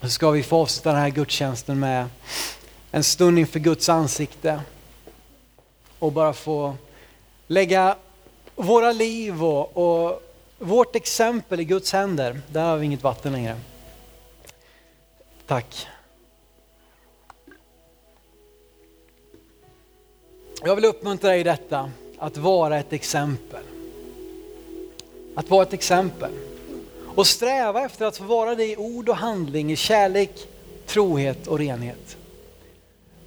Så 0.00 0.08
ska 0.08 0.30
vi 0.30 0.42
få 0.42 0.56
avsluta 0.56 0.92
den 0.92 1.00
här 1.00 1.08
gudstjänsten 1.08 1.80
med 1.80 2.06
en 2.90 3.04
stund 3.04 3.38
inför 3.38 3.58
Guds 3.58 3.88
ansikte. 3.88 4.60
Och 5.98 6.12
bara 6.12 6.32
få 6.32 6.76
lägga 7.46 7.96
våra 8.54 8.92
liv 8.92 9.44
och, 9.44 9.76
och 9.76 10.22
vårt 10.58 10.96
exempel 10.96 11.60
i 11.60 11.64
Guds 11.64 11.92
händer. 11.92 12.40
Där 12.48 12.64
har 12.64 12.76
vi 12.76 12.86
inget 12.86 13.02
vatten 13.02 13.32
längre. 13.32 13.56
Tack. 15.46 15.86
Jag 20.64 20.74
vill 20.74 20.84
uppmuntra 20.84 21.30
dig 21.30 21.40
i 21.40 21.42
detta, 21.42 21.90
att 22.18 22.36
vara 22.36 22.78
ett 22.78 22.92
exempel. 22.92 23.62
Att 25.34 25.50
vara 25.50 25.62
ett 25.62 25.72
exempel. 25.72 26.30
Och 27.14 27.26
sträva 27.26 27.84
efter 27.84 28.06
att 28.06 28.16
få 28.16 28.24
vara 28.24 28.54
det 28.54 28.64
i 28.64 28.76
ord 28.76 29.08
och 29.08 29.16
handling, 29.16 29.72
i 29.72 29.76
kärlek, 29.76 30.48
trohet 30.86 31.46
och 31.46 31.58
renhet. 31.58 32.16